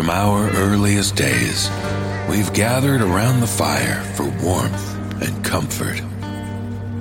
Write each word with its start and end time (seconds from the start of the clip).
from 0.00 0.08
our 0.08 0.48
earliest 0.52 1.14
days, 1.14 1.68
we've 2.30 2.54
gathered 2.54 3.02
around 3.02 3.38
the 3.40 3.46
fire 3.46 4.02
for 4.14 4.24
warmth 4.42 5.22
and 5.22 5.44
comfort. 5.44 6.00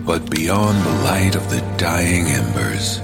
But 0.06 0.30
beyond 0.30 0.86
the 0.86 1.04
light 1.06 1.34
of 1.34 1.50
the 1.50 1.62
dying 1.78 2.26
embers, 2.26 3.00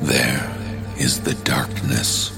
there 0.00 0.48
is 0.96 1.20
the 1.22 1.34
darkness. 1.42 2.30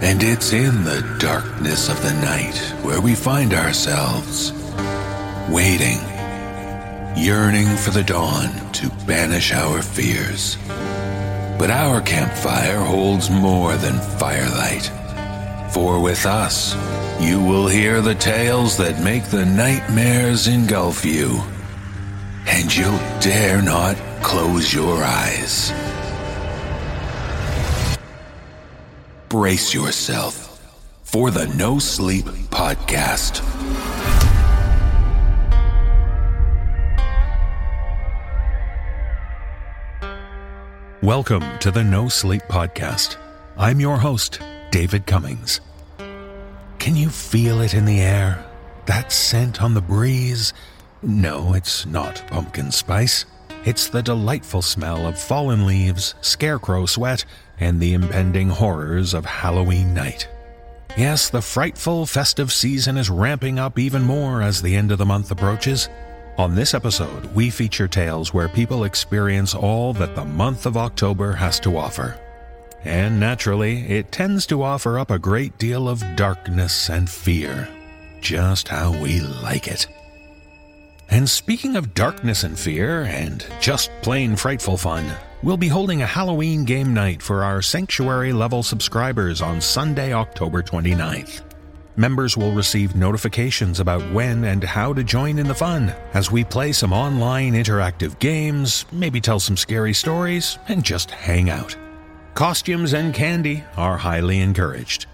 And 0.00 0.22
it's 0.22 0.52
in 0.52 0.84
the 0.84 1.16
darkness 1.18 1.88
of 1.88 2.00
the 2.00 2.14
night 2.22 2.56
where 2.84 3.00
we 3.00 3.16
find 3.16 3.52
ourselves, 3.52 4.52
waiting, 5.50 5.98
yearning 7.16 7.66
for 7.78 7.90
the 7.90 8.04
dawn 8.06 8.70
to 8.74 8.88
banish 9.08 9.52
our 9.52 9.82
fears. 9.82 10.56
But 11.58 11.70
our 11.70 12.00
campfire 12.00 12.80
holds 12.80 13.30
more 13.30 13.76
than 13.76 13.98
firelight. 14.18 14.90
For 15.72 16.00
with 16.00 16.26
us, 16.26 16.74
you 17.20 17.40
will 17.40 17.68
hear 17.68 18.00
the 18.00 18.14
tales 18.14 18.76
that 18.78 19.02
make 19.02 19.24
the 19.24 19.46
nightmares 19.46 20.48
engulf 20.48 21.04
you. 21.04 21.40
And 22.46 22.74
you'll 22.74 22.98
dare 23.20 23.62
not 23.62 23.96
close 24.22 24.74
your 24.74 25.02
eyes. 25.02 25.72
Brace 29.28 29.72
yourself 29.72 30.60
for 31.02 31.30
the 31.30 31.46
No 31.56 31.78
Sleep 31.78 32.24
Podcast. 32.50 33.53
Welcome 41.04 41.58
to 41.58 41.70
the 41.70 41.84
No 41.84 42.08
Sleep 42.08 42.40
Podcast. 42.48 43.18
I'm 43.58 43.78
your 43.78 43.98
host, 43.98 44.40
David 44.70 45.04
Cummings. 45.04 45.60
Can 46.78 46.96
you 46.96 47.10
feel 47.10 47.60
it 47.60 47.74
in 47.74 47.84
the 47.84 48.00
air? 48.00 48.42
That 48.86 49.12
scent 49.12 49.62
on 49.62 49.74
the 49.74 49.82
breeze? 49.82 50.54
No, 51.02 51.52
it's 51.52 51.84
not 51.84 52.26
pumpkin 52.28 52.72
spice. 52.72 53.26
It's 53.66 53.90
the 53.90 54.02
delightful 54.02 54.62
smell 54.62 55.06
of 55.06 55.20
fallen 55.20 55.66
leaves, 55.66 56.14
scarecrow 56.22 56.86
sweat, 56.86 57.26
and 57.60 57.78
the 57.78 57.92
impending 57.92 58.48
horrors 58.48 59.12
of 59.12 59.26
Halloween 59.26 59.92
night. 59.92 60.26
Yes, 60.96 61.28
the 61.28 61.42
frightful 61.42 62.06
festive 62.06 62.50
season 62.50 62.96
is 62.96 63.10
ramping 63.10 63.58
up 63.58 63.78
even 63.78 64.04
more 64.04 64.40
as 64.40 64.62
the 64.62 64.74
end 64.74 64.90
of 64.90 64.96
the 64.96 65.04
month 65.04 65.30
approaches. 65.30 65.90
On 66.36 66.56
this 66.56 66.74
episode, 66.74 67.26
we 67.26 67.48
feature 67.48 67.86
tales 67.86 68.34
where 68.34 68.48
people 68.48 68.82
experience 68.82 69.54
all 69.54 69.92
that 69.92 70.16
the 70.16 70.24
month 70.24 70.66
of 70.66 70.76
October 70.76 71.32
has 71.32 71.60
to 71.60 71.76
offer. 71.76 72.18
And 72.82 73.20
naturally, 73.20 73.86
it 73.86 74.10
tends 74.10 74.44
to 74.46 74.64
offer 74.64 74.98
up 74.98 75.12
a 75.12 75.18
great 75.18 75.56
deal 75.58 75.88
of 75.88 76.02
darkness 76.16 76.90
and 76.90 77.08
fear. 77.08 77.68
Just 78.20 78.66
how 78.66 79.00
we 79.00 79.20
like 79.20 79.68
it. 79.68 79.86
And 81.08 81.30
speaking 81.30 81.76
of 81.76 81.94
darkness 81.94 82.42
and 82.42 82.58
fear, 82.58 83.02
and 83.02 83.46
just 83.60 83.92
plain 84.02 84.34
frightful 84.34 84.76
fun, 84.76 85.08
we'll 85.44 85.56
be 85.56 85.68
holding 85.68 86.02
a 86.02 86.06
Halloween 86.06 86.64
game 86.64 86.92
night 86.92 87.22
for 87.22 87.44
our 87.44 87.62
Sanctuary 87.62 88.32
level 88.32 88.64
subscribers 88.64 89.40
on 89.40 89.60
Sunday, 89.60 90.12
October 90.12 90.64
29th. 90.64 91.53
Members 91.96 92.36
will 92.36 92.50
receive 92.50 92.96
notifications 92.96 93.78
about 93.78 94.02
when 94.12 94.46
and 94.46 94.64
how 94.64 94.92
to 94.92 95.04
join 95.04 95.38
in 95.38 95.46
the 95.46 95.54
fun 95.54 95.94
as 96.12 96.28
we 96.28 96.42
play 96.42 96.72
some 96.72 96.92
online 96.92 97.52
interactive 97.52 98.18
games, 98.18 98.84
maybe 98.90 99.20
tell 99.20 99.38
some 99.38 99.56
scary 99.56 99.94
stories, 99.94 100.58
and 100.66 100.82
just 100.82 101.12
hang 101.12 101.50
out. 101.50 101.76
Costumes 102.34 102.94
and 102.94 103.14
candy 103.14 103.62
are 103.76 103.96
highly 103.96 104.40
encouraged. 104.40 105.06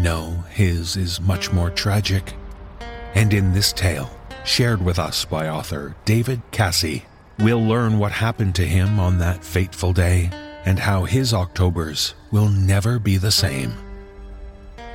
No, 0.00 0.30
his 0.48 0.96
is 0.96 1.20
much 1.20 1.52
more 1.52 1.68
tragic. 1.68 2.32
And 3.14 3.34
in 3.34 3.52
this 3.52 3.74
tale, 3.74 4.10
shared 4.46 4.82
with 4.82 4.98
us 4.98 5.26
by 5.26 5.50
author 5.50 5.94
David 6.06 6.40
Casi, 6.52 7.04
we'll 7.38 7.62
learn 7.62 7.98
what 7.98 8.12
happened 8.12 8.54
to 8.54 8.66
him 8.66 8.98
on 8.98 9.18
that 9.18 9.44
fateful 9.44 9.92
day 9.92 10.30
and 10.64 10.78
how 10.78 11.04
his 11.04 11.34
Octobers 11.34 12.14
will 12.30 12.48
never 12.48 12.98
be 12.98 13.18
the 13.18 13.30
same. 13.30 13.74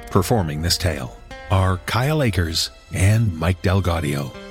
Performing 0.10 0.64
this 0.64 0.78
tale 0.78 1.16
are 1.52 1.78
Kyle 1.86 2.24
Akers 2.24 2.72
and 2.92 3.32
Mike 3.38 3.62
DelGaudio. 3.62 4.45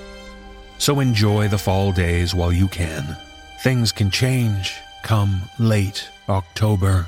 So 0.84 1.00
enjoy 1.00 1.48
the 1.48 1.56
fall 1.56 1.92
days 1.92 2.34
while 2.34 2.52
you 2.52 2.68
can. 2.68 3.16
Things 3.62 3.90
can 3.90 4.10
change 4.10 4.76
come 5.02 5.40
late 5.58 6.10
October. 6.28 7.06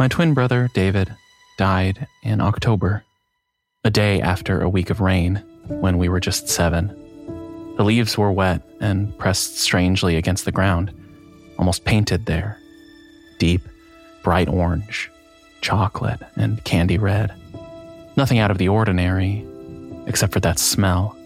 My 0.00 0.08
twin 0.08 0.34
brother, 0.34 0.68
David, 0.74 1.14
died 1.56 2.08
in 2.24 2.40
October, 2.40 3.04
a 3.84 3.90
day 3.90 4.20
after 4.20 4.60
a 4.60 4.68
week 4.68 4.90
of 4.90 5.00
rain 5.00 5.36
when 5.68 5.96
we 5.96 6.08
were 6.08 6.18
just 6.18 6.48
seven. 6.48 7.01
The 7.76 7.84
leaves 7.84 8.18
were 8.18 8.32
wet 8.32 8.62
and 8.80 9.16
pressed 9.18 9.58
strangely 9.58 10.16
against 10.16 10.44
the 10.44 10.52
ground, 10.52 10.92
almost 11.58 11.84
painted 11.84 12.26
there. 12.26 12.58
Deep, 13.38 13.62
bright 14.22 14.48
orange, 14.48 15.10
chocolate, 15.62 16.20
and 16.36 16.62
candy 16.64 16.98
red. 16.98 17.32
Nothing 18.16 18.38
out 18.38 18.50
of 18.50 18.58
the 18.58 18.68
ordinary, 18.68 19.44
except 20.06 20.32
for 20.32 20.40
that 20.40 20.58
smell, 20.58 21.16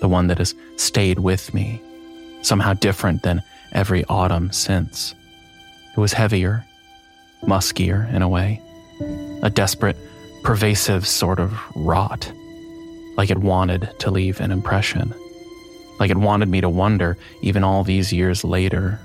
the 0.00 0.08
one 0.08 0.28
that 0.28 0.38
has 0.38 0.54
stayed 0.76 1.18
with 1.18 1.52
me, 1.52 1.80
somehow 2.42 2.72
different 2.74 3.22
than 3.22 3.42
every 3.72 4.04
autumn 4.06 4.50
since. 4.52 5.14
It 5.96 6.00
was 6.00 6.12
heavier, 6.12 6.64
muskier 7.42 8.12
in 8.14 8.22
a 8.22 8.28
way, 8.28 8.62
a 9.42 9.50
desperate, 9.50 9.96
pervasive 10.42 11.06
sort 11.06 11.38
of 11.38 11.58
rot, 11.74 12.32
like 13.16 13.30
it 13.30 13.38
wanted 13.38 13.90
to 13.98 14.10
leave 14.10 14.40
an 14.40 14.52
impression, 14.52 15.14
like 15.98 16.10
it 16.10 16.16
wanted 16.16 16.48
me 16.48 16.60
to 16.60 16.68
wonder, 16.68 17.16
even 17.42 17.64
all 17.64 17.84
these 17.84 18.12
years 18.12 18.44
later, 18.44 19.00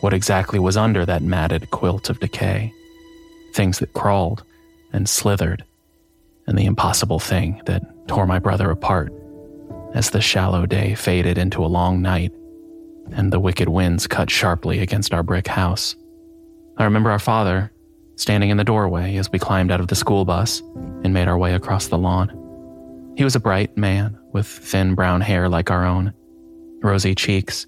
what 0.00 0.12
exactly 0.12 0.58
was 0.58 0.76
under 0.76 1.06
that 1.06 1.22
matted 1.22 1.70
quilt 1.70 2.10
of 2.10 2.20
decay. 2.20 2.72
Things 3.52 3.78
that 3.78 3.92
crawled 3.94 4.42
and 4.92 5.08
slithered, 5.08 5.64
and 6.46 6.58
the 6.58 6.66
impossible 6.66 7.18
thing 7.18 7.62
that 7.66 7.82
tore 8.08 8.26
my 8.26 8.38
brother 8.38 8.70
apart 8.70 9.12
as 9.94 10.10
the 10.10 10.20
shallow 10.20 10.66
day 10.66 10.94
faded 10.94 11.38
into 11.38 11.64
a 11.64 11.66
long 11.66 12.02
night 12.02 12.32
and 13.12 13.32
the 13.32 13.40
wicked 13.40 13.68
winds 13.68 14.06
cut 14.06 14.30
sharply 14.30 14.80
against 14.80 15.14
our 15.14 15.22
brick 15.22 15.46
house. 15.46 15.94
I 16.76 16.84
remember 16.84 17.10
our 17.10 17.18
father 17.18 17.70
standing 18.16 18.50
in 18.50 18.56
the 18.56 18.64
doorway 18.64 19.16
as 19.16 19.30
we 19.30 19.38
climbed 19.38 19.70
out 19.70 19.80
of 19.80 19.88
the 19.88 19.94
school 19.94 20.24
bus 20.24 20.60
and 21.02 21.14
made 21.14 21.28
our 21.28 21.38
way 21.38 21.54
across 21.54 21.88
the 21.88 21.98
lawn. 21.98 22.28
He 23.16 23.24
was 23.24 23.36
a 23.36 23.40
bright 23.40 23.76
man 23.76 24.18
with 24.32 24.46
thin 24.46 24.94
brown 24.94 25.20
hair 25.20 25.48
like 25.48 25.70
our 25.70 25.84
own, 25.84 26.12
rosy 26.84 27.14
cheeks, 27.14 27.66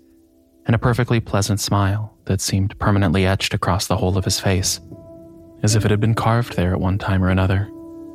and 0.66 0.74
a 0.74 0.78
perfectly 0.78 1.20
pleasant 1.20 1.60
smile 1.60 2.16
that 2.26 2.40
seemed 2.40 2.78
permanently 2.78 3.26
etched 3.26 3.54
across 3.54 3.86
the 3.86 3.96
whole 3.96 4.18
of 4.18 4.24
his 4.24 4.38
face, 4.38 4.80
as 5.62 5.74
if 5.74 5.84
it 5.84 5.90
had 5.90 6.00
been 6.00 6.14
carved 6.14 6.56
there 6.56 6.72
at 6.72 6.80
one 6.80 6.98
time 6.98 7.24
or 7.24 7.30
another 7.30 7.70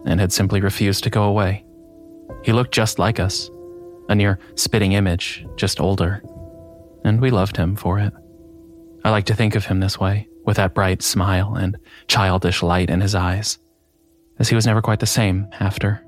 and 0.06 0.20
had 0.20 0.32
simply 0.32 0.62
refused 0.62 1.04
to 1.04 1.10
go 1.10 1.24
away. 1.24 1.66
He 2.44 2.54
looked 2.54 2.74
just 2.74 3.00
like 3.00 3.20
us, 3.20 3.50
a 4.10 4.16
near 4.16 4.40
spitting 4.56 4.94
image, 4.94 5.46
just 5.56 5.80
older, 5.80 6.24
and 7.04 7.22
we 7.22 7.32
loved 7.32 7.58
him 7.58 7.76
for 7.76 8.00
it. 8.00 8.14
I 9.04 9.10
like 9.10 9.26
to 9.26 9.36
think 9.36 9.56
of 9.56 9.66
him 9.66 9.80
this 9.80 10.00
way 10.00 10.28
with 10.46 10.58
that 10.58 10.74
bright 10.74 11.02
smile 11.02 11.56
and 11.56 11.78
childish 12.08 12.64
light 12.64 12.90
in 12.90 13.02
his 13.02 13.16
eyes, 13.16 13.60
as 14.40 14.50
he 14.50 14.56
was 14.56 14.66
never 14.66 14.82
quite 14.82 15.00
the 15.00 15.06
same 15.06 15.48
after. 15.60 16.04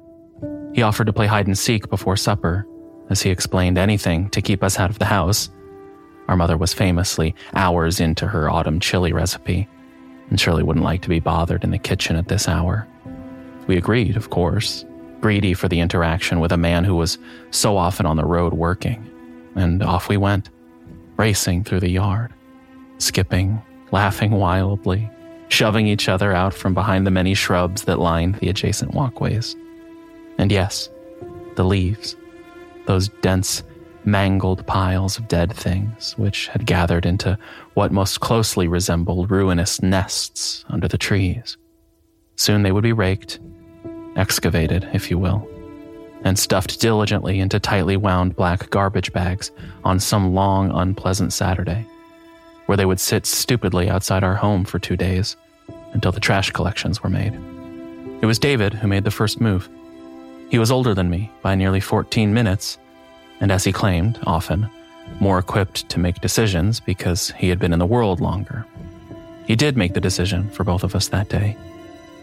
He 0.74 0.82
offered 0.82 1.06
to 1.06 1.14
play 1.14 1.28
hide 1.28 1.46
and 1.46 1.58
seek 1.58 1.90
before 1.90 2.18
supper, 2.18 2.66
as 3.10 3.22
he 3.22 3.30
explained 3.30 3.78
anything 3.78 4.30
to 4.32 4.42
keep 4.42 4.64
us 4.64 4.80
out 4.80 4.90
of 4.90 5.00
the 5.00 5.06
house. 5.06 5.50
Our 6.28 6.38
mother 6.38 6.58
was 6.58 6.74
famously 6.74 7.36
hours 7.54 8.00
into 8.00 8.28
her 8.28 8.50
autumn 8.50 8.80
chili 8.80 9.14
recipe, 9.14 9.68
and 10.30 10.40
Shirley 10.40 10.64
wouldn't 10.64 10.86
like 10.86 11.02
to 11.02 11.10
be 11.10 11.20
bothered 11.20 11.64
in 11.64 11.72
the 11.72 11.78
kitchen 11.78 12.16
at 12.16 12.28
this 12.28 12.48
hour. 12.48 12.88
We 13.68 13.78
agreed, 13.78 14.16
of 14.16 14.30
course, 14.30 14.86
greedy 15.22 15.54
for 15.54 15.68
the 15.68 15.80
interaction 15.80 16.40
with 16.40 16.52
a 16.52 16.58
man 16.58 16.84
who 16.84 16.96
was 16.96 17.18
so 17.52 17.78
often 17.78 18.06
on 18.06 18.18
the 18.18 18.26
road 18.26 18.54
working, 18.54 19.10
and 19.56 19.84
off 19.84 20.10
we 20.10 20.18
went, 20.18 20.50
racing 21.18 21.64
through 21.64 21.82
the 21.82 21.92
yard, 21.92 22.34
skipping 22.98 23.62
laughing 23.94 24.32
wildly, 24.32 25.10
shoving 25.50 25.86
each 25.86 26.10
other 26.10 26.34
out 26.34 26.54
from 26.54 26.74
behind 26.74 27.06
the 27.06 27.12
many 27.12 27.36
shrubs 27.36 27.84
that 27.84 28.00
lined 28.00 28.36
the 28.36 28.50
adjacent 28.50 28.92
walkways. 28.96 29.56
And 30.40 30.52
yes, 30.52 30.90
the 31.56 31.64
leaves, 31.64 32.16
those 32.86 33.10
dense, 33.22 33.64
mangled 34.06 34.66
piles 34.68 35.18
of 35.18 35.28
dead 35.28 35.54
things 35.54 36.14
which 36.18 36.48
had 36.48 36.66
gathered 36.66 37.06
into 37.06 37.38
what 37.74 37.92
most 37.92 38.20
closely 38.20 38.68
resembled 38.68 39.32
ruinous 39.32 39.82
nests 39.82 40.66
under 40.70 40.88
the 40.88 40.98
trees. 40.98 41.58
Soon 42.36 42.64
they 42.64 42.72
would 42.72 42.84
be 42.84 42.94
raked, 42.94 43.40
excavated, 44.16 44.88
if 44.94 45.10
you 45.10 45.18
will, 45.18 45.48
and 46.24 46.38
stuffed 46.38 46.80
diligently 46.82 47.40
into 47.40 47.60
tightly 47.60 47.96
wound 47.96 48.36
black 48.36 48.70
garbage 48.70 49.14
bags 49.14 49.52
on 49.84 50.00
some 50.00 50.34
long, 50.34 50.72
unpleasant 50.72 51.32
Saturday 51.32 51.86
where 52.66 52.78
they 52.78 52.86
would 52.86 53.00
sit 53.00 53.26
stupidly 53.26 53.90
outside 53.90 54.24
our 54.24 54.36
home 54.36 54.66
for 54.66 54.80
two 54.80 54.96
days 54.96 55.36
until 55.94 56.12
the 56.12 56.20
trash 56.20 56.52
collections 56.52 57.04
were 57.04 57.10
made. 57.10 57.34
It 58.22 58.26
was 58.26 58.40
David 58.40 58.74
who 58.74 58.88
made 58.88 59.04
the 59.04 59.12
first 59.12 59.42
move. 59.42 59.70
He 60.54 60.60
was 60.60 60.70
older 60.70 60.94
than 60.94 61.10
me 61.10 61.32
by 61.42 61.56
nearly 61.56 61.80
14 61.80 62.32
minutes, 62.32 62.78
and 63.40 63.52
as 63.52 63.64
he 63.64 63.72
claimed, 63.72 64.20
often, 64.28 64.70
more 65.20 65.40
equipped 65.40 65.90
to 65.90 66.00
make 66.00 66.22
decisions 66.22 66.80
because 66.80 67.32
he 67.32 67.50
had 67.50 67.58
been 67.58 67.74
in 67.74 67.80
the 67.80 67.88
world 67.88 68.22
longer. 68.22 68.64
He 69.48 69.56
did 69.56 69.76
make 69.76 69.96
the 69.96 70.00
decision 70.00 70.52
for 70.52 70.64
both 70.64 70.84
of 70.84 70.94
us 70.94 71.08
that 71.08 71.28
day, 71.28 71.58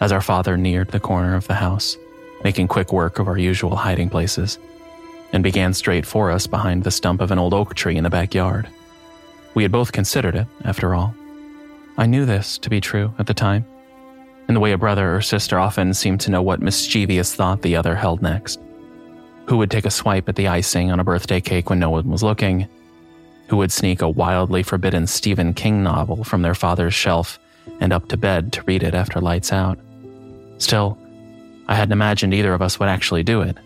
as 0.00 0.12
our 0.12 0.20
father 0.20 0.56
neared 0.56 0.92
the 0.92 1.00
corner 1.00 1.34
of 1.34 1.48
the 1.48 1.56
house, 1.56 1.96
making 2.44 2.68
quick 2.68 2.92
work 2.92 3.18
of 3.18 3.26
our 3.26 3.36
usual 3.36 3.74
hiding 3.74 4.08
places, 4.08 4.60
and 5.32 5.42
began 5.42 5.74
straight 5.74 6.06
for 6.06 6.30
us 6.30 6.46
behind 6.46 6.84
the 6.84 6.92
stump 6.92 7.20
of 7.20 7.32
an 7.32 7.38
old 7.40 7.52
oak 7.52 7.74
tree 7.74 7.96
in 7.96 8.04
the 8.04 8.10
backyard. 8.10 8.68
We 9.54 9.64
had 9.64 9.72
both 9.72 9.90
considered 9.90 10.36
it, 10.36 10.46
after 10.64 10.94
all. 10.94 11.16
I 11.98 12.06
knew 12.06 12.24
this 12.26 12.58
to 12.58 12.70
be 12.70 12.80
true 12.80 13.12
at 13.18 13.26
the 13.26 13.34
time, 13.34 13.66
in 14.50 14.54
the 14.54 14.58
way 14.58 14.72
a 14.72 14.78
brother 14.78 15.14
or 15.14 15.20
sister 15.20 15.60
often 15.60 15.94
seemed 15.94 16.20
to 16.20 16.30
know 16.32 16.42
what 16.42 16.60
mischievous 16.60 17.32
thought 17.32 17.62
the 17.62 17.76
other 17.76 17.94
held 17.94 18.20
next. 18.20 18.58
Who 19.46 19.56
would 19.58 19.70
take 19.70 19.84
a 19.84 19.92
swipe 19.92 20.28
at 20.28 20.34
the 20.34 20.48
icing 20.48 20.90
on 20.90 20.98
a 20.98 21.04
birthday 21.04 21.40
cake 21.40 21.70
when 21.70 21.78
no 21.78 21.90
one 21.90 22.10
was 22.10 22.24
looking? 22.24 22.66
Who 23.46 23.58
would 23.58 23.70
sneak 23.70 24.02
a 24.02 24.08
wildly 24.08 24.64
forbidden 24.64 25.06
Stephen 25.06 25.54
King 25.54 25.84
novel 25.84 26.24
from 26.24 26.42
their 26.42 26.56
father's 26.56 26.94
shelf 26.94 27.38
and 27.78 27.92
up 27.92 28.08
to 28.08 28.16
bed 28.16 28.52
to 28.54 28.64
read 28.64 28.82
it 28.82 28.92
after 28.92 29.20
lights 29.20 29.52
out? 29.52 29.78
Still, 30.58 30.98
I 31.68 31.76
hadn't 31.76 31.92
imagined 31.92 32.34
either 32.34 32.52
of 32.52 32.60
us 32.60 32.80
would 32.80 32.88
actually 32.88 33.22
do 33.22 33.42
it. 33.42 33.56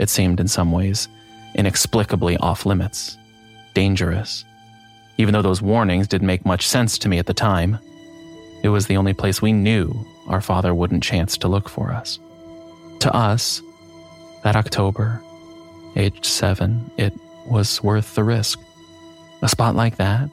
It 0.00 0.10
seemed, 0.10 0.40
in 0.40 0.48
some 0.48 0.72
ways, 0.72 1.06
inexplicably 1.54 2.36
off 2.38 2.66
limits, 2.66 3.16
dangerous, 3.72 4.44
even 5.16 5.32
though 5.32 5.42
those 5.42 5.62
warnings 5.62 6.08
didn't 6.08 6.26
make 6.26 6.44
much 6.44 6.66
sense 6.66 6.98
to 6.98 7.08
me 7.08 7.18
at 7.18 7.26
the 7.26 7.34
time. 7.34 7.78
It 8.62 8.68
was 8.68 8.86
the 8.86 8.96
only 8.96 9.14
place 9.14 9.40
we 9.40 9.52
knew 9.52 10.06
our 10.26 10.40
father 10.40 10.74
wouldn't 10.74 11.02
chance 11.02 11.38
to 11.38 11.48
look 11.48 11.68
for 11.68 11.92
us. 11.92 12.18
To 13.00 13.14
us, 13.14 13.62
that 14.42 14.56
October, 14.56 15.22
aged 15.96 16.24
seven, 16.24 16.90
it 16.96 17.12
was 17.46 17.82
worth 17.82 18.14
the 18.14 18.24
risk. 18.24 18.58
A 19.42 19.48
spot 19.48 19.74
like 19.74 19.96
that, 19.96 20.28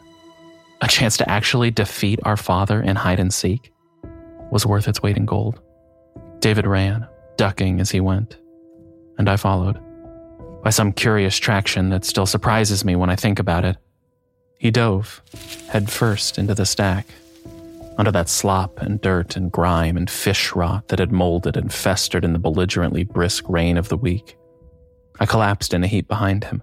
a 0.82 0.88
chance 0.88 1.18
to 1.18 1.30
actually 1.30 1.72
defeat 1.72 2.20
our 2.24 2.38
father 2.38 2.82
in 2.82 2.96
hide 2.96 3.20
and 3.20 3.34
seek, 3.34 3.72
was 4.52 4.66
worth 4.66 4.88
its 4.88 5.02
weight 5.02 5.18
in 5.18 5.26
gold. 5.26 5.60
David 6.40 6.68
ran, 6.68 7.08
ducking 7.38 7.80
as 7.80 7.92
he 7.92 8.00
went, 8.00 8.38
and 9.18 9.30
I 9.30 9.38
followed. 9.38 9.80
By 10.64 10.72
some 10.72 10.92
curious 10.92 11.38
traction 11.38 11.90
that 11.90 12.06
still 12.06 12.26
surprises 12.26 12.84
me 12.84 12.96
when 12.96 13.10
I 13.10 13.16
think 13.16 13.40
about 13.40 13.66
it, 13.66 13.78
he 14.58 14.72
dove, 14.72 15.22
head 15.70 15.92
first, 15.92 16.38
into 16.38 16.56
the 16.56 16.66
stack, 16.66 17.06
under 17.98 18.12
that 18.12 18.30
slop 18.30 18.82
and 18.82 19.02
dirt 19.02 19.36
and 19.36 19.52
grime 19.52 19.98
and 19.98 20.10
fish 20.10 20.54
rot 20.54 20.88
that 20.90 21.00
had 21.00 21.12
molded 21.12 21.56
and 21.58 21.74
festered 21.74 22.26
in 22.26 22.34
the 22.34 22.40
belligerently 22.40 23.04
brisk 23.04 23.46
rain 23.48 23.78
of 23.78 23.90
the 23.90 23.98
week. 23.98 24.38
I 25.20 25.26
collapsed 25.26 25.74
in 25.74 25.84
a 25.84 25.88
heap 25.88 26.08
behind 26.08 26.44
him, 26.44 26.62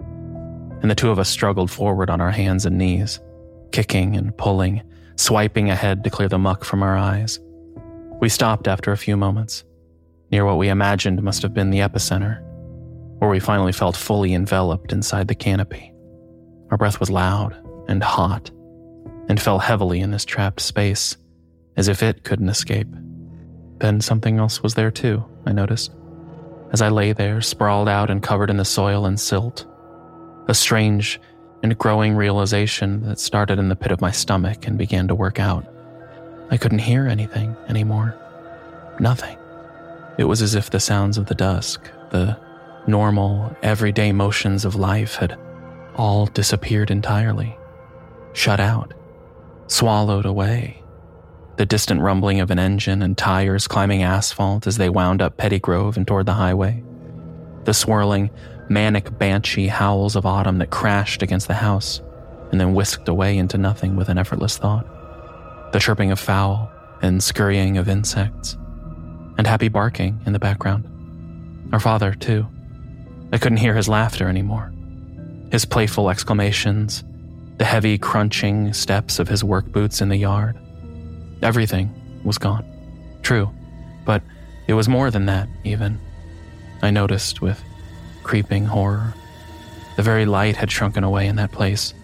and 0.82 0.90
the 0.90 0.94
two 0.94 1.11
of 1.11 1.19
us 1.19 1.29
struggled 1.29 1.70
forward 1.70 2.11
on 2.11 2.20
our 2.20 2.31
hands 2.31 2.67
and 2.67 2.76
knees, 2.76 3.20
kicking 3.70 4.17
and 4.17 4.37
pulling, 4.37 4.82
swiping 5.17 5.70
ahead 5.70 6.05
to 6.05 6.11
clear 6.11 6.29
the 6.29 6.38
muck 6.38 6.64
from 6.64 6.82
our 6.82 6.96
eyes. 6.96 7.40
We 8.20 8.29
stopped 8.29 8.69
after 8.69 8.93
a 8.93 8.98
few 8.98 9.17
moments, 9.17 9.65
near 10.31 10.44
what 10.44 10.58
we 10.58 10.69
imagined 10.69 11.22
must 11.22 11.43
have 11.43 11.55
been 11.55 11.70
the 11.70 11.81
epicenter, 11.81 12.43
where 13.19 13.31
we 13.31 13.41
finally 13.41 13.72
felt 13.72 13.96
fully 13.96 14.34
enveloped 14.34 14.93
inside 14.93 15.29
the 15.29 15.34
canopy. 15.34 15.93
Our 16.70 16.77
breath 16.77 17.01
was 17.01 17.10
loud 17.10 17.56
and 17.89 18.03
hot, 18.03 18.51
and 19.29 19.41
fell 19.41 19.58
heavily 19.58 20.01
in 20.01 20.10
this 20.10 20.24
trapped 20.24 20.60
space, 20.60 21.17
as 21.76 21.88
if 21.88 22.02
it 22.02 22.24
couldn't 22.24 22.48
escape. 22.48 22.88
Then 23.79 24.00
something 24.00 24.38
else 24.38 24.62
was 24.62 24.74
there 24.74 24.91
too, 24.91 25.24
I 25.46 25.52
noticed, 25.52 25.93
as 26.72 26.81
I 26.81 26.88
lay 26.88 27.12
there, 27.12 27.41
sprawled 27.41 27.88
out 27.88 28.10
and 28.10 28.22
covered 28.22 28.50
in 28.50 28.56
the 28.56 28.64
soil 28.64 29.06
and 29.06 29.19
silt. 29.19 29.67
A 30.48 30.55
strange 30.55 31.20
and 31.62 31.79
growing 31.79 32.14
realization 32.14 33.02
that 33.02 33.20
started 33.20 33.58
in 33.58 33.69
the 33.69 33.76
pit 33.76 33.93
of 33.93 34.00
my 34.00 34.10
stomach 34.10 34.67
and 34.67 34.79
began 34.79 35.08
to 35.08 35.14
work 35.14 35.38
out. 35.38 35.67
I 36.50 36.56
couldn't 36.56 36.81
hear 36.81 37.06
anything 37.06 37.56
anymore. 37.69 38.17
Nothing. 39.00 39.38
It 40.19 40.24
was 40.24 40.43
as 40.43 40.55
if 40.55 40.70
the 40.70 40.81
sounds 40.81 41.19
of 41.19 41.26
the 41.26 41.34
dusk, 41.34 41.88
the 42.10 42.38
normal, 42.86 43.56
everyday 43.62 44.12
motions 44.12 44.64
of 44.64 44.74
life 44.74 45.14
had 45.17 45.38
all 45.94 46.26
disappeared 46.26 46.91
entirely 46.91 47.56
shut 48.32 48.60
out, 48.60 48.94
swallowed 49.67 50.26
away. 50.26 50.81
The 51.56 51.67
distant 51.67 52.01
rumbling 52.01 52.41
of 52.41 52.51
an 52.51 52.59
engine 52.59 53.03
and 53.03 53.17
tires 53.17 53.69
climbing 53.69 54.03
asphalt 54.03 54.67
as 54.67 54.79
they 54.79 54.89
wound 54.89 55.21
up 55.21 55.37
Petty 55.37 55.59
Grove 55.59 55.97
and 55.97 56.06
toward 56.06 56.27
the 56.27 56.32
highway. 56.32 56.82
The 57.65 57.75
swirling, 57.75 58.31
manic 58.69 59.19
banshee 59.19 59.69
howls 59.69 60.17
of 60.17 60.25
autumn 60.25 60.59
that 60.59 60.71
crashed 60.71 61.23
against 61.23 61.49
the 61.49 61.55
house 61.55 62.01
and 62.51 62.61
then 62.61 62.75
whisked 62.75 63.09
away 63.09 63.37
into 63.37 63.59
nothing 63.59 63.97
with 63.97 64.09
an 64.09 64.19
effortless 64.19 64.59
thought. 64.59 64.87
The 65.73 65.79
chirping 65.81 66.11
of 66.11 66.21
fowl 66.21 66.71
and 67.03 67.23
scurrying 67.23 67.79
of 67.79 67.89
insects, 67.89 68.56
and 69.37 69.47
happy 69.47 69.69
barking 69.69 70.21
in 70.25 70.32
the 70.32 70.39
background. 70.39 70.87
Our 71.73 71.81
father, 71.81 72.15
too. 72.15 72.47
I 73.32 73.39
couldn't 73.39 73.59
hear 73.59 73.75
his 73.75 73.89
laughter 73.89 74.29
anymore. 74.29 74.73
His 75.51 75.65
playful 75.65 76.11
exclamations, 76.11 77.03
the 77.59 77.65
heavy 77.65 77.99
crunching 77.99 78.73
steps 78.73 79.19
of 79.19 79.29
his 79.29 79.43
work 79.43 79.73
boots 79.73 80.01
in 80.01 80.11
the 80.11 80.17
yard. 80.17 80.59
Everything 81.43 81.93
was 82.25 82.39
gone. 82.39 82.65
True, 83.22 83.51
but 84.05 84.22
it 84.67 84.75
was 84.75 84.89
more 84.89 85.11
than 85.11 85.27
that, 85.27 85.49
even. 85.65 86.01
I 86.82 86.91
noticed 86.91 87.41
with 87.41 87.63
creeping 88.22 88.67
horror. 88.67 89.15
The 89.96 90.03
very 90.03 90.25
light 90.25 90.56
had 90.56 90.70
shrunken 90.70 91.05
away 91.05 91.27
in 91.27 91.37
that 91.37 91.53
place, 91.53 91.94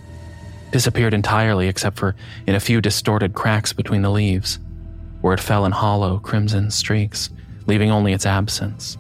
disappeared 0.72 1.14
entirely 1.14 1.68
except 1.68 1.98
for 1.98 2.14
in 2.46 2.54
a 2.54 2.60
few 2.60 2.80
distorted 2.80 3.34
cracks 3.34 3.72
between 3.72 4.02
the 4.02 4.10
leaves, 4.10 4.58
where 5.20 5.34
it 5.34 5.40
fell 5.40 5.64
in 5.64 5.72
hollow 5.72 6.18
crimson 6.18 6.70
streaks, 6.70 7.30
leaving 7.66 7.90
only 7.90 8.12
its 8.12 8.26
absence. 8.26 8.98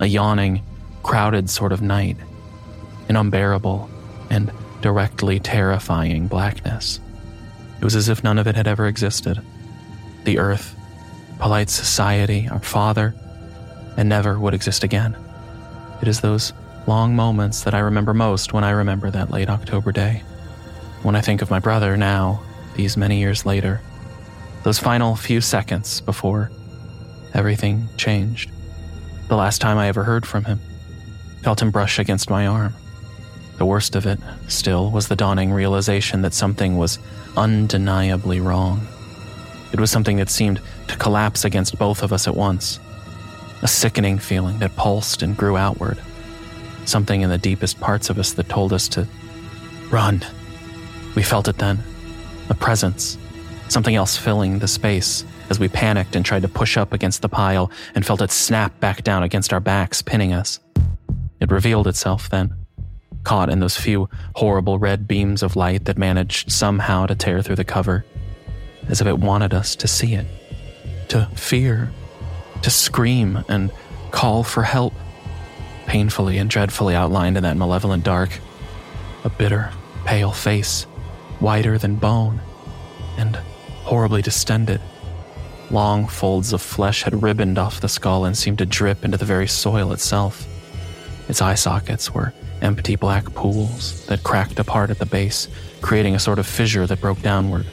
A 0.00 0.06
yawning, 0.06 0.62
crowded 1.02 1.48
sort 1.48 1.72
of 1.72 1.82
night, 1.82 2.16
an 3.08 3.16
unbearable 3.16 3.88
and 4.30 4.52
directly 4.80 5.40
terrifying 5.40 6.26
blackness. 6.26 7.00
It 7.78 7.84
was 7.84 7.96
as 7.96 8.08
if 8.08 8.22
none 8.22 8.38
of 8.38 8.46
it 8.46 8.56
had 8.56 8.68
ever 8.68 8.86
existed. 8.86 9.40
The 10.28 10.38
earth, 10.38 10.76
polite 11.38 11.70
society, 11.70 12.50
our 12.50 12.60
father, 12.60 13.14
and 13.96 14.10
never 14.10 14.38
would 14.38 14.52
exist 14.52 14.84
again. 14.84 15.16
It 16.02 16.06
is 16.06 16.20
those 16.20 16.52
long 16.86 17.16
moments 17.16 17.62
that 17.62 17.72
I 17.72 17.78
remember 17.78 18.12
most 18.12 18.52
when 18.52 18.62
I 18.62 18.72
remember 18.72 19.10
that 19.10 19.30
late 19.30 19.48
October 19.48 19.90
day. 19.90 20.22
When 21.02 21.16
I 21.16 21.22
think 21.22 21.40
of 21.40 21.50
my 21.50 21.60
brother 21.60 21.96
now, 21.96 22.42
these 22.76 22.94
many 22.94 23.20
years 23.20 23.46
later, 23.46 23.80
those 24.64 24.78
final 24.78 25.16
few 25.16 25.40
seconds 25.40 26.02
before 26.02 26.50
everything 27.32 27.88
changed. 27.96 28.50
The 29.28 29.36
last 29.36 29.62
time 29.62 29.78
I 29.78 29.88
ever 29.88 30.04
heard 30.04 30.26
from 30.26 30.44
him, 30.44 30.60
felt 31.42 31.62
him 31.62 31.70
brush 31.70 31.98
against 31.98 32.28
my 32.28 32.46
arm. 32.46 32.74
The 33.56 33.64
worst 33.64 33.96
of 33.96 34.04
it, 34.04 34.20
still, 34.46 34.90
was 34.90 35.08
the 35.08 35.16
dawning 35.16 35.52
realization 35.52 36.20
that 36.20 36.34
something 36.34 36.76
was 36.76 36.98
undeniably 37.34 38.40
wrong. 38.40 38.86
It 39.72 39.80
was 39.80 39.90
something 39.90 40.16
that 40.16 40.30
seemed 40.30 40.60
to 40.88 40.96
collapse 40.96 41.44
against 41.44 41.78
both 41.78 42.02
of 42.02 42.12
us 42.12 42.26
at 42.26 42.34
once. 42.34 42.80
A 43.62 43.68
sickening 43.68 44.18
feeling 44.18 44.58
that 44.60 44.76
pulsed 44.76 45.22
and 45.22 45.36
grew 45.36 45.56
outward. 45.56 46.00
Something 46.84 47.22
in 47.22 47.30
the 47.30 47.38
deepest 47.38 47.80
parts 47.80 48.08
of 48.08 48.18
us 48.18 48.32
that 48.34 48.48
told 48.48 48.72
us 48.72 48.88
to 48.88 49.06
run. 49.90 50.24
We 51.14 51.22
felt 51.22 51.48
it 51.48 51.58
then. 51.58 51.78
A 52.48 52.54
presence. 52.54 53.18
Something 53.68 53.96
else 53.96 54.16
filling 54.16 54.58
the 54.58 54.68
space 54.68 55.24
as 55.50 55.58
we 55.58 55.68
panicked 55.68 56.16
and 56.16 56.24
tried 56.24 56.42
to 56.42 56.48
push 56.48 56.76
up 56.76 56.92
against 56.92 57.22
the 57.22 57.28
pile 57.28 57.70
and 57.94 58.06
felt 58.06 58.22
it 58.22 58.30
snap 58.30 58.78
back 58.80 59.02
down 59.02 59.22
against 59.22 59.52
our 59.52 59.60
backs, 59.60 60.00
pinning 60.00 60.32
us. 60.32 60.60
It 61.40 61.50
revealed 61.50 61.86
itself 61.86 62.30
then, 62.30 62.54
caught 63.24 63.50
in 63.50 63.60
those 63.60 63.76
few 63.76 64.08
horrible 64.36 64.78
red 64.78 65.06
beams 65.06 65.42
of 65.42 65.56
light 65.56 65.84
that 65.84 65.98
managed 65.98 66.50
somehow 66.50 67.06
to 67.06 67.14
tear 67.14 67.42
through 67.42 67.56
the 67.56 67.64
cover, 67.64 68.04
as 68.88 69.00
if 69.00 69.06
it 69.06 69.18
wanted 69.18 69.54
us 69.54 69.76
to 69.76 69.88
see 69.88 70.14
it, 70.14 70.26
to 71.08 71.26
fear, 71.34 71.90
to 72.62 72.70
scream 72.70 73.44
and 73.48 73.70
call 74.10 74.42
for 74.42 74.62
help. 74.62 74.94
Painfully 75.86 76.36
and 76.38 76.50
dreadfully 76.50 76.94
outlined 76.94 77.36
in 77.36 77.42
that 77.44 77.56
malevolent 77.56 78.04
dark, 78.04 78.40
a 79.24 79.30
bitter, 79.30 79.70
pale 80.04 80.32
face, 80.32 80.84
whiter 81.40 81.78
than 81.78 81.96
bone, 81.96 82.40
and 83.16 83.36
horribly 83.84 84.20
distended. 84.20 84.80
Long 85.70 86.06
folds 86.06 86.52
of 86.52 86.62
flesh 86.62 87.02
had 87.02 87.22
ribboned 87.22 87.58
off 87.58 87.80
the 87.80 87.88
skull 87.88 88.24
and 88.24 88.36
seemed 88.36 88.58
to 88.58 88.66
drip 88.66 89.04
into 89.04 89.16
the 89.16 89.24
very 89.24 89.46
soil 89.46 89.92
itself. 89.92 90.46
Its 91.28 91.42
eye 91.42 91.54
sockets 91.54 92.12
were 92.12 92.32
empty 92.62 92.96
black 92.96 93.24
pools 93.34 94.04
that 94.06 94.22
cracked 94.22 94.58
apart 94.58 94.90
at 94.90 94.98
the 94.98 95.06
base, 95.06 95.48
creating 95.80 96.14
a 96.14 96.18
sort 96.18 96.38
of 96.38 96.46
fissure 96.46 96.86
that 96.86 97.00
broke 97.00 97.20
downward, 97.22 97.66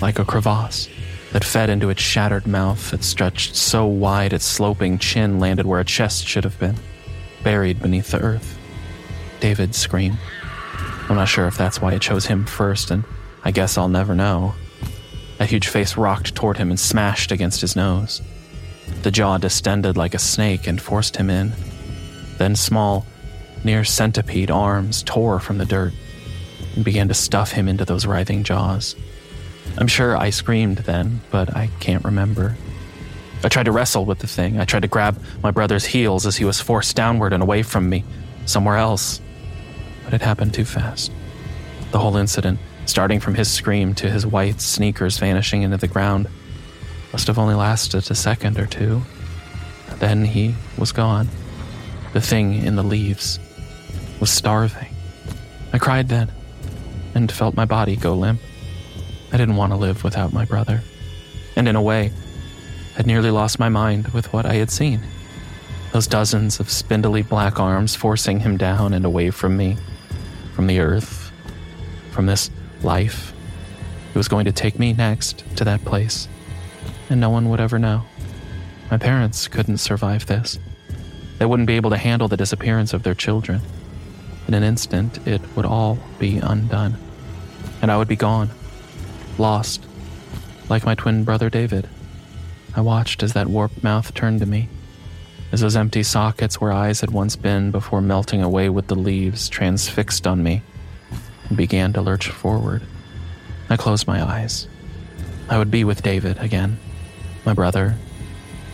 like 0.00 0.18
a 0.18 0.24
crevasse 0.24 0.88
that 1.32 1.44
fed 1.44 1.70
into 1.70 1.90
its 1.90 2.00
shattered 2.00 2.46
mouth 2.46 2.90
that 2.90 3.04
stretched 3.04 3.54
so 3.56 3.86
wide 3.86 4.32
its 4.32 4.44
sloping 4.44 4.98
chin 4.98 5.38
landed 5.38 5.66
where 5.66 5.80
a 5.80 5.84
chest 5.84 6.26
should 6.26 6.44
have 6.44 6.58
been, 6.58 6.76
buried 7.42 7.80
beneath 7.80 8.10
the 8.10 8.20
earth. 8.20 8.58
David 9.40 9.74
screamed. 9.74 10.18
I'm 11.08 11.16
not 11.16 11.28
sure 11.28 11.46
if 11.46 11.56
that's 11.56 11.80
why 11.80 11.92
it 11.92 12.02
chose 12.02 12.26
him 12.26 12.46
first, 12.46 12.90
and 12.90 13.04
I 13.44 13.50
guess 13.50 13.76
I'll 13.78 13.88
never 13.88 14.14
know. 14.14 14.54
A 15.38 15.44
huge 15.44 15.68
face 15.68 15.96
rocked 15.96 16.34
toward 16.34 16.56
him 16.56 16.70
and 16.70 16.80
smashed 16.80 17.30
against 17.30 17.60
his 17.60 17.76
nose. 17.76 18.22
The 19.02 19.10
jaw 19.10 19.38
distended 19.38 19.96
like 19.96 20.14
a 20.14 20.18
snake 20.18 20.66
and 20.66 20.80
forced 20.80 21.16
him 21.16 21.30
in. 21.30 21.52
Then 22.38 22.56
small, 22.56 23.06
near 23.62 23.84
centipede 23.84 24.50
arms 24.50 25.02
tore 25.02 25.38
from 25.38 25.58
the 25.58 25.66
dirt 25.66 25.92
and 26.74 26.84
began 26.84 27.08
to 27.08 27.14
stuff 27.14 27.52
him 27.52 27.68
into 27.68 27.84
those 27.84 28.06
writhing 28.06 28.44
jaws. 28.44 28.96
I'm 29.78 29.86
sure 29.86 30.16
I 30.16 30.30
screamed 30.30 30.78
then, 30.78 31.20
but 31.30 31.54
I 31.54 31.68
can't 31.80 32.04
remember. 32.04 32.56
I 33.44 33.48
tried 33.48 33.64
to 33.64 33.72
wrestle 33.72 34.04
with 34.04 34.20
the 34.20 34.26
thing. 34.26 34.58
I 34.58 34.64
tried 34.64 34.82
to 34.82 34.88
grab 34.88 35.20
my 35.42 35.50
brother's 35.50 35.84
heels 35.84 36.26
as 36.26 36.36
he 36.36 36.44
was 36.44 36.60
forced 36.60 36.96
downward 36.96 37.32
and 37.32 37.42
away 37.42 37.62
from 37.62 37.88
me, 37.88 38.04
somewhere 38.46 38.76
else. 38.76 39.20
But 40.04 40.14
it 40.14 40.22
happened 40.22 40.54
too 40.54 40.64
fast. 40.64 41.12
The 41.90 41.98
whole 41.98 42.16
incident 42.16 42.58
starting 42.86 43.20
from 43.20 43.34
his 43.34 43.50
scream 43.50 43.94
to 43.96 44.10
his 44.10 44.26
white 44.26 44.60
sneakers 44.60 45.18
vanishing 45.18 45.62
into 45.62 45.76
the 45.76 45.88
ground. 45.88 46.28
Must 47.12 47.26
have 47.26 47.38
only 47.38 47.54
lasted 47.54 48.10
a 48.10 48.14
second 48.14 48.58
or 48.58 48.66
two. 48.66 49.02
Then 49.98 50.24
he 50.24 50.54
was 50.78 50.92
gone. 50.92 51.28
The 52.12 52.20
thing 52.20 52.64
in 52.64 52.76
the 52.76 52.82
leaves 52.82 53.38
was 54.20 54.30
starving. 54.30 54.94
I 55.72 55.78
cried 55.78 56.08
then 56.08 56.32
and 57.14 57.30
felt 57.30 57.54
my 57.54 57.64
body 57.64 57.96
go 57.96 58.14
limp. 58.14 58.40
I 59.32 59.36
didn't 59.36 59.56
want 59.56 59.72
to 59.72 59.76
live 59.76 60.04
without 60.04 60.32
my 60.32 60.44
brother. 60.44 60.82
And 61.56 61.68
in 61.68 61.76
a 61.76 61.82
way, 61.82 62.12
had 62.94 63.06
nearly 63.06 63.30
lost 63.30 63.58
my 63.58 63.68
mind 63.68 64.08
with 64.08 64.32
what 64.32 64.46
I 64.46 64.54
had 64.54 64.70
seen. 64.70 65.00
Those 65.92 66.06
dozens 66.06 66.60
of 66.60 66.70
spindly 66.70 67.22
black 67.22 67.60
arms 67.60 67.94
forcing 67.94 68.40
him 68.40 68.56
down 68.56 68.92
and 68.92 69.04
away 69.04 69.30
from 69.30 69.56
me, 69.56 69.76
from 70.54 70.66
the 70.66 70.80
earth, 70.80 71.30
from 72.10 72.26
this 72.26 72.50
life. 72.82 73.32
It 74.14 74.18
was 74.18 74.28
going 74.28 74.46
to 74.46 74.52
take 74.52 74.78
me 74.78 74.92
next 74.92 75.44
to 75.56 75.64
that 75.64 75.84
place, 75.84 76.28
and 77.10 77.20
no 77.20 77.28
one 77.28 77.48
would 77.50 77.60
ever 77.60 77.78
know. 77.78 78.02
My 78.90 78.96
parents 78.96 79.48
couldn't 79.48 79.78
survive 79.78 80.26
this. 80.26 80.58
They 81.38 81.44
wouldn't 81.44 81.66
be 81.66 81.76
able 81.76 81.90
to 81.90 81.98
handle 81.98 82.28
the 82.28 82.36
disappearance 82.36 82.94
of 82.94 83.02
their 83.02 83.14
children. 83.14 83.60
In 84.48 84.54
an 84.54 84.62
instant, 84.62 85.26
it 85.26 85.42
would 85.54 85.66
all 85.66 85.98
be 86.18 86.38
undone, 86.38 86.96
and 87.82 87.90
I 87.90 87.98
would 87.98 88.08
be 88.08 88.16
gone, 88.16 88.50
lost, 89.38 89.84
like 90.68 90.84
my 90.84 90.94
twin 90.94 91.24
brother 91.24 91.50
David. 91.50 91.88
I 92.74 92.80
watched 92.80 93.22
as 93.22 93.32
that 93.32 93.46
warped 93.46 93.82
mouth 93.82 94.12
turned 94.14 94.40
to 94.40 94.46
me, 94.46 94.68
as 95.52 95.60
those 95.60 95.76
empty 95.76 96.02
sockets 96.02 96.60
where 96.60 96.72
eyes 96.72 97.00
had 97.00 97.10
once 97.10 97.36
been 97.36 97.70
before 97.70 98.00
melting 98.00 98.42
away 98.42 98.68
with 98.68 98.88
the 98.88 98.94
leaves 98.94 99.48
transfixed 99.48 100.26
on 100.26 100.42
me 100.42 100.62
and 101.48 101.56
began 101.56 101.92
to 101.92 102.00
lurch 102.00 102.28
forward. 102.28 102.82
I 103.70 103.76
closed 103.76 104.06
my 104.06 104.22
eyes. 104.22 104.68
I 105.48 105.58
would 105.58 105.70
be 105.70 105.84
with 105.84 106.02
David 106.02 106.38
again, 106.38 106.78
my 107.44 107.52
brother, 107.52 107.96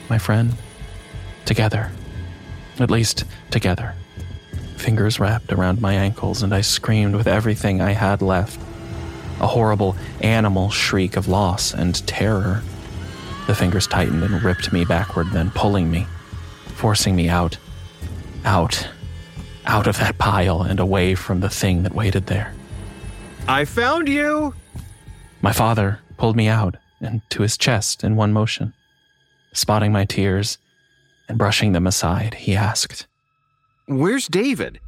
my 0.09 0.19
friend, 0.19 0.55
together. 1.45 1.93
At 2.79 2.91
least 2.91 3.25
together. 3.51 3.95
Fingers 4.77 5.21
wrapped 5.21 5.53
around 5.53 5.81
my 5.81 5.93
ankles, 5.95 6.43
and 6.43 6.55
I 6.55 6.63
screamed 6.63 7.15
with 7.15 7.29
everything 7.29 7.81
I 7.81 7.93
had 7.93 8.23
left. 8.23 8.59
A 9.43 9.47
horrible 9.47 9.97
animal 10.21 10.71
shriek 10.71 11.17
of 11.17 11.29
loss 11.29 11.75
and 11.75 12.07
terror. 12.07 12.63
The 13.47 13.55
fingers 13.55 13.87
tightened 13.87 14.23
and 14.23 14.43
ripped 14.43 14.73
me 14.73 14.85
backward, 14.85 15.31
then 15.33 15.51
pulling 15.51 15.91
me, 15.91 16.07
forcing 16.77 17.17
me 17.17 17.29
out, 17.29 17.59
out, 18.45 18.89
out 19.67 19.87
of 19.87 19.99
that 19.99 20.19
pile 20.19 20.63
and 20.63 20.79
away 20.79 21.15
from 21.15 21.41
the 21.41 21.51
thing 21.51 21.83
that 21.83 21.95
waited 21.95 22.27
there. 22.27 22.55
I 23.49 23.65
found 23.65 24.09
you! 24.09 24.55
My 25.41 25.53
father 25.53 26.01
pulled 26.17 26.37
me 26.37 26.47
out 26.47 26.77
and 27.01 27.21
to 27.31 27.43
his 27.43 27.57
chest 27.59 28.05
in 28.05 28.15
one 28.15 28.33
motion. 28.33 28.73
Spotting 29.53 29.93
my 29.93 30.05
tears 30.05 30.59
and 31.29 31.37
brushing 31.37 31.73
them 31.73 31.87
aside, 31.87 32.35
he 32.35 32.55
asked, 32.55 33.07
Where's 33.87 34.29
David? 34.29 34.79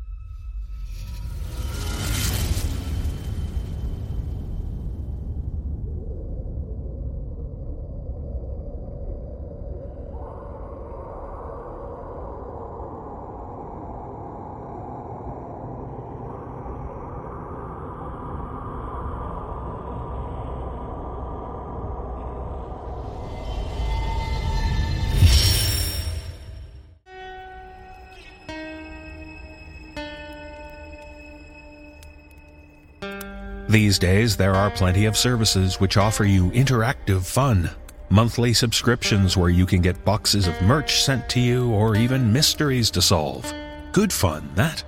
These 33.75 33.99
days, 33.99 34.37
there 34.37 34.55
are 34.55 34.71
plenty 34.71 35.07
of 35.07 35.17
services 35.17 35.81
which 35.81 35.97
offer 35.97 36.25
you 36.25 36.53
interactive 36.53 37.27
fun. 37.27 37.69
Monthly 38.09 38.55
subscriptions 38.55 39.37
where 39.37 39.51
you 39.51 39.67
can 39.67 39.81
get 39.81 40.05
boxes 40.05 40.47
of 40.47 40.63
merch 40.63 41.03
sent 41.03 41.29
to 41.31 41.41
you 41.41 41.73
or 41.73 41.97
even 41.97 42.33
mysteries 42.33 42.89
to 42.93 43.03
solve. 43.03 43.53
Good 43.91 44.13
fun, 44.13 44.49
that. 44.55 44.85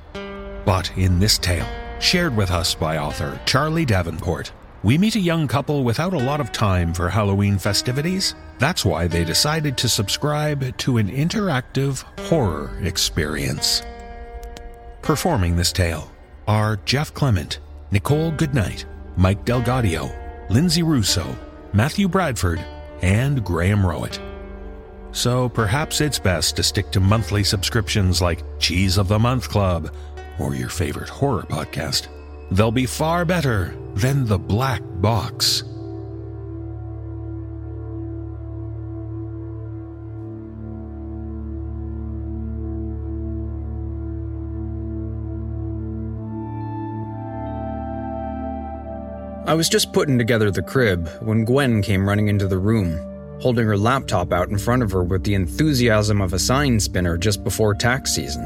But 0.64 0.96
in 0.96 1.18
this 1.18 1.36
tale, 1.36 1.66
shared 1.98 2.36
with 2.36 2.52
us 2.52 2.76
by 2.76 2.98
author 2.98 3.40
Charlie 3.44 3.84
Davenport, 3.84 4.52
we 4.84 4.96
meet 4.98 5.16
a 5.16 5.20
young 5.20 5.48
couple 5.48 5.82
without 5.82 6.14
a 6.14 6.18
lot 6.18 6.40
of 6.40 6.52
time 6.52 6.94
for 6.94 7.08
Halloween 7.08 7.58
festivities. 7.58 8.36
That's 8.60 8.84
why 8.84 9.08
they 9.08 9.24
decided 9.24 9.76
to 9.78 9.88
subscribe 9.88 10.78
to 10.78 10.98
an 10.98 11.08
interactive 11.08 12.04
horror 12.28 12.78
experience. 12.84 13.82
Performing 15.02 15.56
this 15.56 15.72
tale 15.72 16.08
are 16.46 16.76
Jeff 16.84 17.12
Clement, 17.12 17.58
Nichole 17.96 18.36
Goodnight, 18.36 18.84
Mike 19.16 19.46
DelGaudio, 19.46 20.14
Linsay 20.50 20.84
Rousseau, 20.84 21.34
Matthew 21.72 22.08
Bradford, 22.08 22.62
and 23.00 23.42
Graham 23.42 23.78
Rowat. 23.78 24.18
So 25.12 25.48
perhaps 25.48 26.02
it's 26.02 26.18
best 26.18 26.56
to 26.56 26.62
stick 26.62 26.90
to 26.90 27.00
monthly 27.00 27.42
subscriptions 27.42 28.20
like 28.20 28.44
Cheese 28.58 28.98
of 28.98 29.08
the 29.08 29.18
Month 29.18 29.48
Club 29.48 29.94
or 30.38 30.54
your 30.54 30.68
favorite 30.68 31.08
horror 31.08 31.44
podcast. 31.44 32.08
They'll 32.50 32.70
be 32.70 32.84
far 32.84 33.24
better 33.24 33.74
than 33.94 34.26
the 34.26 34.38
Black 34.38 34.82
Box. 35.00 35.62
I 49.46 49.54
was 49.54 49.68
just 49.68 49.92
putting 49.92 50.18
together 50.18 50.50
the 50.50 50.60
crib 50.60 51.08
when 51.20 51.44
Gwen 51.44 51.80
came 51.80 52.08
running 52.08 52.26
into 52.26 52.48
the 52.48 52.58
room, 52.58 52.98
holding 53.40 53.64
her 53.64 53.76
laptop 53.76 54.32
out 54.32 54.48
in 54.48 54.58
front 54.58 54.82
of 54.82 54.90
her 54.90 55.04
with 55.04 55.22
the 55.22 55.34
enthusiasm 55.34 56.20
of 56.20 56.32
a 56.32 56.38
sign 56.38 56.80
spinner 56.80 57.16
just 57.16 57.44
before 57.44 57.72
tax 57.72 58.12
season, 58.12 58.42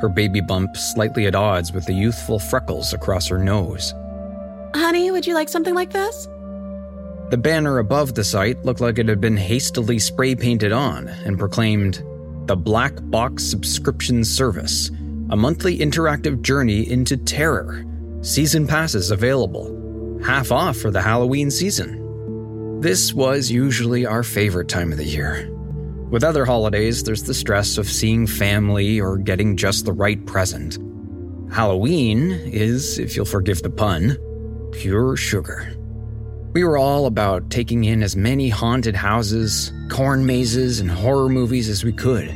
her 0.00 0.08
baby 0.08 0.40
bump 0.40 0.76
slightly 0.76 1.26
at 1.26 1.36
odds 1.36 1.70
with 1.72 1.86
the 1.86 1.92
youthful 1.92 2.40
freckles 2.40 2.92
across 2.92 3.28
her 3.28 3.38
nose. 3.38 3.94
Honey, 4.74 5.12
would 5.12 5.28
you 5.28 5.34
like 5.34 5.48
something 5.48 5.76
like 5.76 5.92
this? 5.92 6.26
The 7.30 7.38
banner 7.40 7.78
above 7.78 8.16
the 8.16 8.24
site 8.24 8.64
looked 8.64 8.80
like 8.80 8.98
it 8.98 9.08
had 9.08 9.20
been 9.20 9.36
hastily 9.36 10.00
spray 10.00 10.34
painted 10.34 10.72
on 10.72 11.06
and 11.06 11.38
proclaimed, 11.38 12.02
The 12.46 12.56
Black 12.56 12.94
Box 13.00 13.44
Subscription 13.44 14.24
Service, 14.24 14.90
a 15.30 15.36
monthly 15.36 15.78
interactive 15.78 16.42
journey 16.42 16.90
into 16.90 17.16
terror. 17.16 17.84
Season 18.22 18.66
passes 18.66 19.12
available 19.12 19.78
half 20.24 20.52
off 20.52 20.76
for 20.76 20.90
the 20.90 21.02
Halloween 21.02 21.50
season. 21.50 22.80
This 22.80 23.12
was 23.12 23.50
usually 23.50 24.06
our 24.06 24.22
favorite 24.22 24.68
time 24.68 24.92
of 24.92 24.98
the 24.98 25.04
year. 25.04 25.48
With 26.10 26.24
other 26.24 26.44
holidays, 26.44 27.02
there's 27.04 27.22
the 27.22 27.34
stress 27.34 27.78
of 27.78 27.88
seeing 27.88 28.26
family 28.26 29.00
or 29.00 29.16
getting 29.16 29.56
just 29.56 29.84
the 29.84 29.92
right 29.92 30.24
present. 30.26 30.78
Halloween 31.52 32.30
is, 32.30 32.98
if 32.98 33.16
you'll 33.16 33.24
forgive 33.24 33.62
the 33.62 33.70
pun, 33.70 34.16
pure 34.72 35.16
sugar. 35.16 35.74
We 36.52 36.64
were 36.64 36.76
all 36.76 37.06
about 37.06 37.48
taking 37.50 37.84
in 37.84 38.02
as 38.02 38.14
many 38.14 38.48
haunted 38.50 38.94
houses, 38.94 39.72
corn 39.90 40.26
mazes, 40.26 40.80
and 40.80 40.90
horror 40.90 41.30
movies 41.30 41.68
as 41.68 41.82
we 41.82 41.92
could. 41.92 42.28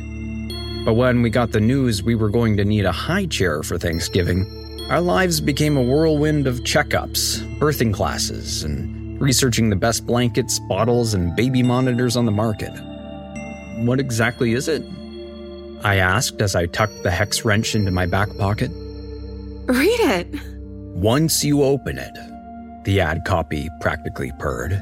But 0.85 0.95
when 0.95 1.21
we 1.21 1.29
got 1.29 1.51
the 1.51 1.59
news 1.59 2.01
we 2.01 2.15
were 2.15 2.29
going 2.29 2.57
to 2.57 2.65
need 2.65 2.85
a 2.85 2.91
high 2.91 3.27
chair 3.27 3.61
for 3.61 3.77
Thanksgiving, 3.77 4.45
our 4.89 5.01
lives 5.01 5.41
became 5.41 5.75
a 5.75 5.81
whirlwind 5.81 6.47
of 6.47 6.61
checkups, 6.61 7.39
birthing 7.59 7.93
classes, 7.93 8.63
and 8.63 9.21
researching 9.21 9.69
the 9.69 9.75
best 9.75 10.05
blankets, 10.05 10.59
bottles, 10.69 11.13
and 11.13 11.35
baby 11.35 11.61
monitors 11.61 12.15
on 12.15 12.25
the 12.25 12.31
market. 12.31 12.71
What 13.79 13.99
exactly 13.99 14.53
is 14.53 14.69
it? 14.69 14.83
I 15.83 15.97
asked 15.97 16.41
as 16.41 16.55
I 16.55 16.67
tucked 16.67 17.03
the 17.03 17.11
hex 17.11 17.43
wrench 17.43 17.75
into 17.75 17.91
my 17.91 18.05
back 18.05 18.29
pocket. 18.37 18.71
Read 19.65 19.99
it. 19.99 20.27
Once 20.95 21.43
you 21.43 21.63
open 21.63 21.97
it, 21.97 22.17
the 22.85 23.01
ad 23.01 23.25
copy 23.25 23.69
practically 23.81 24.31
purred, 24.39 24.81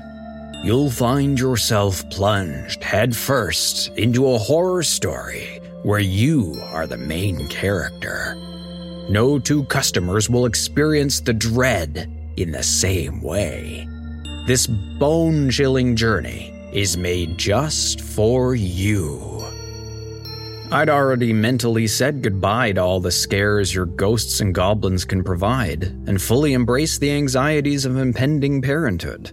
you'll 0.63 0.91
find 0.91 1.39
yourself 1.39 2.07
plunged 2.11 2.83
headfirst 2.83 3.89
into 3.97 4.31
a 4.31 4.37
horror 4.37 4.83
story 4.83 5.59
where 5.81 5.99
you 5.99 6.61
are 6.65 6.85
the 6.85 6.97
main 6.97 7.47
character. 7.47 8.37
No 9.09 9.37
two 9.37 9.63
customers 9.65 10.29
will 10.29 10.45
experience 10.45 11.19
the 11.19 11.33
dread 11.33 12.09
in 12.37 12.51
the 12.51 12.63
same 12.63 13.21
way. 13.21 13.87
This 14.47 14.67
bone 14.67 15.49
chilling 15.49 15.95
journey 15.95 16.51
is 16.73 16.97
made 16.97 17.37
just 17.37 18.01
for 18.01 18.55
you. 18.55 19.45
I'd 20.71 20.89
already 20.89 21.31
mentally 21.31 21.85
said 21.85 22.23
goodbye 22.23 22.73
to 22.73 22.81
all 22.81 22.99
the 22.99 23.11
scares 23.11 23.73
your 23.73 23.85
ghosts 23.85 24.41
and 24.41 24.53
goblins 24.53 25.05
can 25.05 25.23
provide, 25.23 25.83
and 25.83 26.21
fully 26.21 26.53
embraced 26.53 26.99
the 26.99 27.11
anxieties 27.11 27.85
of 27.85 27.97
impending 27.97 28.61
parenthood. 28.61 29.31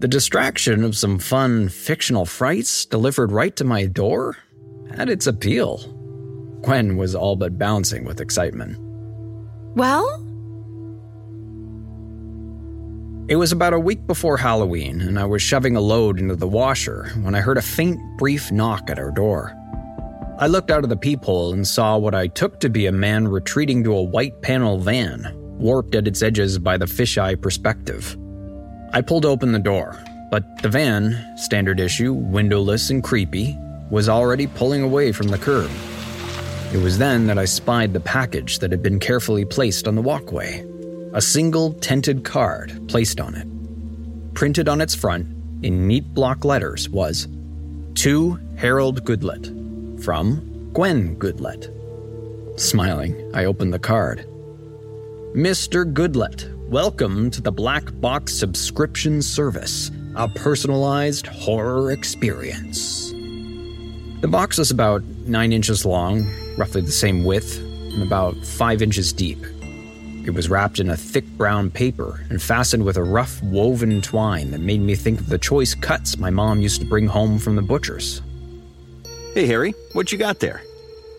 The 0.00 0.08
distraction 0.08 0.84
of 0.84 0.96
some 0.96 1.18
fun 1.18 1.68
fictional 1.68 2.26
frights 2.26 2.84
delivered 2.84 3.32
right 3.32 3.56
to 3.56 3.64
my 3.64 3.86
door 3.86 4.36
had 4.94 5.08
its 5.08 5.26
appeal. 5.26 5.91
Gwen 6.62 6.96
was 6.96 7.14
all 7.14 7.36
but 7.36 7.58
bouncing 7.58 8.04
with 8.04 8.20
excitement. 8.20 8.78
Well? 9.74 10.06
It 13.28 13.36
was 13.36 13.52
about 13.52 13.72
a 13.72 13.78
week 13.78 14.06
before 14.06 14.36
Halloween, 14.36 15.00
and 15.00 15.18
I 15.18 15.24
was 15.24 15.42
shoving 15.42 15.76
a 15.76 15.80
load 15.80 16.18
into 16.18 16.36
the 16.36 16.48
washer 16.48 17.10
when 17.22 17.34
I 17.34 17.40
heard 17.40 17.56
a 17.56 17.62
faint, 17.62 18.00
brief 18.18 18.52
knock 18.52 18.90
at 18.90 18.98
our 18.98 19.10
door. 19.10 19.56
I 20.38 20.48
looked 20.48 20.70
out 20.70 20.82
of 20.82 20.90
the 20.90 20.96
peephole 20.96 21.52
and 21.52 21.66
saw 21.66 21.96
what 21.96 22.14
I 22.14 22.26
took 22.26 22.58
to 22.60 22.68
be 22.68 22.86
a 22.86 22.92
man 22.92 23.28
retreating 23.28 23.84
to 23.84 23.94
a 23.94 24.02
white 24.02 24.42
panel 24.42 24.78
van, 24.78 25.32
warped 25.58 25.94
at 25.94 26.08
its 26.08 26.22
edges 26.22 26.58
by 26.58 26.76
the 26.76 26.86
fisheye 26.86 27.40
perspective. 27.40 28.16
I 28.92 29.02
pulled 29.02 29.24
open 29.24 29.52
the 29.52 29.58
door, 29.58 30.02
but 30.30 30.44
the 30.62 30.68
van, 30.68 31.36
standard 31.36 31.80
issue, 31.80 32.12
windowless 32.12 32.90
and 32.90 33.02
creepy, 33.02 33.56
was 33.90 34.08
already 34.08 34.46
pulling 34.46 34.82
away 34.82 35.12
from 35.12 35.28
the 35.28 35.38
curb. 35.38 35.70
It 36.72 36.82
was 36.82 36.96
then 36.96 37.26
that 37.26 37.38
I 37.38 37.44
spied 37.44 37.92
the 37.92 38.00
package 38.00 38.60
that 38.60 38.70
had 38.70 38.82
been 38.82 38.98
carefully 38.98 39.44
placed 39.44 39.86
on 39.86 39.94
the 39.94 40.02
walkway 40.02 40.66
a 41.12 41.20
single 41.20 41.74
tinted 41.74 42.24
card 42.24 42.88
placed 42.88 43.20
on 43.20 43.34
it. 43.34 43.46
Printed 44.34 44.66
on 44.66 44.80
its 44.80 44.94
front, 44.94 45.26
in 45.62 45.86
neat 45.86 46.14
block 46.14 46.46
letters, 46.46 46.88
was 46.88 47.28
To 47.96 48.40
Harold 48.56 49.04
Goodlet, 49.04 50.02
from 50.02 50.70
Gwen 50.72 51.16
Goodlet. 51.16 51.68
Smiling, 52.58 53.30
I 53.34 53.44
opened 53.44 53.74
the 53.74 53.78
card. 53.78 54.26
Mr. 55.34 55.84
Goodlet, 55.92 56.50
welcome 56.70 57.30
to 57.32 57.42
the 57.42 57.52
Black 57.52 57.84
Box 58.00 58.32
Subscription 58.32 59.20
Service, 59.20 59.90
a 60.16 60.28
personalized 60.28 61.26
horror 61.26 61.90
experience. 61.92 63.10
The 64.22 64.28
box 64.28 64.56
was 64.56 64.70
about 64.70 65.02
9 65.26 65.52
inches 65.52 65.84
long, 65.84 66.26
roughly 66.56 66.80
the 66.80 66.92
same 66.92 67.24
width, 67.24 67.58
and 67.58 68.02
about 68.02 68.36
5 68.36 68.82
inches 68.82 69.12
deep. 69.12 69.38
It 70.24 70.34
was 70.34 70.48
wrapped 70.48 70.78
in 70.78 70.90
a 70.90 70.96
thick 70.96 71.26
brown 71.36 71.70
paper 71.70 72.24
and 72.30 72.40
fastened 72.40 72.84
with 72.84 72.96
a 72.96 73.02
rough 73.02 73.42
woven 73.42 74.00
twine 74.00 74.52
that 74.52 74.60
made 74.60 74.80
me 74.80 74.94
think 74.94 75.18
of 75.18 75.28
the 75.28 75.38
choice 75.38 75.74
cuts 75.74 76.16
my 76.16 76.30
mom 76.30 76.60
used 76.60 76.80
to 76.80 76.86
bring 76.86 77.08
home 77.08 77.38
from 77.38 77.56
the 77.56 77.62
butcher's. 77.62 78.22
Hey, 79.34 79.46
Harry, 79.46 79.74
what 79.94 80.12
you 80.12 80.18
got 80.18 80.38
there? 80.38 80.62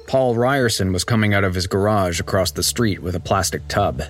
Paul 0.08 0.36
Ryerson 0.36 0.94
was 0.94 1.04
coming 1.04 1.34
out 1.34 1.44
of 1.44 1.54
his 1.54 1.68
garage 1.68 2.20
across 2.20 2.52
the 2.52 2.64
street 2.64 3.02
with 3.02 3.16
a 3.16 3.20
plastic 3.20 3.68
tub. 3.68 4.04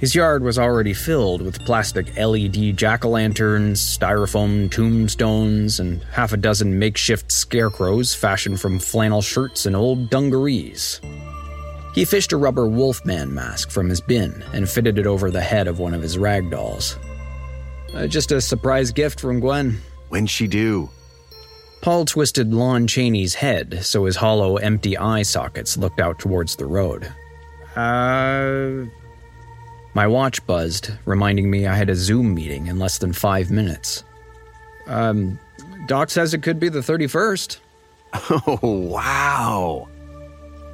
His 0.00 0.14
yard 0.14 0.42
was 0.42 0.58
already 0.58 0.94
filled 0.94 1.42
with 1.42 1.62
plastic 1.66 2.16
LED 2.16 2.74
jack 2.74 3.04
o' 3.04 3.10
lanterns, 3.10 3.82
styrofoam 3.82 4.70
tombstones, 4.70 5.78
and 5.78 6.02
half 6.04 6.32
a 6.32 6.38
dozen 6.38 6.78
makeshift 6.78 7.30
scarecrows 7.30 8.14
fashioned 8.14 8.62
from 8.62 8.78
flannel 8.78 9.20
shirts 9.20 9.66
and 9.66 9.76
old 9.76 10.08
dungarees. 10.08 11.02
He 11.94 12.06
fished 12.06 12.32
a 12.32 12.38
rubber 12.38 12.66
wolfman 12.66 13.34
mask 13.34 13.70
from 13.70 13.90
his 13.90 14.00
bin 14.00 14.42
and 14.54 14.66
fitted 14.66 14.98
it 14.98 15.06
over 15.06 15.30
the 15.30 15.42
head 15.42 15.68
of 15.68 15.80
one 15.80 15.92
of 15.92 16.00
his 16.00 16.16
rag 16.16 16.50
dolls. 16.50 16.96
Uh, 17.94 18.06
just 18.06 18.32
a 18.32 18.40
surprise 18.40 18.90
gift 18.92 19.20
from 19.20 19.38
Gwen. 19.38 19.82
When'd 20.08 20.30
she 20.30 20.46
do? 20.46 20.88
Paul 21.82 22.06
twisted 22.06 22.54
Lon 22.54 22.86
Chaney's 22.86 23.34
head 23.34 23.80
so 23.84 24.06
his 24.06 24.16
hollow, 24.16 24.56
empty 24.56 24.96
eye 24.96 25.22
sockets 25.22 25.76
looked 25.76 26.00
out 26.00 26.18
towards 26.18 26.56
the 26.56 26.66
road. 26.66 27.12
Uh. 27.76 28.86
My 29.94 30.06
watch 30.06 30.44
buzzed, 30.46 30.92
reminding 31.04 31.50
me 31.50 31.66
I 31.66 31.74
had 31.74 31.90
a 31.90 31.94
Zoom 31.94 32.34
meeting 32.34 32.68
in 32.68 32.78
less 32.78 32.98
than 32.98 33.12
five 33.12 33.50
minutes. 33.50 34.04
Um, 34.86 35.38
Doc 35.86 36.10
says 36.10 36.34
it 36.34 36.42
could 36.42 36.60
be 36.60 36.68
the 36.68 36.80
31st. 36.80 37.58
Oh, 38.12 38.58
wow. 38.62 39.88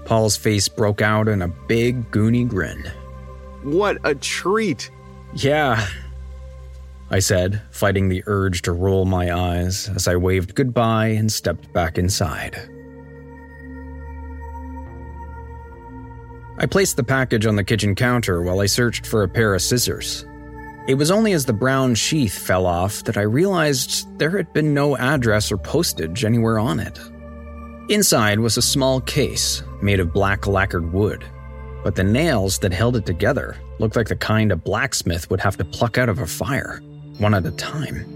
Paul's 0.06 0.36
face 0.38 0.68
broke 0.68 1.02
out 1.02 1.28
in 1.28 1.42
a 1.42 1.48
big, 1.48 2.10
goony 2.10 2.48
grin. 2.48 2.90
What 3.62 3.98
a 4.04 4.14
treat. 4.14 4.90
Yeah, 5.34 5.86
I 7.10 7.20
said, 7.20 7.62
fighting 7.70 8.08
the 8.08 8.22
urge 8.26 8.62
to 8.62 8.72
roll 8.72 9.04
my 9.04 9.32
eyes 9.32 9.88
as 9.90 10.08
I 10.08 10.16
waved 10.16 10.54
goodbye 10.54 11.08
and 11.08 11.30
stepped 11.30 11.72
back 11.72 11.98
inside. 11.98 12.58
I 16.58 16.66
placed 16.66 16.96
the 16.96 17.04
package 17.04 17.44
on 17.44 17.56
the 17.56 17.64
kitchen 17.64 17.94
counter 17.94 18.42
while 18.42 18.60
I 18.60 18.66
searched 18.66 19.06
for 19.06 19.22
a 19.22 19.28
pair 19.28 19.54
of 19.54 19.62
scissors. 19.62 20.24
It 20.88 20.94
was 20.94 21.10
only 21.10 21.32
as 21.32 21.44
the 21.44 21.52
brown 21.52 21.94
sheath 21.96 22.38
fell 22.38 22.64
off 22.64 23.04
that 23.04 23.18
I 23.18 23.22
realized 23.22 24.06
there 24.18 24.36
had 24.36 24.52
been 24.52 24.72
no 24.72 24.96
address 24.96 25.52
or 25.52 25.58
postage 25.58 26.24
anywhere 26.24 26.58
on 26.58 26.80
it. 26.80 26.98
Inside 27.88 28.38
was 28.38 28.56
a 28.56 28.62
small 28.62 29.00
case 29.00 29.62
made 29.82 30.00
of 30.00 30.12
black 30.12 30.46
lacquered 30.46 30.92
wood, 30.92 31.24
but 31.84 31.94
the 31.94 32.04
nails 32.04 32.58
that 32.60 32.72
held 32.72 32.96
it 32.96 33.04
together 33.04 33.56
looked 33.78 33.96
like 33.96 34.08
the 34.08 34.16
kind 34.16 34.50
a 34.50 34.56
blacksmith 34.56 35.28
would 35.30 35.40
have 35.40 35.56
to 35.58 35.64
pluck 35.64 35.98
out 35.98 36.08
of 36.08 36.20
a 36.20 36.26
fire, 36.26 36.80
one 37.18 37.34
at 37.34 37.46
a 37.46 37.50
time. 37.52 38.06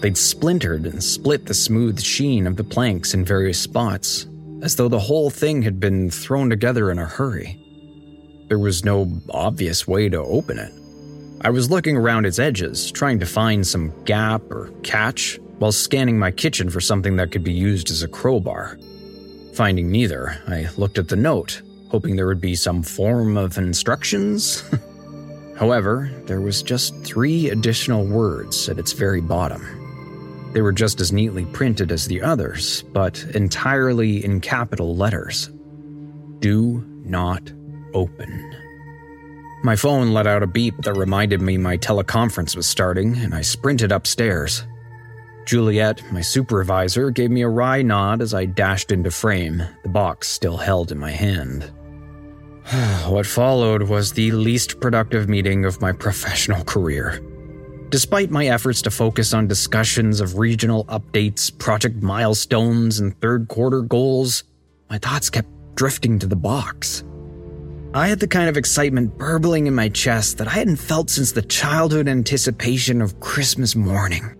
They'd 0.00 0.16
splintered 0.16 0.86
and 0.86 1.02
split 1.02 1.46
the 1.46 1.54
smooth 1.54 2.00
sheen 2.00 2.46
of 2.46 2.56
the 2.56 2.64
planks 2.64 3.14
in 3.14 3.24
various 3.24 3.58
spots, 3.58 4.26
as 4.62 4.76
though 4.76 4.88
the 4.88 4.98
whole 4.98 5.30
thing 5.30 5.62
had 5.62 5.80
been 5.80 6.10
thrown 6.10 6.50
together 6.50 6.90
in 6.90 6.98
a 6.98 7.06
hurry. 7.06 7.60
There 8.48 8.58
was 8.58 8.84
no 8.84 9.10
obvious 9.30 9.86
way 9.86 10.08
to 10.08 10.18
open 10.18 10.58
it. 10.58 10.72
I 11.42 11.50
was 11.50 11.70
looking 11.70 11.96
around 11.96 12.26
its 12.26 12.38
edges, 12.38 12.90
trying 12.90 13.18
to 13.20 13.26
find 13.26 13.66
some 13.66 13.92
gap 14.04 14.42
or 14.50 14.72
catch, 14.82 15.38
while 15.58 15.72
scanning 15.72 16.18
my 16.18 16.30
kitchen 16.30 16.70
for 16.70 16.80
something 16.80 17.16
that 17.16 17.32
could 17.32 17.44
be 17.44 17.52
used 17.52 17.90
as 17.90 18.02
a 18.02 18.08
crowbar. 18.08 18.78
Finding 19.54 19.90
neither, 19.90 20.36
I 20.46 20.68
looked 20.76 20.98
at 20.98 21.08
the 21.08 21.16
note, 21.16 21.62
hoping 21.90 22.16
there 22.16 22.26
would 22.26 22.40
be 22.40 22.54
some 22.54 22.82
form 22.82 23.36
of 23.36 23.58
instructions. 23.58 24.64
However, 25.56 26.10
there 26.26 26.40
was 26.40 26.62
just 26.62 26.94
three 27.04 27.50
additional 27.50 28.06
words 28.06 28.68
at 28.68 28.78
its 28.78 28.92
very 28.92 29.20
bottom. 29.20 29.75
They 30.56 30.62
were 30.62 30.72
just 30.72 31.02
as 31.02 31.12
neatly 31.12 31.44
printed 31.44 31.92
as 31.92 32.06
the 32.06 32.22
others, 32.22 32.82
but 32.94 33.22
entirely 33.34 34.24
in 34.24 34.40
capital 34.40 34.96
letters. 34.96 35.50
Do 36.38 36.82
not 37.04 37.52
open. 37.92 38.54
My 39.62 39.76
phone 39.76 40.14
let 40.14 40.26
out 40.26 40.42
a 40.42 40.46
beep 40.46 40.74
that 40.78 40.94
reminded 40.94 41.42
me 41.42 41.58
my 41.58 41.76
teleconference 41.76 42.56
was 42.56 42.66
starting, 42.66 43.18
and 43.18 43.34
I 43.34 43.42
sprinted 43.42 43.92
upstairs. 43.92 44.64
Juliet, 45.44 46.02
my 46.10 46.22
supervisor, 46.22 47.10
gave 47.10 47.30
me 47.30 47.42
a 47.42 47.48
wry 47.50 47.82
nod 47.82 48.22
as 48.22 48.32
I 48.32 48.46
dashed 48.46 48.90
into 48.90 49.10
frame, 49.10 49.62
the 49.82 49.90
box 49.90 50.26
still 50.26 50.56
held 50.56 50.90
in 50.90 50.98
my 50.98 51.10
hand. 51.10 51.70
what 53.06 53.26
followed 53.26 53.82
was 53.82 54.14
the 54.14 54.30
least 54.30 54.80
productive 54.80 55.28
meeting 55.28 55.66
of 55.66 55.82
my 55.82 55.92
professional 55.92 56.64
career. 56.64 57.20
Despite 57.88 58.32
my 58.32 58.46
efforts 58.48 58.82
to 58.82 58.90
focus 58.90 59.32
on 59.32 59.46
discussions 59.46 60.20
of 60.20 60.38
regional 60.38 60.84
updates, 60.86 61.56
project 61.56 62.02
milestones, 62.02 62.98
and 62.98 63.18
third 63.20 63.46
quarter 63.46 63.80
goals, 63.80 64.42
my 64.90 64.98
thoughts 64.98 65.30
kept 65.30 65.48
drifting 65.76 66.18
to 66.18 66.26
the 66.26 66.34
box. 66.34 67.04
I 67.94 68.08
had 68.08 68.18
the 68.18 68.26
kind 68.26 68.48
of 68.48 68.56
excitement 68.56 69.16
burbling 69.16 69.68
in 69.68 69.74
my 69.74 69.88
chest 69.88 70.38
that 70.38 70.48
I 70.48 70.52
hadn't 70.52 70.76
felt 70.76 71.10
since 71.10 71.30
the 71.30 71.42
childhood 71.42 72.08
anticipation 72.08 73.00
of 73.00 73.20
Christmas 73.20 73.76
morning. 73.76 74.36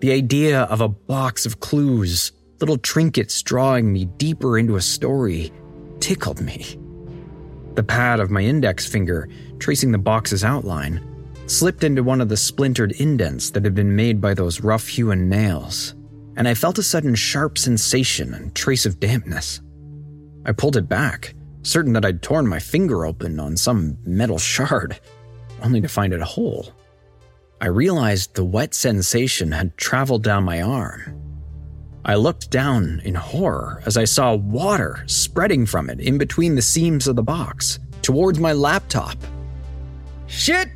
The 0.00 0.12
idea 0.12 0.62
of 0.64 0.82
a 0.82 0.88
box 0.88 1.46
of 1.46 1.60
clues, 1.60 2.32
little 2.60 2.78
trinkets 2.78 3.42
drawing 3.42 3.92
me 3.92 4.04
deeper 4.04 4.58
into 4.58 4.76
a 4.76 4.82
story, 4.82 5.50
tickled 6.00 6.40
me. 6.42 6.78
The 7.74 7.82
pad 7.82 8.20
of 8.20 8.30
my 8.30 8.42
index 8.42 8.86
finger, 8.86 9.28
tracing 9.58 9.90
the 9.90 9.98
box's 9.98 10.44
outline, 10.44 11.17
slipped 11.50 11.82
into 11.82 12.02
one 12.02 12.20
of 12.20 12.28
the 12.28 12.36
splintered 12.36 12.92
indents 12.92 13.50
that 13.50 13.64
had 13.64 13.74
been 13.74 13.96
made 13.96 14.20
by 14.20 14.34
those 14.34 14.60
rough 14.60 14.86
hewn 14.86 15.28
nails, 15.28 15.94
and 16.36 16.46
I 16.46 16.54
felt 16.54 16.78
a 16.78 16.82
sudden 16.82 17.14
sharp 17.14 17.58
sensation 17.58 18.34
and 18.34 18.54
trace 18.54 18.86
of 18.86 19.00
dampness. 19.00 19.60
I 20.44 20.52
pulled 20.52 20.76
it 20.76 20.88
back, 20.88 21.34
certain 21.62 21.94
that 21.94 22.04
I'd 22.04 22.22
torn 22.22 22.46
my 22.46 22.58
finger 22.58 23.04
open 23.04 23.40
on 23.40 23.56
some 23.56 23.98
metal 24.04 24.38
shard, 24.38 25.00
only 25.62 25.80
to 25.80 25.88
find 25.88 26.12
it 26.12 26.20
whole. 26.20 26.72
I 27.60 27.66
realized 27.66 28.34
the 28.34 28.44
wet 28.44 28.74
sensation 28.74 29.50
had 29.50 29.76
traveled 29.76 30.22
down 30.22 30.44
my 30.44 30.62
arm. 30.62 31.20
I 32.04 32.14
looked 32.14 32.50
down 32.50 33.00
in 33.04 33.14
horror 33.14 33.82
as 33.84 33.96
I 33.96 34.04
saw 34.04 34.34
water 34.34 35.02
spreading 35.06 35.66
from 35.66 35.90
it 35.90 35.98
in 35.98 36.18
between 36.18 36.54
the 36.54 36.62
seams 36.62 37.08
of 37.08 37.16
the 37.16 37.22
box 37.22 37.80
towards 38.02 38.38
my 38.38 38.52
laptop. 38.52 39.16
Shit! 40.26 40.68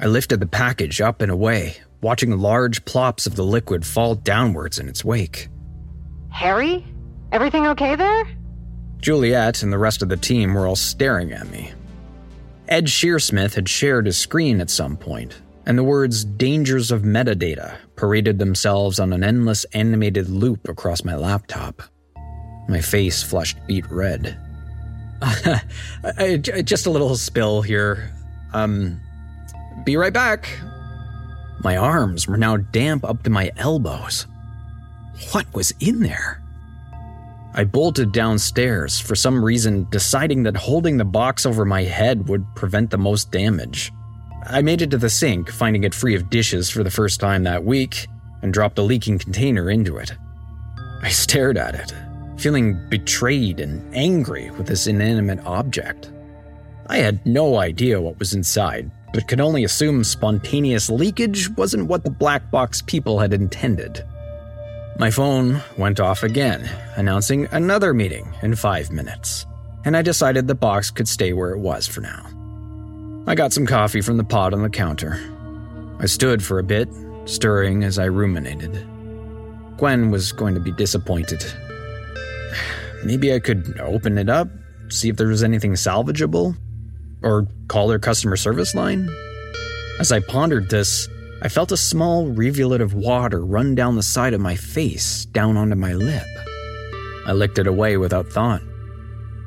I 0.00 0.06
lifted 0.06 0.40
the 0.40 0.46
package 0.46 1.02
up 1.02 1.20
and 1.20 1.30
away, 1.30 1.76
watching 2.00 2.38
large 2.38 2.84
plops 2.86 3.26
of 3.26 3.36
the 3.36 3.44
liquid 3.44 3.84
fall 3.84 4.14
downwards 4.14 4.78
in 4.78 4.88
its 4.88 5.04
wake. 5.04 5.48
Harry? 6.30 6.86
Everything 7.32 7.66
okay 7.66 7.96
there? 7.96 8.26
Juliet 9.02 9.62
and 9.62 9.70
the 9.70 9.78
rest 9.78 10.02
of 10.02 10.08
the 10.08 10.16
team 10.16 10.54
were 10.54 10.66
all 10.66 10.76
staring 10.76 11.32
at 11.32 11.50
me. 11.50 11.72
Ed 12.68 12.86
Shearsmith 12.86 13.54
had 13.54 13.68
shared 13.68 14.06
his 14.06 14.16
screen 14.16 14.60
at 14.60 14.70
some 14.70 14.96
point, 14.96 15.42
and 15.66 15.76
the 15.76 15.84
words 15.84 16.24
dangers 16.24 16.90
of 16.90 17.02
metadata 17.02 17.76
paraded 17.94 18.38
themselves 18.38 18.98
on 19.00 19.12
an 19.12 19.22
endless 19.22 19.64
animated 19.74 20.30
loop 20.30 20.66
across 20.66 21.04
my 21.04 21.14
laptop. 21.14 21.82
My 22.68 22.80
face 22.80 23.22
flushed 23.22 23.58
beet 23.66 23.90
red. 23.90 24.38
Just 26.64 26.86
a 26.86 26.90
little 26.90 27.16
spill 27.16 27.60
here. 27.60 28.14
Um, 28.54 29.00
be 29.84 29.96
right 29.96 30.12
back. 30.12 30.48
My 31.62 31.76
arms 31.76 32.26
were 32.26 32.36
now 32.36 32.56
damp 32.56 33.04
up 33.04 33.22
to 33.24 33.30
my 33.30 33.50
elbows. 33.56 34.26
What 35.32 35.52
was 35.54 35.72
in 35.80 36.00
there? 36.00 36.42
I 37.52 37.64
bolted 37.64 38.12
downstairs, 38.12 39.00
for 39.00 39.16
some 39.16 39.44
reason, 39.44 39.86
deciding 39.90 40.44
that 40.44 40.56
holding 40.56 40.96
the 40.96 41.04
box 41.04 41.44
over 41.44 41.64
my 41.64 41.82
head 41.82 42.28
would 42.28 42.46
prevent 42.54 42.90
the 42.90 42.98
most 42.98 43.32
damage. 43.32 43.92
I 44.46 44.62
made 44.62 44.82
it 44.82 44.90
to 44.92 44.98
the 44.98 45.10
sink, 45.10 45.50
finding 45.50 45.84
it 45.84 45.94
free 45.94 46.14
of 46.14 46.30
dishes 46.30 46.70
for 46.70 46.82
the 46.84 46.90
first 46.90 47.20
time 47.20 47.42
that 47.44 47.64
week, 47.64 48.06
and 48.40 48.54
dropped 48.54 48.78
a 48.78 48.82
leaking 48.82 49.18
container 49.18 49.68
into 49.68 49.96
it. 49.98 50.12
I 51.02 51.10
stared 51.10 51.58
at 51.58 51.74
it, 51.74 51.92
feeling 52.40 52.88
betrayed 52.88 53.60
and 53.60 53.94
angry 53.94 54.50
with 54.52 54.66
this 54.66 54.86
inanimate 54.86 55.44
object. 55.44 56.10
I 56.86 56.98
had 56.98 57.24
no 57.26 57.58
idea 57.58 58.00
what 58.00 58.18
was 58.18 58.32
inside, 58.32 58.90
but 59.12 59.26
could 59.26 59.40
only 59.40 59.64
assume 59.64 60.04
spontaneous 60.04 60.88
leakage 60.88 61.48
wasn't 61.50 61.88
what 61.88 62.04
the 62.04 62.10
black 62.10 62.50
box 62.50 62.82
people 62.82 63.18
had 63.18 63.32
intended. 63.32 64.04
My 64.98 65.10
phone 65.10 65.62
went 65.78 65.98
off 65.98 66.22
again, 66.22 66.68
announcing 66.96 67.48
another 67.52 67.94
meeting 67.94 68.32
in 68.42 68.54
five 68.54 68.90
minutes, 68.90 69.46
and 69.84 69.96
I 69.96 70.02
decided 70.02 70.46
the 70.46 70.54
box 70.54 70.90
could 70.90 71.08
stay 71.08 71.32
where 71.32 71.52
it 71.52 71.58
was 71.58 71.86
for 71.86 72.02
now. 72.02 72.26
I 73.26 73.34
got 73.34 73.52
some 73.52 73.66
coffee 73.66 74.00
from 74.00 74.16
the 74.16 74.24
pot 74.24 74.52
on 74.52 74.62
the 74.62 74.70
counter. 74.70 75.18
I 75.98 76.06
stood 76.06 76.42
for 76.42 76.58
a 76.58 76.64
bit, 76.64 76.88
stirring 77.24 77.84
as 77.84 77.98
I 77.98 78.06
ruminated. 78.06 78.86
Gwen 79.76 80.10
was 80.10 80.32
going 80.32 80.54
to 80.54 80.60
be 80.60 80.72
disappointed. 80.72 81.44
Maybe 83.04 83.32
I 83.32 83.38
could 83.38 83.80
open 83.80 84.18
it 84.18 84.28
up, 84.28 84.48
see 84.90 85.08
if 85.08 85.16
there 85.16 85.28
was 85.28 85.42
anything 85.42 85.72
salvageable, 85.72 86.56
or 87.22 87.46
call 87.68 87.88
their 87.88 87.98
customer 87.98 88.36
service 88.36 88.74
line? 88.74 89.08
As 89.98 90.12
I 90.12 90.20
pondered 90.20 90.70
this, 90.70 91.08
I 91.42 91.48
felt 91.48 91.72
a 91.72 91.76
small 91.76 92.28
rivulet 92.28 92.80
of 92.80 92.94
water 92.94 93.44
run 93.44 93.74
down 93.74 93.96
the 93.96 94.02
side 94.02 94.34
of 94.34 94.40
my 94.40 94.56
face, 94.56 95.24
down 95.26 95.56
onto 95.56 95.76
my 95.76 95.94
lip. 95.94 96.26
I 97.26 97.32
licked 97.32 97.58
it 97.58 97.66
away 97.66 97.96
without 97.96 98.28
thought. 98.28 98.62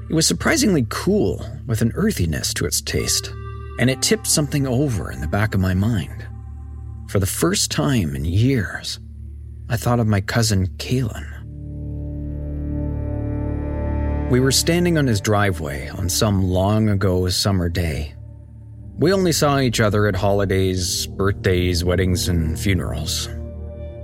It 0.10 0.14
was 0.14 0.28
surprisingly 0.28 0.86
cool, 0.90 1.46
with 1.66 1.82
an 1.82 1.92
earthiness 1.96 2.54
to 2.56 2.66
its 2.66 2.82
taste, 2.82 3.32
and 3.80 3.90
it 3.90 4.02
tipped 4.02 4.28
something 4.28 4.68
over 4.68 5.12
in 5.12 5.22
the 5.22 5.28
back 5.28 5.56
of 5.56 5.62
my 5.62 5.74
mind. 5.74 6.26
For 7.10 7.20
the 7.20 7.26
first 7.26 7.72
time 7.72 8.16
in 8.16 8.26
years, 8.26 9.00
I 9.70 9.78
thought 9.78 10.00
of 10.00 10.08
my 10.08 10.22
cousin 10.22 10.68
Kalen. 10.78 11.33
We 14.30 14.40
were 14.40 14.52
standing 14.52 14.98
on 14.98 15.06
his 15.06 15.22
driveway 15.22 15.90
on 15.90 16.10
some 16.10 16.44
long 16.44 16.90
ago 16.90 17.30
summer 17.30 17.70
day. 17.70 18.16
We 18.98 19.14
only 19.14 19.32
saw 19.32 19.60
each 19.60 19.80
other 19.80 20.08
at 20.08 20.16
holidays, 20.16 21.08
birthdays, 21.08 21.84
weddings, 21.84 22.30
and 22.30 22.60
funerals. 22.60 23.30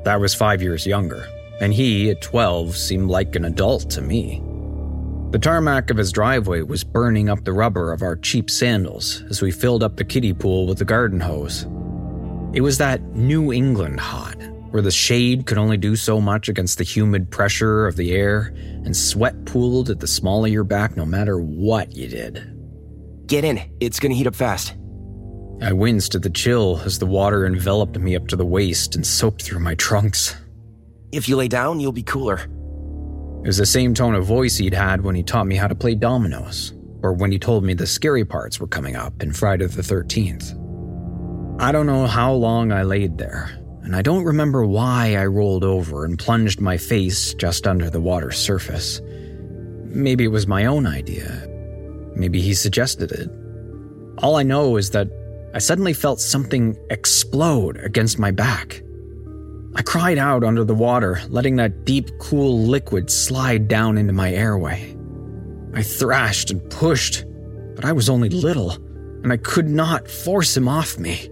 I 0.05 0.17
was 0.17 0.35
five 0.35 0.61
years 0.61 0.85
younger, 0.85 1.27
and 1.61 1.73
he, 1.73 2.09
at 2.09 2.21
12, 2.21 2.75
seemed 2.75 3.09
like 3.09 3.35
an 3.35 3.45
adult 3.45 3.89
to 3.91 4.01
me. 4.01 4.41
The 5.31 5.39
tarmac 5.39 5.91
of 5.91 5.97
his 5.97 6.11
driveway 6.11 6.63
was 6.63 6.83
burning 6.83 7.29
up 7.29 7.43
the 7.43 7.53
rubber 7.53 7.93
of 7.93 8.01
our 8.01 8.15
cheap 8.15 8.49
sandals 8.49 9.23
as 9.29 9.41
we 9.41 9.51
filled 9.51 9.83
up 9.83 9.95
the 9.95 10.03
kiddie 10.03 10.33
pool 10.33 10.65
with 10.65 10.79
the 10.79 10.85
garden 10.85 11.19
hose. 11.19 11.63
It 12.53 12.61
was 12.61 12.79
that 12.79 13.01
New 13.15 13.53
England 13.53 13.99
hot, 13.99 14.37
where 14.71 14.81
the 14.81 14.91
shade 14.91 15.45
could 15.45 15.57
only 15.57 15.77
do 15.77 15.95
so 15.95 16.21
much 16.21 16.49
against 16.49 16.77
the 16.77 16.83
humid 16.83 17.31
pressure 17.31 17.87
of 17.87 17.95
the 17.95 18.11
air, 18.11 18.53
and 18.85 18.95
sweat 18.95 19.45
pooled 19.45 19.89
at 19.89 19.99
the 19.99 20.07
small 20.07 20.45
of 20.45 20.51
your 20.51 20.63
back 20.63 20.95
no 20.95 21.05
matter 21.05 21.39
what 21.39 21.95
you 21.95 22.07
did. 22.07 22.55
Get 23.27 23.43
in, 23.43 23.61
it's 23.79 23.99
gonna 23.99 24.15
heat 24.15 24.27
up 24.27 24.35
fast. 24.35 24.75
I 25.61 25.73
winced 25.73 26.15
at 26.15 26.21
the 26.21 26.29
chill 26.29 26.79
as 26.85 26.99
the 26.99 27.05
water 27.05 27.45
enveloped 27.45 27.99
me 27.99 28.15
up 28.15 28.27
to 28.29 28.35
the 28.35 28.45
waist 28.45 28.95
and 28.95 29.05
soaked 29.05 29.41
through 29.41 29.59
my 29.59 29.75
trunks. 29.75 30.35
If 31.11 31.27
you 31.27 31.35
lay 31.35 31.47
down, 31.47 31.79
you'll 31.79 31.91
be 31.91 32.03
cooler. 32.03 32.39
It 33.43 33.47
was 33.47 33.57
the 33.57 33.65
same 33.65 33.93
tone 33.93 34.15
of 34.15 34.25
voice 34.25 34.57
he'd 34.57 34.73
had 34.73 35.01
when 35.01 35.15
he 35.15 35.23
taught 35.23 35.47
me 35.47 35.55
how 35.55 35.67
to 35.67 35.75
play 35.75 35.95
dominoes, 35.95 36.73
or 37.01 37.13
when 37.13 37.31
he 37.31 37.39
told 37.39 37.63
me 37.63 37.73
the 37.73 37.87
scary 37.87 38.23
parts 38.23 38.59
were 38.59 38.67
coming 38.67 38.95
up 38.95 39.21
in 39.21 39.33
Friday 39.33 39.65
the 39.65 39.81
13th. 39.81 40.55
I 41.61 41.71
don't 41.71 41.87
know 41.87 42.07
how 42.07 42.33
long 42.33 42.71
I 42.71 42.83
laid 42.83 43.17
there, 43.17 43.58
and 43.83 43.95
I 43.95 44.01
don't 44.01 44.23
remember 44.23 44.65
why 44.65 45.15
I 45.15 45.25
rolled 45.25 45.63
over 45.63 46.05
and 46.05 46.19
plunged 46.19 46.59
my 46.59 46.77
face 46.77 47.33
just 47.33 47.65
under 47.65 47.89
the 47.89 48.01
water's 48.01 48.37
surface. 48.37 49.01
Maybe 49.85 50.25
it 50.25 50.31
was 50.31 50.47
my 50.47 50.65
own 50.65 50.85
idea. 50.85 51.47
maybe 52.15 52.41
he 52.41 52.53
suggested 52.53 53.11
it. 53.11 53.29
All 54.17 54.35
I 54.35 54.43
know 54.43 54.75
is 54.75 54.89
that 54.91 55.07
I 55.53 55.59
suddenly 55.59 55.93
felt 55.93 56.19
something 56.19 56.77
explode 56.89 57.77
against 57.77 58.19
my 58.19 58.31
back. 58.31 58.83
I 59.75 59.81
cried 59.81 60.17
out 60.17 60.43
under 60.43 60.63
the 60.63 60.75
water, 60.75 61.21
letting 61.29 61.55
that 61.55 61.85
deep, 61.85 62.09
cool 62.19 62.59
liquid 62.59 63.09
slide 63.09 63.67
down 63.67 63.97
into 63.97 64.13
my 64.13 64.31
airway. 64.33 64.95
I 65.73 65.83
thrashed 65.83 66.51
and 66.51 66.69
pushed, 66.69 67.23
but 67.75 67.85
I 67.85 67.93
was 67.93 68.09
only 68.09 68.29
little, 68.29 68.71
and 69.23 69.31
I 69.31 69.37
could 69.37 69.69
not 69.69 70.09
force 70.09 70.57
him 70.57 70.67
off 70.67 70.97
me. 70.97 71.29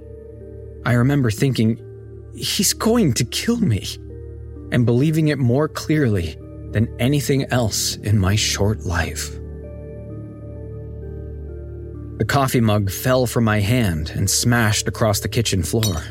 I 0.86 0.94
remember 0.94 1.30
thinking, 1.30 1.80
he's 2.38 2.74
going 2.74 3.14
to 3.14 3.26
kill 3.26 3.58
me, 3.58 3.86
and 4.72 4.86
believing 4.86 5.30
it 5.30 5.40
more 5.40 5.68
clearly 5.68 6.38
than 6.72 6.94
anything 7.00 7.46
else 7.52 7.96
in 7.98 8.20
my 8.20 8.36
short 8.36 8.86
life. 8.86 9.32
The 12.18 12.26
coffee 12.28 12.62
mug 12.62 12.90
fell 12.90 13.28
from 13.28 13.44
my 13.44 13.60
hand 13.60 14.12
and 14.16 14.30
smashed 14.30 14.88
across 14.88 15.20
the 15.20 15.30
kitchen 15.30 15.64
floor. 15.64 16.04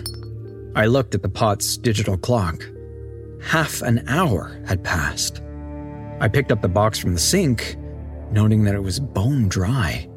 I 0.75 0.87
looked 0.87 1.15
at 1.15 1.23
the 1.23 1.29
pot's 1.29 1.77
digital 1.77 2.17
clock. 2.17 2.65
Half 3.43 3.83
an 3.83 4.05
hour 4.09 4.61
had 4.67 4.85
passed. 4.85 5.43
I 6.21 6.29
picked 6.29 6.53
up 6.53 6.63
the 6.63 6.69
box 6.69 6.99
from 6.99 7.13
the 7.13 7.21
sink, 7.21 7.77
noting 8.31 8.65
that 8.65 8.75
it 8.75 8.83
was 8.83 9.01
bone 9.01 9.49
dry. 9.49 10.09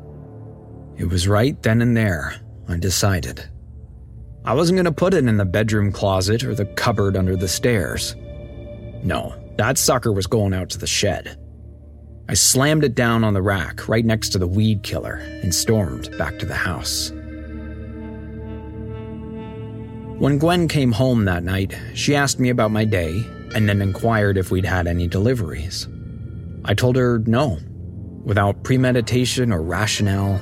It 0.98 1.06
was 1.06 1.28
right 1.28 1.62
then 1.64 1.82
and 1.82 1.96
there, 1.96 2.36
I 2.68 2.78
decided. 2.78 3.50
I 4.50 4.54
wasn't 4.54 4.78
going 4.78 4.86
to 4.86 4.92
put 4.92 5.14
it 5.14 5.28
in 5.28 5.38
the 5.38 5.46
bedroom 5.46 5.92
closet 5.92 6.44
or 6.44 6.56
the 6.56 6.66
cupboard 6.66 7.16
under 7.16 7.36
the 7.36 7.48
stairs. 7.48 8.16
No, 9.04 9.36
that 9.60 9.78
sucker 9.78 10.12
was 10.12 10.26
going 10.26 10.56
out 10.56 10.72
to 10.72 10.80
the 10.80 10.88
shed. 10.88 11.38
I 12.28 12.34
slammed 12.34 12.84
it 12.84 12.96
down 12.96 13.24
on 13.24 13.36
the 13.36 13.44
rack 13.44 13.88
right 13.88 14.04
next 14.04 14.30
to 14.30 14.40
the 14.40 14.48
weed 14.48 14.82
killer 14.82 15.18
and 15.44 15.54
stormed 15.54 16.18
back 16.18 16.40
to 16.40 16.48
the 16.48 16.56
house. 16.56 17.12
When 20.18 20.40
Gwen 20.40 20.68
came 20.68 20.94
home 20.94 21.26
that 21.26 21.44
night, 21.44 21.78
she 21.94 22.16
asked 22.16 22.40
me 22.40 22.50
about 22.50 22.72
my 22.72 22.86
day 22.86 23.24
and 23.54 23.70
then 23.70 23.84
inquired 23.84 24.36
if 24.36 24.50
we'd 24.50 24.66
had 24.66 24.88
any 24.88 25.08
deliveries. 25.08 25.88
I 26.66 26.74
told 26.74 26.96
her 26.96 27.20
no, 27.28 27.60
without 28.24 28.64
premeditation 28.64 29.54
or 29.54 29.62
rationale, 29.62 30.42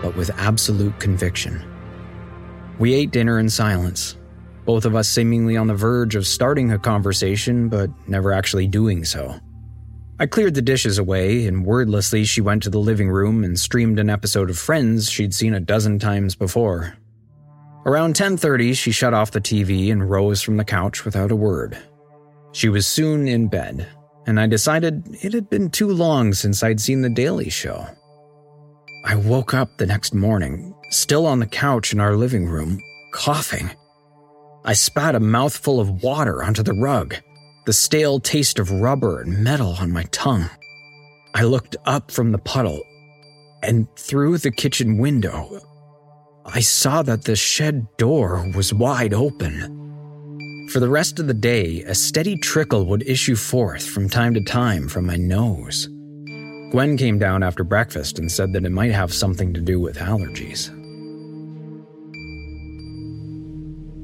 but 0.00 0.14
with 0.14 0.30
absolute 0.38 1.00
conviction. 1.00 1.67
We 2.78 2.94
ate 2.94 3.10
dinner 3.10 3.38
in 3.38 3.50
silence, 3.50 4.16
both 4.64 4.84
of 4.84 4.94
us 4.94 5.08
seemingly 5.08 5.56
on 5.56 5.66
the 5.66 5.74
verge 5.74 6.14
of 6.14 6.26
starting 6.26 6.70
a 6.72 6.78
conversation, 6.78 7.68
but 7.68 7.90
never 8.06 8.32
actually 8.32 8.68
doing 8.68 9.04
so. 9.04 9.40
I 10.20 10.26
cleared 10.26 10.54
the 10.54 10.62
dishes 10.62 10.98
away, 10.98 11.46
and 11.46 11.64
wordlessly 11.64 12.24
she 12.24 12.40
went 12.40 12.62
to 12.64 12.70
the 12.70 12.78
living 12.78 13.08
room 13.08 13.44
and 13.44 13.58
streamed 13.58 13.98
an 13.98 14.10
episode 14.10 14.50
of 14.50 14.58
Friends 14.58 15.10
she'd 15.10 15.34
seen 15.34 15.54
a 15.54 15.60
dozen 15.60 15.98
times 15.98 16.34
before. 16.34 16.94
Around 17.86 18.14
10:30, 18.16 18.74
she 18.74 18.90
shut 18.90 19.14
off 19.14 19.30
the 19.30 19.40
TV 19.40 19.90
and 19.90 20.10
rose 20.10 20.42
from 20.42 20.56
the 20.56 20.64
couch 20.64 21.04
without 21.04 21.30
a 21.30 21.36
word. 21.36 21.78
She 22.52 22.68
was 22.68 22.86
soon 22.86 23.28
in 23.28 23.48
bed, 23.48 23.86
and 24.26 24.38
I 24.38 24.46
decided 24.46 25.16
it 25.22 25.32
had 25.32 25.48
been 25.48 25.70
too 25.70 25.88
long 25.88 26.32
since 26.32 26.62
I'd 26.62 26.80
seen 26.80 27.02
The 27.02 27.08
Daily 27.10 27.48
Show. 27.48 27.86
I 29.04 29.14
woke 29.14 29.54
up 29.54 29.76
the 29.76 29.86
next 29.86 30.12
morning, 30.12 30.74
still 30.90 31.26
on 31.26 31.38
the 31.38 31.46
couch 31.46 31.92
in 31.92 32.00
our 32.00 32.16
living 32.16 32.46
room, 32.46 32.80
coughing. 33.12 33.70
I 34.64 34.72
spat 34.72 35.14
a 35.14 35.20
mouthful 35.20 35.80
of 35.80 36.02
water 36.02 36.42
onto 36.42 36.62
the 36.62 36.72
rug, 36.72 37.14
the 37.64 37.72
stale 37.72 38.18
taste 38.18 38.58
of 38.58 38.70
rubber 38.70 39.20
and 39.20 39.42
metal 39.44 39.76
on 39.78 39.92
my 39.92 40.02
tongue. 40.10 40.50
I 41.34 41.44
looked 41.44 41.76
up 41.86 42.10
from 42.10 42.32
the 42.32 42.38
puddle, 42.38 42.82
and 43.62 43.86
through 43.96 44.38
the 44.38 44.50
kitchen 44.50 44.98
window, 44.98 45.60
I 46.44 46.60
saw 46.60 47.02
that 47.02 47.24
the 47.24 47.36
shed 47.36 47.86
door 47.98 48.50
was 48.54 48.74
wide 48.74 49.14
open. 49.14 50.68
For 50.70 50.80
the 50.80 50.88
rest 50.88 51.18
of 51.18 51.28
the 51.28 51.34
day, 51.34 51.82
a 51.82 51.94
steady 51.94 52.36
trickle 52.36 52.84
would 52.86 53.06
issue 53.06 53.36
forth 53.36 53.86
from 53.86 54.08
time 54.08 54.34
to 54.34 54.40
time 54.40 54.88
from 54.88 55.06
my 55.06 55.16
nose. 55.16 55.88
Gwen 56.70 56.98
came 56.98 57.18
down 57.18 57.42
after 57.42 57.64
breakfast 57.64 58.18
and 58.18 58.30
said 58.30 58.52
that 58.52 58.64
it 58.66 58.72
might 58.72 58.92
have 58.92 59.12
something 59.12 59.54
to 59.54 59.60
do 59.60 59.80
with 59.80 59.96
allergies. 59.96 60.68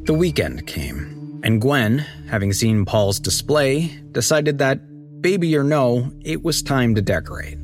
The 0.06 0.14
weekend 0.14 0.66
came, 0.66 1.40
and 1.42 1.60
Gwen, 1.60 1.98
having 2.28 2.54
seen 2.54 2.86
Paul's 2.86 3.20
display, 3.20 3.88
decided 4.12 4.58
that, 4.58 4.80
baby 5.20 5.56
or 5.56 5.64
no, 5.64 6.10
it 6.22 6.42
was 6.42 6.62
time 6.62 6.94
to 6.94 7.02
decorate. 7.02 7.58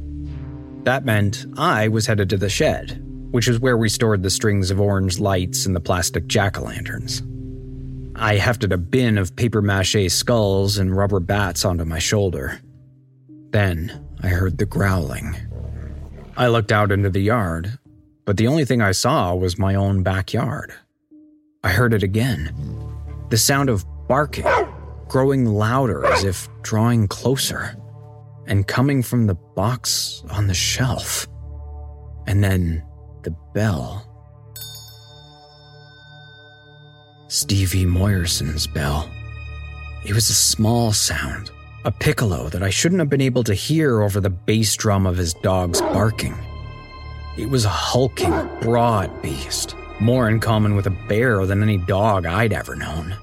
That 0.84 1.04
meant 1.04 1.46
I 1.56 1.88
was 1.88 2.06
headed 2.06 2.28
to 2.30 2.36
the 2.36 2.50
shed, 2.50 3.02
which 3.30 3.48
is 3.48 3.58
where 3.58 3.76
we 3.78 3.88
stored 3.88 4.22
the 4.22 4.30
strings 4.30 4.70
of 4.70 4.80
orange 4.80 5.18
lights 5.18 5.64
and 5.64 5.74
the 5.74 5.80
plastic 5.80 6.26
jack 6.26 6.58
o' 6.58 6.64
lanterns. 6.64 7.22
I 8.16 8.36
hefted 8.36 8.72
a 8.72 8.78
bin 8.78 9.16
of 9.16 9.34
paper 9.34 9.62
mache 9.62 10.10
skulls 10.10 10.76
and 10.76 10.94
rubber 10.94 11.20
bats 11.20 11.64
onto 11.64 11.86
my 11.86 11.98
shoulder. 11.98 12.60
Then 13.50 14.06
I 14.22 14.28
heard 14.28 14.58
the 14.58 14.66
growling. 14.66 15.36
I 16.36 16.48
looked 16.48 16.72
out 16.72 16.92
into 16.92 17.10
the 17.10 17.20
yard, 17.20 17.78
but 18.24 18.36
the 18.36 18.46
only 18.46 18.64
thing 18.64 18.82
I 18.82 18.92
saw 18.92 19.34
was 19.34 19.58
my 19.58 19.74
own 19.74 20.02
backyard. 20.02 20.72
I 21.64 21.70
heard 21.70 21.94
it 21.94 22.02
again. 22.02 22.54
The 23.30 23.36
sound 23.36 23.68
of 23.68 23.84
barking, 24.08 24.46
growing 25.08 25.46
louder 25.46 26.04
as 26.04 26.24
if 26.24 26.48
drawing 26.62 27.08
closer, 27.08 27.76
and 28.46 28.66
coming 28.66 29.02
from 29.02 29.26
the 29.26 29.34
box 29.34 30.22
on 30.30 30.46
the 30.46 30.54
shelf. 30.54 31.26
And 32.26 32.44
then 32.44 32.84
the 33.22 33.34
bell. 33.54 34.06
Stevie 37.28 37.86
Moyerson's 37.86 38.66
bell. 38.66 39.08
It 40.04 40.14
was 40.14 40.30
a 40.30 40.34
small 40.34 40.92
sound, 40.92 41.50
a 41.84 41.90
piccolo 41.90 42.48
that 42.50 42.62
I 42.62 42.70
shouldn't 42.70 42.98
have 42.98 43.08
been 43.08 43.20
able 43.20 43.44
to 43.44 43.54
hear 43.54 44.02
over 44.02 44.20
the 44.20 44.30
bass 44.30 44.76
drum 44.76 45.06
of 45.06 45.16
his 45.16 45.34
dog's 45.34 45.80
barking. 45.80 46.36
It 47.38 47.48
was 47.48 47.64
a 47.64 47.70
hulking, 47.70 48.48
broad 48.60 49.22
beast, 49.22 49.74
more 49.98 50.28
in 50.28 50.40
common 50.40 50.76
with 50.76 50.86
a 50.86 50.96
bear 51.08 51.46
than 51.46 51.62
any 51.62 51.78
dog 51.78 52.26
I'd 52.26 52.52
ever 52.52 52.76
known. 52.76 53.14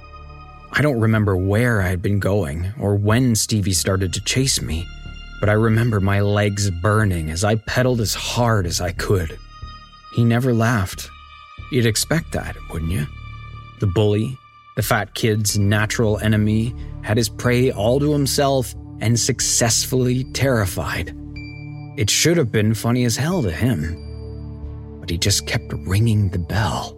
I 0.72 0.82
don't 0.82 1.00
remember 1.00 1.38
where 1.38 1.82
I 1.82 1.88
had 1.88 2.02
been 2.02 2.20
going 2.20 2.72
or 2.80 2.96
when 2.96 3.36
Stevie 3.36 3.74
started 3.74 4.14
to 4.14 4.24
chase 4.24 4.62
me, 4.62 4.88
but 5.40 5.50
I 5.50 5.54
remember 5.54 6.00
my 6.00 6.22
legs 6.22 6.72
burning 6.72 7.30
as 7.30 7.44
I 7.44 7.56
pedaled 7.56 8.02
as 8.02 8.16
hard 8.16 8.66
as 8.66 8.82
I 8.82 8.92
could. 8.92 9.38
He 10.14 10.24
never 10.24 10.54
laughed. 10.54 11.10
You'd 11.72 11.86
expect 11.86 12.32
that, 12.32 12.56
wouldn't 12.72 12.92
you? 12.92 13.06
The 13.80 13.88
bully, 13.88 14.38
the 14.78 14.84
fat 14.84 15.16
kid's 15.16 15.58
natural 15.58 16.20
enemy, 16.20 16.72
had 17.02 17.18
his 17.18 17.30
prey 17.30 17.72
all 17.72 18.00
to 18.00 18.14
himself 18.14 18.76
and 19.02 19.20
successfully 19.20 20.24
terrified. 20.34 21.16
It 21.98 22.12
should 22.12 22.38
have 22.38 22.52
been 22.52 22.76
funny 22.76 23.04
as 23.04 23.18
hell 23.18 23.42
to 23.42 23.52
him. 23.52 25.00
But 25.00 25.10
he 25.10 25.18
just 25.18 25.48
kept 25.48 25.74
ringing 25.88 26.30
the 26.30 26.38
bell. 26.38 26.96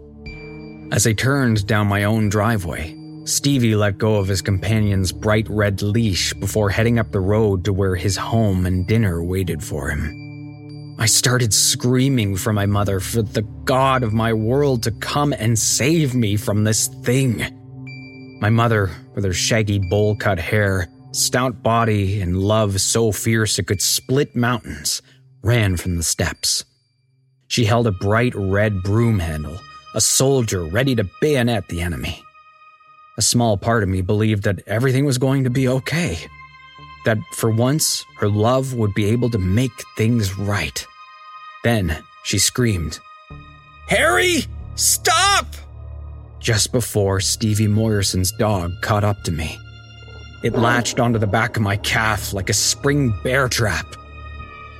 As 0.92 1.06
I 1.06 1.14
turned 1.14 1.66
down 1.66 1.86
my 1.86 2.04
own 2.04 2.28
driveway, 2.28 2.94
Stevie 3.24 3.76
let 3.76 3.96
go 3.96 4.16
of 4.16 4.28
his 4.28 4.42
companion's 4.42 5.10
bright 5.10 5.48
red 5.48 5.80
leash 5.80 6.34
before 6.34 6.68
heading 6.68 6.98
up 6.98 7.12
the 7.12 7.20
road 7.20 7.64
to 7.64 7.72
where 7.72 7.96
his 7.96 8.14
home 8.14 8.66
and 8.66 8.86
dinner 8.86 9.24
waited 9.24 9.64
for 9.64 9.88
him. 9.88 10.96
I 10.98 11.06
started 11.06 11.54
screaming 11.54 12.36
for 12.36 12.52
my 12.52 12.66
mother, 12.66 13.00
for 13.00 13.22
the 13.22 13.46
God 13.64 14.02
of 14.02 14.12
my 14.12 14.34
world 14.34 14.82
to 14.82 14.90
come 14.90 15.32
and 15.32 15.58
save 15.58 16.14
me 16.14 16.36
from 16.36 16.64
this 16.64 16.88
thing. 16.88 17.56
My 18.40 18.48
mother, 18.48 18.90
with 19.14 19.24
her 19.24 19.34
shaggy 19.34 19.78
bowl 19.78 20.16
cut 20.16 20.38
hair, 20.38 20.88
stout 21.12 21.62
body, 21.62 22.22
and 22.22 22.38
love 22.38 22.80
so 22.80 23.12
fierce 23.12 23.58
it 23.58 23.66
could 23.66 23.82
split 23.82 24.34
mountains, 24.34 25.02
ran 25.42 25.76
from 25.76 25.96
the 25.96 26.02
steps. 26.02 26.64
She 27.48 27.66
held 27.66 27.86
a 27.86 27.92
bright 27.92 28.32
red 28.34 28.82
broom 28.82 29.18
handle, 29.18 29.58
a 29.94 30.00
soldier 30.00 30.64
ready 30.64 30.94
to 30.94 31.08
bayonet 31.20 31.68
the 31.68 31.82
enemy. 31.82 32.22
A 33.18 33.22
small 33.22 33.58
part 33.58 33.82
of 33.82 33.90
me 33.90 34.00
believed 34.00 34.44
that 34.44 34.66
everything 34.66 35.04
was 35.04 35.18
going 35.18 35.44
to 35.44 35.50
be 35.50 35.68
okay. 35.68 36.18
That 37.04 37.18
for 37.34 37.50
once, 37.50 38.06
her 38.16 38.28
love 38.28 38.72
would 38.72 38.94
be 38.94 39.06
able 39.06 39.28
to 39.30 39.38
make 39.38 39.72
things 39.98 40.38
right. 40.38 40.86
Then 41.62 42.02
she 42.24 42.38
screamed, 42.38 43.00
Harry, 43.88 44.46
stop! 44.76 45.46
Just 46.40 46.72
before 46.72 47.20
Stevie 47.20 47.68
Moyerson's 47.68 48.32
dog 48.32 48.80
caught 48.80 49.04
up 49.04 49.22
to 49.24 49.32
me. 49.32 49.58
It 50.42 50.54
latched 50.54 50.98
onto 50.98 51.18
the 51.18 51.26
back 51.26 51.56
of 51.56 51.62
my 51.62 51.76
calf 51.76 52.32
like 52.32 52.48
a 52.48 52.54
spring 52.54 53.14
bear 53.22 53.46
trap. 53.46 53.84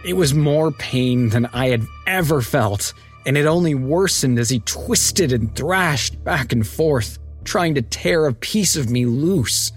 It 0.02 0.14
was 0.14 0.32
more 0.32 0.72
pain 0.72 1.28
than 1.28 1.44
I 1.52 1.68
had 1.68 1.84
ever 2.06 2.40
felt, 2.40 2.94
and 3.26 3.36
it 3.36 3.44
only 3.44 3.74
worsened 3.74 4.38
as 4.38 4.48
he 4.48 4.60
twisted 4.60 5.32
and 5.32 5.54
thrashed 5.54 6.24
back 6.24 6.52
and 6.52 6.66
forth, 6.66 7.18
trying 7.44 7.74
to 7.74 7.82
tear 7.82 8.26
a 8.26 8.32
piece 8.32 8.74
of 8.74 8.88
me 8.88 9.04
loose. 9.04 9.70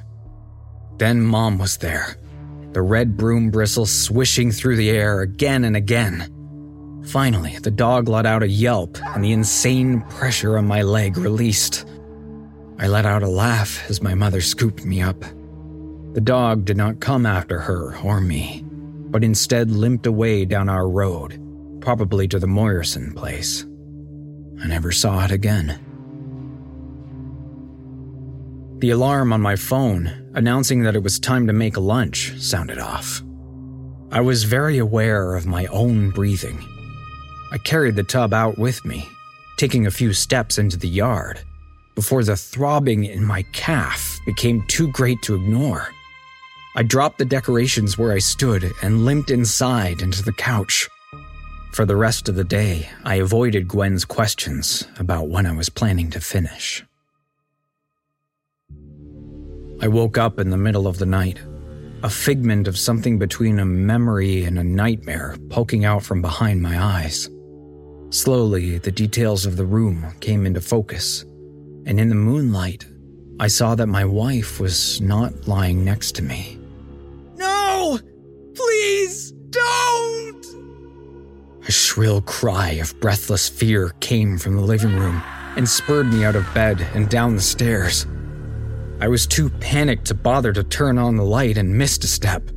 Then 0.99 1.21
Mom 1.21 1.57
was 1.57 1.77
there, 1.77 2.15
the 2.71 2.81
red 2.81 3.17
broom 3.17 3.51
bristles 3.51 3.91
swishing 3.91 4.51
through 4.51 4.77
the 4.77 4.89
air 4.89 5.19
again 5.19 5.65
and 5.65 5.75
again. 5.75 6.32
Finally, 7.05 7.57
the 7.59 7.71
dog 7.71 8.07
let 8.07 8.25
out 8.25 8.43
a 8.43 8.47
yelp 8.47 8.97
and 9.13 9.23
the 9.23 9.31
insane 9.31 10.01
pressure 10.09 10.57
on 10.57 10.65
my 10.65 10.81
leg 10.81 11.17
released. 11.17 11.85
I 12.79 12.87
let 12.87 13.05
out 13.05 13.23
a 13.23 13.27
laugh 13.27 13.89
as 13.89 14.01
my 14.01 14.13
mother 14.15 14.41
scooped 14.41 14.85
me 14.85 15.01
up. 15.01 15.21
The 16.13 16.21
dog 16.21 16.65
did 16.65 16.77
not 16.77 16.99
come 16.99 17.25
after 17.25 17.59
her 17.59 17.97
or 17.97 18.21
me, 18.21 18.63
but 18.65 19.23
instead 19.23 19.71
limped 19.71 20.05
away 20.05 20.45
down 20.45 20.69
our 20.69 20.87
road, 20.87 21.39
probably 21.81 22.27
to 22.29 22.39
the 22.39 22.47
Moyerson 22.47 23.15
place. 23.15 23.65
I 24.61 24.67
never 24.67 24.91
saw 24.91 25.25
it 25.25 25.31
again. 25.31 25.79
The 28.79 28.91
alarm 28.91 29.33
on 29.33 29.41
my 29.41 29.55
phone, 29.55 30.31
announcing 30.33 30.83
that 30.83 30.95
it 30.95 31.03
was 31.03 31.19
time 31.19 31.47
to 31.47 31.53
make 31.53 31.77
lunch, 31.77 32.33
sounded 32.39 32.79
off. 32.79 33.21
I 34.11 34.21
was 34.21 34.43
very 34.43 34.77
aware 34.77 35.35
of 35.35 35.45
my 35.45 35.65
own 35.67 36.11
breathing. 36.11 36.63
I 37.53 37.59
carried 37.59 37.95
the 37.95 38.03
tub 38.03 38.33
out 38.33 38.57
with 38.57 38.83
me, 38.83 39.07
taking 39.57 39.85
a 39.85 39.91
few 39.91 40.11
steps 40.11 40.57
into 40.57 40.75
the 40.75 40.87
yard, 40.87 41.39
before 41.93 42.23
the 42.23 42.35
throbbing 42.35 43.03
in 43.05 43.23
my 43.23 43.43
calf 43.53 44.19
became 44.25 44.65
too 44.67 44.87
great 44.87 45.21
to 45.21 45.35
ignore. 45.35 45.87
I 46.75 46.81
dropped 46.81 47.19
the 47.19 47.25
decorations 47.25 47.95
where 47.95 48.11
I 48.11 48.17
stood 48.17 48.71
and 48.81 49.05
limped 49.05 49.29
inside 49.29 50.01
into 50.01 50.23
the 50.23 50.33
couch. 50.33 50.89
For 51.73 51.85
the 51.85 51.95
rest 51.95 52.27
of 52.27 52.33
the 52.33 52.43
day, 52.43 52.89
I 53.03 53.15
avoided 53.15 53.67
Gwen's 53.67 54.03
questions 54.03 54.87
about 54.97 55.29
when 55.29 55.45
I 55.45 55.51
was 55.51 55.69
planning 55.69 56.09
to 56.09 56.19
finish. 56.19 56.83
I 59.79 59.87
woke 59.89 60.17
up 60.17 60.39
in 60.39 60.49
the 60.49 60.57
middle 60.57 60.87
of 60.87 60.97
the 60.97 61.05
night, 61.05 61.39
a 62.01 62.09
figment 62.09 62.67
of 62.67 62.79
something 62.79 63.19
between 63.19 63.59
a 63.59 63.65
memory 63.65 64.43
and 64.43 64.57
a 64.57 64.63
nightmare 64.63 65.35
poking 65.49 65.85
out 65.85 66.01
from 66.01 66.23
behind 66.23 66.59
my 66.59 66.81
eyes. 66.81 67.29
Slowly, 68.13 68.77
the 68.77 68.91
details 68.91 69.47
of 69.47 69.57
the 69.57 69.65
room 69.65 70.05
came 70.19 70.45
into 70.45 70.61
focus, 70.61 71.23
and 71.87 71.99
in 71.99 72.09
the 72.09 72.15
moonlight, 72.15 72.85
I 73.39 73.47
saw 73.47 73.73
that 73.73 73.87
my 73.87 74.05
wife 74.05 74.59
was 74.59 75.01
not 75.01 75.47
lying 75.47 75.83
next 75.83 76.11
to 76.17 76.21
me. 76.21 76.59
No! 77.37 77.97
Please, 78.53 79.31
don't! 79.49 80.45
A 81.67 81.71
shrill 81.71 82.21
cry 82.21 82.73
of 82.73 82.99
breathless 82.99 83.49
fear 83.49 83.89
came 83.99 84.37
from 84.37 84.57
the 84.57 84.61
living 84.61 84.95
room 84.95 85.23
and 85.55 85.67
spurred 85.67 86.13
me 86.13 86.23
out 86.23 86.35
of 86.35 86.53
bed 86.53 86.87
and 86.93 87.09
down 87.09 87.35
the 87.35 87.41
stairs. 87.41 88.05
I 89.01 89.07
was 89.07 89.25
too 89.25 89.49
panicked 89.49 90.05
to 90.05 90.13
bother 90.13 90.53
to 90.53 90.63
turn 90.63 90.99
on 90.99 91.15
the 91.15 91.25
light 91.25 91.57
and 91.57 91.75
missed 91.75 92.03
a 92.03 92.07
step. 92.07 92.47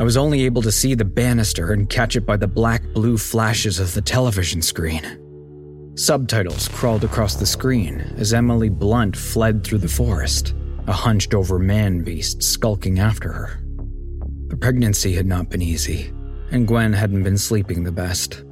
I 0.00 0.02
was 0.02 0.16
only 0.16 0.46
able 0.46 0.62
to 0.62 0.72
see 0.72 0.94
the 0.94 1.04
banister 1.04 1.74
and 1.74 1.86
catch 1.86 2.16
it 2.16 2.24
by 2.24 2.38
the 2.38 2.48
black 2.48 2.82
blue 2.94 3.18
flashes 3.18 3.78
of 3.78 3.92
the 3.92 4.00
television 4.00 4.62
screen. 4.62 5.04
Subtitles 5.94 6.68
crawled 6.68 7.04
across 7.04 7.34
the 7.34 7.44
screen 7.44 8.00
as 8.16 8.32
Emily 8.32 8.70
Blunt 8.70 9.14
fled 9.14 9.62
through 9.62 9.80
the 9.80 9.88
forest, 9.88 10.54
a 10.86 10.92
hunched 10.92 11.34
over 11.34 11.58
man 11.58 12.02
beast 12.02 12.42
skulking 12.42 12.98
after 12.98 13.30
her. 13.30 13.60
The 14.46 14.56
pregnancy 14.56 15.12
had 15.12 15.26
not 15.26 15.50
been 15.50 15.60
easy, 15.60 16.10
and 16.50 16.66
Gwen 16.66 16.94
hadn't 16.94 17.22
been 17.22 17.36
sleeping 17.36 17.84
the 17.84 17.92
best. 17.92 18.42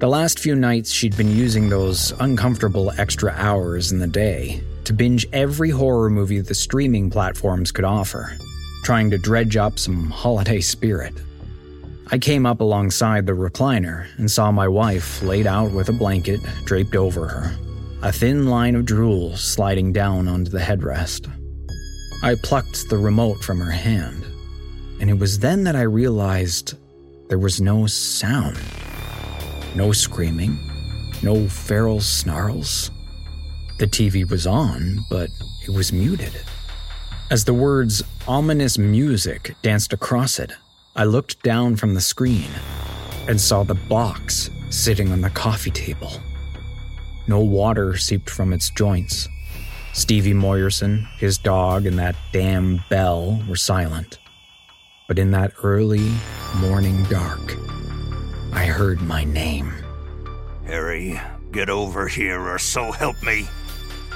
The 0.00 0.08
last 0.08 0.40
few 0.40 0.56
nights, 0.56 0.90
she'd 0.90 1.16
been 1.16 1.30
using 1.30 1.68
those 1.68 2.12
uncomfortable 2.18 2.90
extra 2.98 3.32
hours 3.36 3.92
in 3.92 4.00
the 4.00 4.08
day 4.08 4.60
to 4.82 4.92
binge 4.92 5.24
every 5.32 5.70
horror 5.70 6.10
movie 6.10 6.40
the 6.40 6.52
streaming 6.52 7.10
platforms 7.10 7.70
could 7.70 7.84
offer, 7.84 8.36
trying 8.82 9.10
to 9.10 9.18
dredge 9.18 9.56
up 9.56 9.78
some 9.78 10.10
holiday 10.10 10.60
spirit. 10.60 11.14
I 12.10 12.18
came 12.18 12.46
up 12.46 12.60
alongside 12.60 13.26
the 13.26 13.32
recliner 13.32 14.06
and 14.18 14.30
saw 14.30 14.50
my 14.50 14.66
wife 14.66 15.22
laid 15.22 15.46
out 15.46 15.70
with 15.70 15.88
a 15.88 15.92
blanket 15.92 16.40
draped 16.64 16.96
over 16.96 17.28
her, 17.28 17.56
a 18.02 18.12
thin 18.12 18.46
line 18.46 18.74
of 18.74 18.84
drool 18.84 19.36
sliding 19.36 19.92
down 19.92 20.26
onto 20.26 20.50
the 20.50 20.58
headrest. 20.58 21.30
I 22.22 22.34
plucked 22.42 22.88
the 22.88 22.98
remote 22.98 23.44
from 23.44 23.60
her 23.60 23.70
hand, 23.70 24.24
and 25.00 25.08
it 25.08 25.18
was 25.18 25.38
then 25.38 25.64
that 25.64 25.76
I 25.76 25.82
realized 25.82 26.74
there 27.28 27.38
was 27.38 27.60
no 27.60 27.86
sound. 27.86 28.58
No 29.76 29.92
screaming, 29.92 30.58
no 31.22 31.48
feral 31.48 32.00
snarls, 32.00 32.90
the 33.80 33.86
TV 33.86 34.28
was 34.28 34.46
on, 34.46 34.98
but 35.08 35.30
it 35.66 35.70
was 35.70 35.90
muted. 35.90 36.34
As 37.30 37.44
the 37.44 37.54
words 37.54 38.02
ominous 38.26 38.76
music 38.76 39.54
danced 39.62 39.92
across 39.92 40.40
it, 40.40 40.50
I 40.96 41.04
looked 41.04 41.44
down 41.44 41.76
from 41.76 41.94
the 41.94 42.00
screen 42.00 42.48
and 43.28 43.40
saw 43.40 43.62
the 43.62 43.76
box 43.76 44.50
sitting 44.70 45.12
on 45.12 45.20
the 45.20 45.30
coffee 45.30 45.70
table. 45.70 46.10
No 47.28 47.38
water 47.38 47.96
seeped 47.96 48.28
from 48.28 48.52
its 48.52 48.68
joints. 48.70 49.28
Stevie 49.92 50.34
Moyerson, 50.34 51.06
his 51.18 51.38
dog, 51.38 51.86
and 51.86 51.96
that 52.00 52.16
damn 52.32 52.82
bell 52.90 53.40
were 53.48 53.54
silent. 53.54 54.18
But 55.06 55.20
in 55.20 55.30
that 55.30 55.52
early 55.62 56.10
morning 56.56 57.04
dark, 57.04 57.56
I 58.52 58.66
heard 58.66 59.00
my 59.02 59.22
name. 59.22 59.72
Harry, 60.66 61.20
get 61.52 61.70
over 61.70 62.08
here 62.08 62.40
or 62.40 62.58
so 62.58 62.90
help 62.90 63.22
me. 63.22 63.46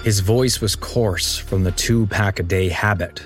His 0.04 0.20
voice 0.20 0.60
was 0.60 0.76
coarse 0.76 1.38
from 1.38 1.64
the 1.64 1.72
two 1.72 2.06
pack 2.08 2.38
a 2.38 2.42
day 2.42 2.68
habit 2.68 3.22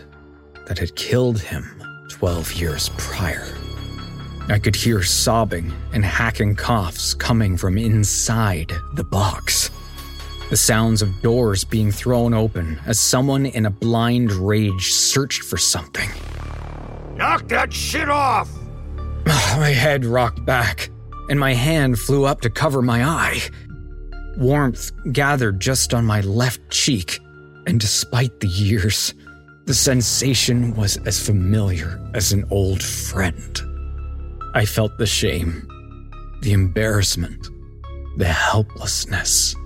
that 0.69 0.79
had 0.79 0.95
killed 0.95 1.41
him 1.41 1.83
12 2.09 2.53
years 2.53 2.91
prior. 2.97 3.49
I 4.49 4.61
could 4.61 4.77
hear 4.77 5.03
sobbing 5.03 5.73
and 5.93 6.05
hacking 6.05 6.55
coughs 6.55 7.15
coming 7.15 7.57
from 7.57 7.79
inside 7.79 8.73
the 8.95 9.03
box. 9.03 9.71
The 10.51 10.57
sounds 10.57 11.03
of 11.03 11.21
doors 11.21 11.65
being 11.65 11.91
thrown 11.91 12.33
open 12.33 12.79
as 12.87 13.01
someone 13.01 13.47
in 13.47 13.67
a 13.67 13.71
blind 13.71 14.31
rage 14.31 14.93
searched 14.93 15.43
for 15.43 15.57
something. 15.57 16.09
Knock 17.17 17.49
that 17.49 17.73
shit 17.73 18.09
off! 18.09 18.49
my 19.27 19.71
head 19.71 20.05
rocked 20.05 20.45
back, 20.45 20.91
and 21.29 21.41
my 21.41 21.55
hand 21.55 21.99
flew 21.99 22.25
up 22.25 22.41
to 22.43 22.51
cover 22.51 22.83
my 22.83 23.03
eye. 23.03 23.41
Warmth 24.39 24.93
gathered 25.13 25.59
just 25.59 25.93
on 25.93 26.07
my 26.07 26.21
left 26.21 26.71
cheek, 26.71 27.19
and 27.67 27.81
despite 27.81 28.39
the 28.39 28.47
years, 28.47 29.13
the 29.65 29.75
sensation 29.75 30.77
was 30.77 30.97
as 30.99 31.25
familiar 31.25 32.01
as 32.15 32.33
an 32.33 32.45
old 32.53 32.81
friend. 32.81 33.61
I 34.55 34.65
felt 34.65 34.97
the 34.97 35.07
shame, 35.07 35.67
the 36.43 36.53
embarrassment, 36.53 37.49
the 38.17 38.29
helplessness. 38.29 39.57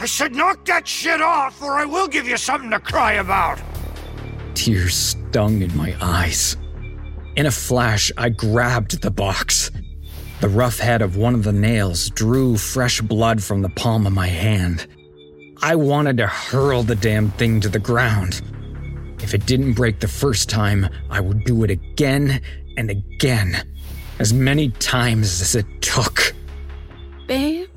I 0.00 0.06
said, 0.06 0.34
knock 0.34 0.64
that 0.64 0.88
shit 0.88 1.20
off, 1.20 1.62
or 1.62 1.74
I 1.74 1.84
will 1.84 2.08
give 2.08 2.26
you 2.26 2.36
something 2.36 2.70
to 2.72 2.80
cry 2.80 3.12
about. 3.14 3.60
Tears 4.54 4.96
stung 4.96 5.62
in 5.62 5.74
my 5.76 5.94
eyes. 6.00 6.56
In 7.36 7.46
a 7.46 7.52
flash, 7.52 8.10
I 8.18 8.30
grabbed 8.30 9.00
the 9.00 9.12
box 9.12 9.70
the 10.40 10.48
rough 10.48 10.78
head 10.78 11.00
of 11.00 11.16
one 11.16 11.34
of 11.34 11.44
the 11.44 11.52
nails 11.52 12.10
drew 12.10 12.56
fresh 12.56 13.00
blood 13.00 13.42
from 13.42 13.62
the 13.62 13.68
palm 13.70 14.06
of 14.06 14.12
my 14.12 14.26
hand. 14.26 14.86
I 15.62 15.76
wanted 15.76 16.18
to 16.18 16.26
hurl 16.26 16.82
the 16.82 16.94
damn 16.94 17.30
thing 17.32 17.60
to 17.60 17.68
the 17.68 17.78
ground. 17.78 18.42
If 19.22 19.32
it 19.32 19.46
didn't 19.46 19.72
break 19.72 20.00
the 20.00 20.08
first 20.08 20.50
time, 20.50 20.88
I 21.10 21.20
would 21.20 21.44
do 21.44 21.64
it 21.64 21.70
again 21.70 22.42
and 22.76 22.90
again, 22.90 23.66
as 24.18 24.34
many 24.34 24.70
times 24.72 25.40
as 25.40 25.54
it 25.54 25.66
took. 25.80 26.34
Babe? 27.26 27.68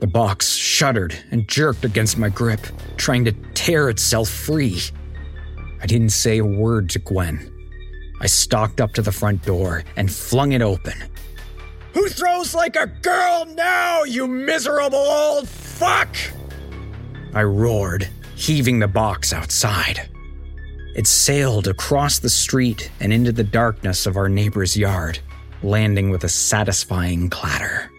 The 0.00 0.06
box 0.06 0.54
shuddered 0.54 1.14
and 1.30 1.46
jerked 1.46 1.84
against 1.84 2.16
my 2.16 2.30
grip, 2.30 2.60
trying 2.96 3.26
to 3.26 3.32
tear 3.52 3.90
itself 3.90 4.30
free. 4.30 4.80
I 5.82 5.86
didn't 5.86 6.10
say 6.10 6.38
a 6.38 6.44
word 6.44 6.88
to 6.90 6.98
Gwen. 6.98 7.52
I 8.20 8.26
stalked 8.26 8.80
up 8.80 8.94
to 8.94 9.02
the 9.02 9.12
front 9.12 9.44
door 9.44 9.84
and 9.96 10.10
flung 10.10 10.52
it 10.52 10.62
open. 10.62 10.94
Who 11.96 12.10
throws 12.10 12.54
like 12.54 12.76
a 12.76 12.88
girl 12.88 13.46
now, 13.46 14.02
you 14.02 14.26
miserable 14.26 14.98
old 14.98 15.48
fuck? 15.48 16.14
I 17.32 17.42
roared, 17.42 18.06
heaving 18.34 18.80
the 18.80 18.86
box 18.86 19.32
outside. 19.32 20.06
It 20.94 21.06
sailed 21.06 21.66
across 21.66 22.18
the 22.18 22.28
street 22.28 22.90
and 23.00 23.14
into 23.14 23.32
the 23.32 23.44
darkness 23.44 24.04
of 24.04 24.18
our 24.18 24.28
neighbor's 24.28 24.76
yard, 24.76 25.20
landing 25.62 26.10
with 26.10 26.22
a 26.24 26.28
satisfying 26.28 27.30
clatter. 27.30 27.90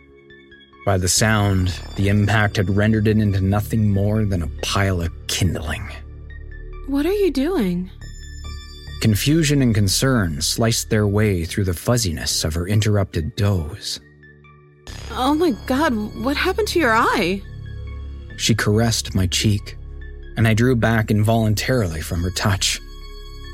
By 0.86 1.00
the 1.00 1.10
sound, 1.10 1.70
the 1.96 2.10
impact 2.10 2.58
had 2.58 2.70
rendered 2.70 3.08
it 3.08 3.18
into 3.18 3.42
nothing 3.42 3.92
more 3.92 4.26
than 4.26 4.44
a 4.44 4.62
pile 4.62 5.02
of 5.02 5.12
kindling. 5.26 5.90
What 6.86 7.08
are 7.08 7.12
you 7.12 7.32
doing? 7.32 7.90
Confusion 9.02 9.62
and 9.62 9.76
concern 9.76 10.42
sliced 10.42 10.90
their 10.90 11.08
way 11.08 11.46
through 11.46 11.66
the 11.66 11.74
fuzziness 11.74 12.44
of 12.44 12.54
her 12.56 12.68
interrupted 12.68 13.36
doze. 13.36 14.00
Oh 15.12 15.36
my 15.36 15.52
god, 15.66 15.94
what 16.24 16.38
happened 16.38 16.68
to 16.70 16.80
your 16.80 16.96
eye? 16.96 17.42
She 18.38 18.56
caressed 18.56 19.16
my 19.16 19.28
cheek, 19.28 19.78
and 20.36 20.48
I 20.48 20.54
drew 20.54 20.76
back 20.76 21.12
involuntarily 21.12 22.02
from 22.02 22.24
her 22.24 22.32
touch. 22.32 22.80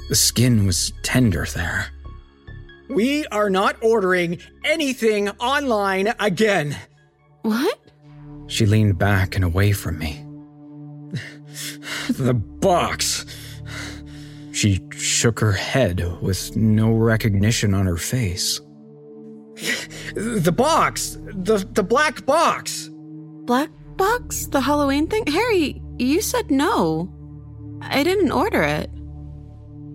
The 0.09 0.15
skin 0.15 0.65
was 0.65 0.91
tender 1.03 1.45
there. 1.53 1.87
We 2.89 3.25
are 3.27 3.49
not 3.49 3.77
ordering 3.81 4.39
anything 4.63 5.29
online 5.29 6.13
again. 6.19 6.77
What? 7.41 7.79
She 8.47 8.65
leaned 8.65 8.97
back 8.99 9.35
and 9.35 9.43
away 9.43 9.71
from 9.71 9.97
me. 9.97 10.25
The 12.09 12.33
box. 12.33 13.25
She 14.53 14.79
shook 14.91 15.39
her 15.39 15.51
head 15.51 16.21
with 16.21 16.55
no 16.55 16.91
recognition 16.91 17.73
on 17.73 17.87
her 17.87 17.97
face. 17.97 18.61
The 20.13 20.53
box! 20.55 21.17
The, 21.33 21.67
the 21.73 21.81
black 21.81 22.23
box! 22.27 22.91
Black 23.45 23.71
box? 23.97 24.45
The 24.45 24.61
Halloween 24.61 25.07
thing? 25.07 25.25
Harry, 25.25 25.81
you 25.97 26.21
said 26.21 26.51
no. 26.51 27.11
I 27.81 28.03
didn't 28.03 28.31
order 28.31 28.61
it. 28.61 28.91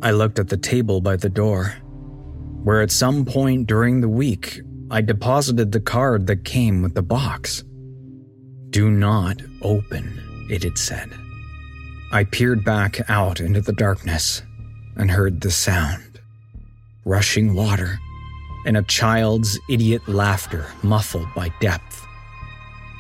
I 0.02 0.11
looked 0.11 0.40
at 0.40 0.48
the 0.48 0.56
table 0.56 1.00
by 1.00 1.14
the 1.14 1.30
door, 1.30 1.76
where 2.64 2.82
at 2.82 2.90
some 2.90 3.24
point 3.24 3.68
during 3.68 4.00
the 4.00 4.09
week 4.09 4.61
I 4.90 5.02
deposited 5.02 5.70
the 5.70 5.80
card 5.80 6.26
that 6.26 6.44
came 6.44 6.82
with 6.82 6.94
the 6.94 7.02
box. 7.02 7.62
Do 8.70 8.90
not 8.90 9.40
open, 9.62 10.46
it 10.50 10.64
had 10.64 10.78
said. 10.78 11.11
I 12.11 12.24
peered 12.24 12.64
back 12.64 13.09
out 13.09 13.38
into 13.38 13.61
the 13.61 13.72
darkness 13.72 14.42
and 14.99 15.11
heard 15.11 15.40
the 15.40 15.51
sound 15.51 16.20
rushing 17.05 17.55
water 17.55 17.99
and 18.66 18.76
a 18.76 18.82
child's 18.82 19.59
idiot 19.70 20.07
laughter 20.07 20.66
muffled 20.82 21.28
by 21.34 21.51
depth. 21.61 22.05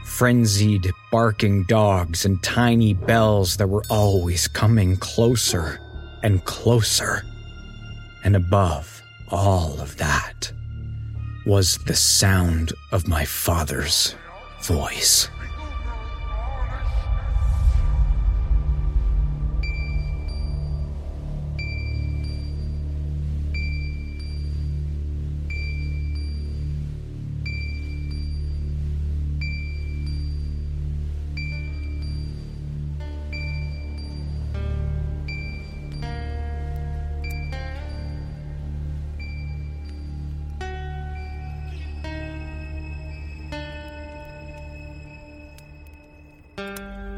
Frenzied, 0.04 0.90
barking 1.12 1.64
dogs 1.64 2.24
and 2.24 2.42
tiny 2.42 2.94
bells 2.94 3.58
that 3.58 3.68
were 3.68 3.84
always 3.90 4.48
coming 4.48 4.96
closer 4.96 5.78
and 6.22 6.44
closer. 6.44 7.22
And 8.24 8.34
above 8.34 9.02
all 9.28 9.78
of 9.80 9.96
that 9.98 10.50
was 11.44 11.78
the 11.86 11.94
sound 11.94 12.72
of 12.90 13.06
my 13.06 13.24
father's 13.24 14.14
voice. 14.62 15.28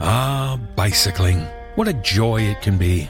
Ah, 0.01 0.59
bicycling. 0.77 1.47
What 1.75 1.89
a 1.89 1.93
joy 1.93 2.43
it 2.43 2.61
can 2.63 2.79
be. 2.79 3.09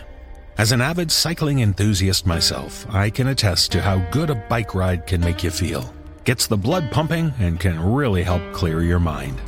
As 0.58 0.72
an 0.72 0.80
avid 0.80 1.10
cycling 1.10 1.60
enthusiast 1.60 2.26
myself, 2.26 2.86
I 2.90 3.08
can 3.10 3.28
attest 3.28 3.72
to 3.72 3.80
how 3.80 3.98
good 4.10 4.28
a 4.28 4.34
bike 4.34 4.74
ride 4.74 5.06
can 5.06 5.20
make 5.20 5.42
you 5.42 5.50
feel. 5.50 5.94
Gets 6.24 6.46
the 6.46 6.56
blood 6.56 6.90
pumping 6.90 7.32
and 7.38 7.58
can 7.58 7.80
really 7.80 8.22
help 8.22 8.42
clear 8.52 8.82
your 8.82 9.00
mind. 9.00 9.40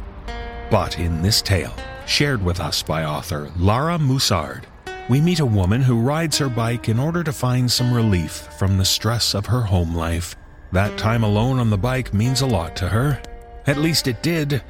But 0.71 0.99
in 0.99 1.21
this 1.21 1.43
tale, 1.43 1.75
shared 2.07 2.43
with 2.43 2.61
us 2.61 2.83
by 2.83 3.05
author 3.05 3.51
Lara 3.59 3.99
Musard, 3.99 4.67
we 5.11 5.21
meet 5.21 5.41
a 5.41 5.47
woman 5.47 5.83
who 5.83 6.01
rides 6.01 6.39
her 6.39 6.49
bike 6.49 6.89
in 6.89 6.99
order 6.99 7.23
to 7.23 7.33
find 7.33 7.71
some 7.71 7.93
relief 7.93 8.49
from 8.59 8.79
the 8.79 8.85
stress 8.85 9.35
of 9.35 9.47
her 9.47 9.61
home 9.61 9.95
life. 9.95 10.35
That 10.73 10.97
time 10.97 11.25
alone 11.25 11.59
on 11.59 11.69
the 11.69 11.77
bike 11.77 12.15
means 12.15 12.41
a 12.41 12.47
lot 12.47 12.75
to 12.77 12.89
her. 12.89 13.21
At 13.67 13.77
least 13.77 14.09
it 14.09 14.23
did, 14.23 14.63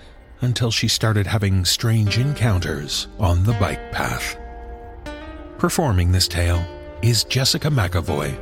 until 0.43 0.70
she 0.70 0.88
started 0.88 1.26
having 1.26 1.64
strange 1.64 2.18
encounters 2.18 3.09
on 3.18 3.45
the 3.45 3.55
bike 3.55 3.90
path. 3.93 4.38
Performing 5.59 6.12
this 6.12 6.28
tale 6.28 6.64
is 7.03 7.24
Jessica 7.24 7.68
McEvoy. 7.68 8.38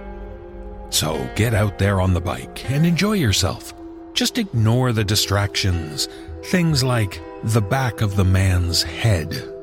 So 0.91 1.31
get 1.37 1.55
out 1.55 1.79
there 1.79 2.01
on 2.01 2.15
the 2.15 2.21
bike 2.21 2.69
and 2.71 2.85
enjoy 2.85 3.13
yourself. 3.13 3.73
Just 4.13 4.39
ignore 4.39 4.93
the 4.93 5.05
distractions, 5.05 6.09
things 6.47 6.83
like 6.83 7.21
the 7.45 7.63
back 7.63 8.01
of 8.01 8.17
the 8.17 8.25
man's 8.25 8.83
head. 8.83 9.60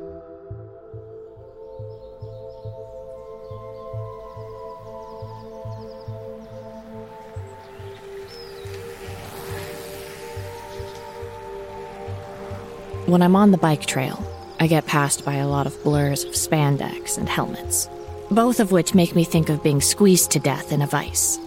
When 13.07 13.21
I'm 13.21 13.37
on 13.37 13.51
the 13.51 13.57
bike 13.57 13.85
trail, 13.85 14.21
I 14.59 14.67
get 14.67 14.85
passed 14.85 15.23
by 15.23 15.35
a 15.35 15.47
lot 15.47 15.65
of 15.65 15.81
blurs 15.81 16.25
of 16.25 16.33
spandex 16.33 17.17
and 17.17 17.29
helmets, 17.29 17.87
both 18.29 18.59
of 18.59 18.73
which 18.73 18.93
make 18.93 19.15
me 19.15 19.23
think 19.23 19.47
of 19.47 19.63
being 19.63 19.79
squeezed 19.79 20.31
to 20.31 20.41
death 20.41 20.73
in 20.73 20.81
a 20.81 20.87
vice. 20.87 21.39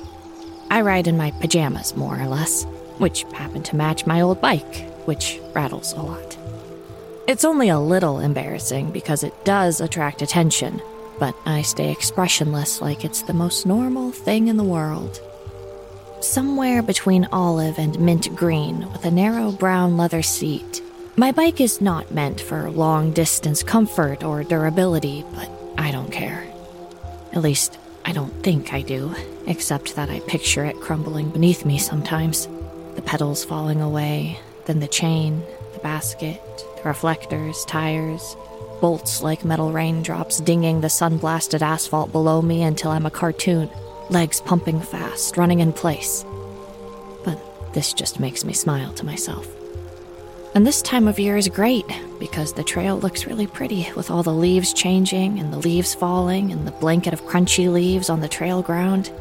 I 0.71 0.81
ride 0.81 1.07
in 1.07 1.19
my 1.19 1.33
pajamas, 1.33 1.95
more 1.95 2.19
or 2.19 2.25
less, 2.25 2.65
which 2.97 3.25
happen 3.35 3.63
to 3.65 3.77
match 3.77 4.07
my 4.07 4.23
old 4.23 4.41
bike, 4.41 4.91
which 5.05 5.39
rattles 5.55 5.93
a 5.93 6.01
lot. 6.01 6.39
It's 7.29 7.45
only 7.45 7.69
a 7.69 7.79
little 7.79 8.21
embarrassing 8.21 8.91
because 8.91 9.23
it 9.23 9.45
does 9.45 9.83
attract 9.83 10.23
attention, 10.23 10.81
but 11.19 11.37
I 11.45 11.61
stay 11.61 11.93
expressionless 11.93 12.81
like 12.81 13.05
it's 13.05 13.21
the 13.21 13.35
most 13.35 13.67
normal 13.67 14.13
thing 14.13 14.49
in 14.49 14.57
the 14.57 14.65
world. 14.65 15.21
Somewhere 16.23 16.81
between 16.81 17.29
olive 17.33 17.79
and 17.79 18.01
mint 18.01 18.35
green, 18.35 18.91
with 18.93 19.05
a 19.05 19.11
narrow 19.11 19.53
brown 19.53 19.99
leather 19.99 20.23
seat, 20.23 20.83
my 21.17 21.33
bike 21.33 21.61
is 21.61 21.81
not 21.81 22.13
meant 22.13 22.41
for 22.41 22.71
long 22.71 23.13
distance 23.13 23.63
comfort 23.63 24.23
or 24.23 24.45
durability, 24.45 25.25
but 25.35 25.51
I 25.77 25.91
don't 25.91 26.13
care. 26.13 26.47
At 27.33 27.43
least, 27.43 27.79
I 28.05 28.13
don't 28.13 28.43
think 28.43 28.73
I 28.73 28.83
do, 28.83 29.15
except 29.47 29.97
that 29.97 30.09
I 30.09 30.21
picture 30.21 30.65
it 30.65 30.81
crumbling 30.81 31.31
beneath 31.31 31.65
me 31.65 31.79
sometimes. 31.79 32.49
The 32.95 33.03
pedals 33.03 33.45
falling 33.45 33.81
away, 33.81 34.39
then 34.67 34.81
the 34.81 34.89
chain, 34.89 35.43
the 35.73 35.81
basket, 35.81 36.41
the 36.77 36.89
reflectors, 36.89 37.65
tires, 37.67 38.37
bolts 38.81 39.23
like 39.23 39.45
metal 39.45 39.73
raindrops 39.73 40.41
dinging 40.41 40.81
the 40.81 40.89
sun 40.89 41.19
blasted 41.19 41.63
asphalt 41.63 42.13
below 42.13 42.41
me 42.41 42.63
until 42.63 42.91
I'm 42.93 43.07
a 43.07 43.11
cartoon, 43.11 43.69
legs 44.09 44.41
pumping 44.41 44.81
fast, 44.81 45.37
running 45.37 45.61
in 45.61 45.73
place. 45.73 46.25
But 47.25 47.39
this 47.75 47.93
just 47.93 48.21
makes 48.21 48.45
me 48.45 48.55
smile 48.55 48.93
to 48.95 49.05
myself. 49.05 49.60
And 50.53 50.67
this 50.67 50.83
time 50.83 51.07
of 51.07 51.21
year 51.21 51.37
is 51.37 51.49
great 51.49 51.87
because 52.19 52.53
the 52.53 52.65
trail 52.65 52.99
looks 52.99 53.25
really 53.25 53.47
pretty 53.47 53.89
with 53.95 54.11
all 54.11 54.25
the 54.25 54.35
leaves 54.35 54.73
changing 54.73 55.39
and 55.39 55.53
the 55.53 55.59
leaves 55.59 55.95
falling 55.95 56.51
and 56.51 56.67
the 56.67 56.73
blanket 56.73 57.13
of 57.13 57.23
crunchy 57.23 57.73
leaves 57.73 58.11
on 58.11 58.21
the 58.21 58.29
trail 58.29 58.61
ground. 58.61 59.13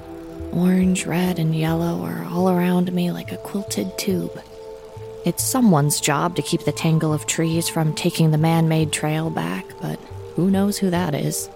Orange, 0.51 1.05
red, 1.05 1.37
and 1.37 1.55
yellow 1.55 2.03
are 2.03 2.25
all 2.25 2.49
around 2.49 2.91
me 2.91 3.11
like 3.11 3.31
a 3.31 3.37
quilted 3.37 3.95
tube. 3.99 4.41
It's 5.23 5.43
someone's 5.43 6.01
job 6.01 6.35
to 6.35 6.41
keep 6.41 6.61
the 6.61 6.71
tangle 6.71 7.13
of 7.13 7.27
trees 7.27 7.69
from 7.69 7.93
taking 7.93 8.31
the 8.31 8.39
man 8.39 8.67
made 8.67 8.91
trail 8.91 9.29
back, 9.29 9.65
but 9.81 9.99
who 10.35 10.49
knows 10.49 10.79
who 10.79 10.89
that 10.89 11.13
is? 11.13 11.47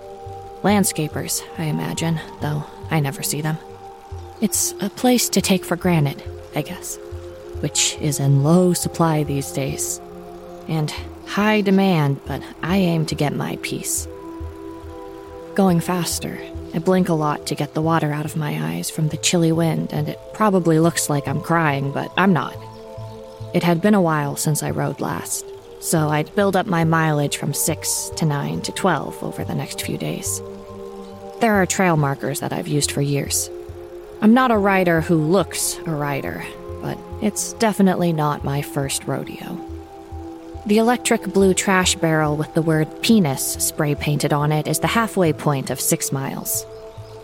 Landscapers, 0.62 1.44
I 1.58 1.64
imagine, 1.64 2.22
though 2.42 2.64
I 2.92 3.00
never 3.00 3.24
see 3.24 3.42
them. 3.42 3.58
It's 4.40 4.76
a 4.82 4.90
place 4.92 5.30
to 5.30 5.42
take 5.42 5.66
for 5.66 5.76
granted, 5.76 6.22
I 6.56 6.62
guess 6.62 7.00
which 7.64 7.96
is 8.02 8.20
in 8.20 8.44
low 8.44 8.74
supply 8.74 9.24
these 9.24 9.54
days. 9.54 10.02
And 10.68 10.94
high 11.28 11.62
demand, 11.62 12.20
but 12.26 12.44
I 12.62 12.76
aim 12.76 13.06
to 13.06 13.16
get 13.16 13.34
my 13.34 13.58
piece. 13.62 14.06
Going 15.56 15.80
faster, 15.80 16.38
I 16.74 16.80
blink 16.80 17.08
a 17.08 17.14
lot 17.14 17.48
to 17.48 17.56
get 17.56 17.74
the 17.74 17.82
water 17.82 18.12
out 18.12 18.26
of 18.26 18.36
my 18.36 18.76
eyes 18.76 18.90
from 18.90 19.08
the 19.08 19.18
chilly 19.18 19.54
wind, 19.54 19.94
and 19.94 20.10
it 20.10 20.20
probably 20.34 20.78
looks 20.78 21.10
like 21.10 21.26
I'm 21.26 21.40
crying, 21.40 21.94
but 21.94 22.12
I'm 22.18 22.34
not. 22.34 22.58
It 23.54 23.64
had 23.64 23.82
been 23.82 23.94
a 23.94 24.02
while 24.02 24.36
since 24.36 24.62
I 24.62 24.72
rode 24.72 25.00
last, 25.00 25.46
so 25.80 26.10
I'd 26.10 26.36
build 26.36 26.58
up 26.58 26.66
my 26.66 26.84
mileage 26.84 27.38
from 27.38 27.54
6 27.54 28.12
to 28.18 28.26
9 28.26 28.62
to 28.64 28.74
12 28.74 29.24
over 29.24 29.46
the 29.46 29.56
next 29.56 29.82
few 29.84 29.98
days. 29.98 30.42
There 31.40 31.54
are 31.54 31.66
trail 31.66 31.96
markers 31.96 32.42
that 32.42 32.52
I've 32.52 32.68
used 32.68 32.92
for 32.92 33.02
years. 33.02 33.50
I'm 34.22 34.34
not 34.34 34.52
a 34.52 34.58
rider 34.58 35.00
who 35.00 35.16
looks 35.16 35.78
a 35.86 35.92
rider, 35.92 36.46
but 36.84 36.98
it's 37.22 37.54
definitely 37.54 38.12
not 38.12 38.44
my 38.44 38.62
first 38.62 39.08
rodeo. 39.08 39.58
The 40.66 40.78
electric 40.78 41.24
blue 41.34 41.54
trash 41.54 41.96
barrel 41.96 42.38
with 42.38 42.54
the 42.54 42.62
word 42.62 43.02
penis 43.02 43.54
spray 43.54 43.96
painted 43.96 44.34
on 44.34 44.52
it 44.52 44.68
is 44.68 44.80
the 44.80 44.88
halfway 44.88 45.34
point 45.34 45.70
of 45.70 45.80
six 45.80 46.12
miles. 46.12 46.66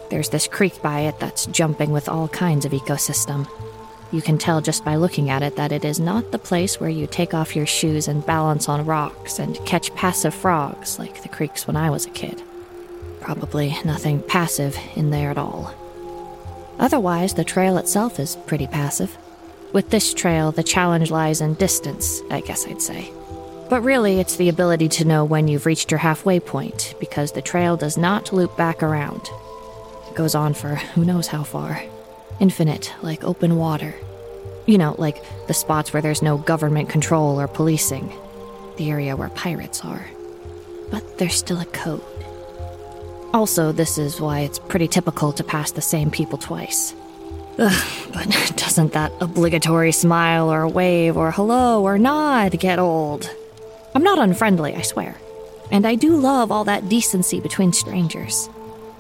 There's 0.10 0.30
this 0.30 0.48
creek 0.48 0.82
by 0.82 1.02
it 1.02 1.20
that's 1.20 1.46
jumping 1.46 1.92
with 1.92 2.10
all 2.10 2.30
kinds 2.30 2.66
of 2.66 2.72
ecosystem. 2.72 3.48
You 4.12 4.22
can 4.22 4.38
tell 4.38 4.62
just 4.62 4.84
by 4.84 4.96
looking 4.96 5.30
at 5.30 5.44
it 5.44 5.58
that 5.58 5.72
it 5.72 5.86
is 5.86 6.00
not 6.00 6.32
the 6.32 6.40
place 6.40 6.80
where 6.80 6.90
you 6.90 7.06
take 7.06 7.34
off 7.34 7.56
your 7.56 7.68
shoes 7.68 8.08
and 8.08 8.26
balance 8.26 8.68
on 8.68 8.86
rocks 8.86 9.40
and 9.40 9.64
catch 9.66 9.94
passive 9.94 10.34
frogs 10.34 10.98
like 10.98 11.22
the 11.22 11.30
creeks 11.30 11.68
when 11.68 11.76
I 11.76 11.90
was 11.90 12.06
a 12.06 12.12
kid. 12.12 12.42
Probably 13.20 13.76
nothing 13.86 14.24
passive 14.24 14.78
in 14.96 15.12
there 15.12 15.30
at 15.30 15.38
all. 15.38 15.76
Otherwise, 16.80 17.34
the 17.34 17.44
trail 17.44 17.78
itself 17.78 18.20
is 18.20 18.38
pretty 18.48 18.66
passive. 18.66 19.18
With 19.72 19.92
this 19.92 20.16
trail, 20.16 20.52
the 20.52 20.64
challenge 20.64 21.12
lies 21.12 21.42
in 21.42 21.54
distance, 21.54 22.22
I 22.32 22.42
guess 22.42 22.66
I'd 22.66 22.82
say. 22.82 23.12
But 23.70 23.84
really, 23.84 24.20
it's 24.20 24.36
the 24.36 24.50
ability 24.50 24.90
to 24.90 25.06
know 25.06 25.24
when 25.24 25.48
you've 25.48 25.68
reached 25.68 25.92
your 25.92 26.00
halfway 26.00 26.40
point, 26.40 26.96
because 27.00 27.34
the 27.34 27.44
trail 27.44 27.78
does 27.78 27.96
not 27.96 28.34
loop 28.34 28.58
back 28.58 28.82
around. 28.82 29.30
It 30.08 30.16
goes 30.16 30.34
on 30.34 30.56
for 30.56 30.70
who 30.70 31.06
knows 31.06 31.28
how 31.28 31.44
far. 31.44 31.84
Infinite, 32.40 32.92
like 33.04 33.24
open 33.24 33.58
water. 33.58 33.94
You 34.66 34.80
know, 34.80 34.96
like 34.98 35.24
the 35.48 35.54
spots 35.54 35.94
where 35.94 36.02
there's 36.02 36.24
no 36.24 36.40
government 36.40 36.90
control 36.90 37.40
or 37.40 37.48
policing, 37.48 38.12
the 38.78 38.90
area 38.90 39.16
where 39.16 39.30
pirates 39.30 39.86
are. 39.86 40.04
But 40.90 41.20
there's 41.20 41.36
still 41.36 41.60
a 41.60 41.66
code. 41.66 42.02
Also, 43.36 43.72
this 43.72 44.00
is 44.00 44.20
why 44.20 44.40
it's 44.40 44.58
pretty 44.58 44.88
typical 44.88 45.32
to 45.34 45.44
pass 45.44 45.72
the 45.72 45.82
same 45.82 46.10
people 46.10 46.40
twice. 46.40 46.96
Ugh, 47.62 48.12
but 48.14 48.30
doesn't 48.56 48.94
that 48.94 49.12
obligatory 49.20 49.92
smile 49.92 50.50
or 50.50 50.66
wave 50.66 51.18
or 51.18 51.32
hello 51.32 51.84
or 51.84 51.98
nod 51.98 52.58
get 52.58 52.80
old? 52.80 53.30
I'm 53.94 54.04
not 54.04 54.18
unfriendly, 54.18 54.76
I 54.76 54.82
swear. 54.82 55.18
And 55.70 55.86
I 55.86 55.96
do 55.96 56.16
love 56.16 56.54
all 56.54 56.64
that 56.64 56.88
decency 56.88 57.42
between 57.42 57.74
strangers. 57.74 58.50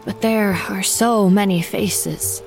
But 0.04 0.22
there 0.22 0.60
are 0.70 0.84
so 0.84 1.30
many 1.30 1.62
faces 1.62 2.42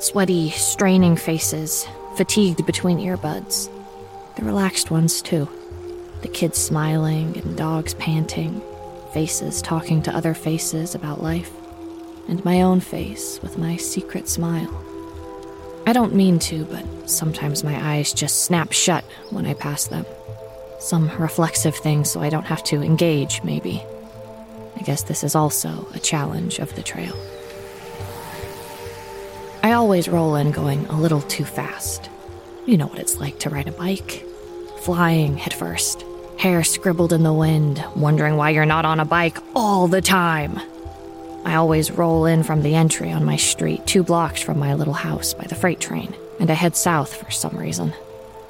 sweaty, 0.00 0.50
straining 0.50 1.16
faces, 1.16 1.86
fatigued 2.16 2.66
between 2.66 2.98
earbuds. 2.98 3.70
The 4.36 4.44
relaxed 4.44 4.90
ones, 4.90 5.22
too. 5.22 5.48
The 6.20 6.28
kids 6.28 6.58
smiling 6.58 7.38
and 7.38 7.56
dogs 7.56 7.94
panting, 7.94 8.60
faces 9.14 9.62
talking 9.62 10.02
to 10.02 10.14
other 10.14 10.34
faces 10.34 10.94
about 10.94 11.22
life, 11.22 11.52
and 12.28 12.44
my 12.44 12.60
own 12.60 12.80
face 12.80 13.40
with 13.42 13.56
my 13.56 13.78
secret 13.78 14.28
smile. 14.28 14.93
I 15.86 15.92
don't 15.92 16.14
mean 16.14 16.38
to, 16.40 16.64
but 16.64 17.10
sometimes 17.10 17.62
my 17.62 17.94
eyes 17.94 18.12
just 18.12 18.44
snap 18.44 18.72
shut 18.72 19.04
when 19.30 19.44
I 19.44 19.52
pass 19.52 19.86
them. 19.86 20.06
Some 20.80 21.10
reflexive 21.18 21.76
thing 21.76 22.04
so 22.04 22.20
I 22.20 22.30
don't 22.30 22.46
have 22.46 22.64
to 22.64 22.82
engage, 22.82 23.42
maybe. 23.42 23.82
I 24.76 24.82
guess 24.82 25.02
this 25.02 25.22
is 25.22 25.34
also 25.34 25.86
a 25.94 25.98
challenge 25.98 26.58
of 26.58 26.74
the 26.74 26.82
trail. 26.82 27.14
I 29.62 29.72
always 29.72 30.08
roll 30.08 30.36
in 30.36 30.52
going 30.52 30.86
a 30.86 31.00
little 31.00 31.22
too 31.22 31.44
fast. 31.44 32.08
You 32.66 32.78
know 32.78 32.86
what 32.86 32.98
it's 32.98 33.18
like 33.18 33.38
to 33.40 33.50
ride 33.50 33.68
a 33.68 33.72
bike. 33.72 34.24
Flying 34.80 35.36
headfirst, 35.36 36.04
hair 36.38 36.64
scribbled 36.64 37.12
in 37.12 37.22
the 37.22 37.32
wind, 37.32 37.84
wondering 37.94 38.36
why 38.36 38.50
you're 38.50 38.66
not 38.66 38.84
on 38.84 39.00
a 39.00 39.04
bike 39.04 39.38
all 39.54 39.86
the 39.86 40.02
time. 40.02 40.60
I 41.44 41.56
always 41.56 41.90
roll 41.90 42.24
in 42.24 42.42
from 42.42 42.62
the 42.62 42.74
entry 42.74 43.12
on 43.12 43.24
my 43.24 43.36
street, 43.36 43.86
two 43.86 44.02
blocks 44.02 44.40
from 44.40 44.58
my 44.58 44.74
little 44.74 44.94
house 44.94 45.34
by 45.34 45.44
the 45.44 45.54
freight 45.54 45.80
train, 45.80 46.14
and 46.40 46.50
I 46.50 46.54
head 46.54 46.74
south 46.74 47.14
for 47.14 47.30
some 47.30 47.56
reason. 47.56 47.92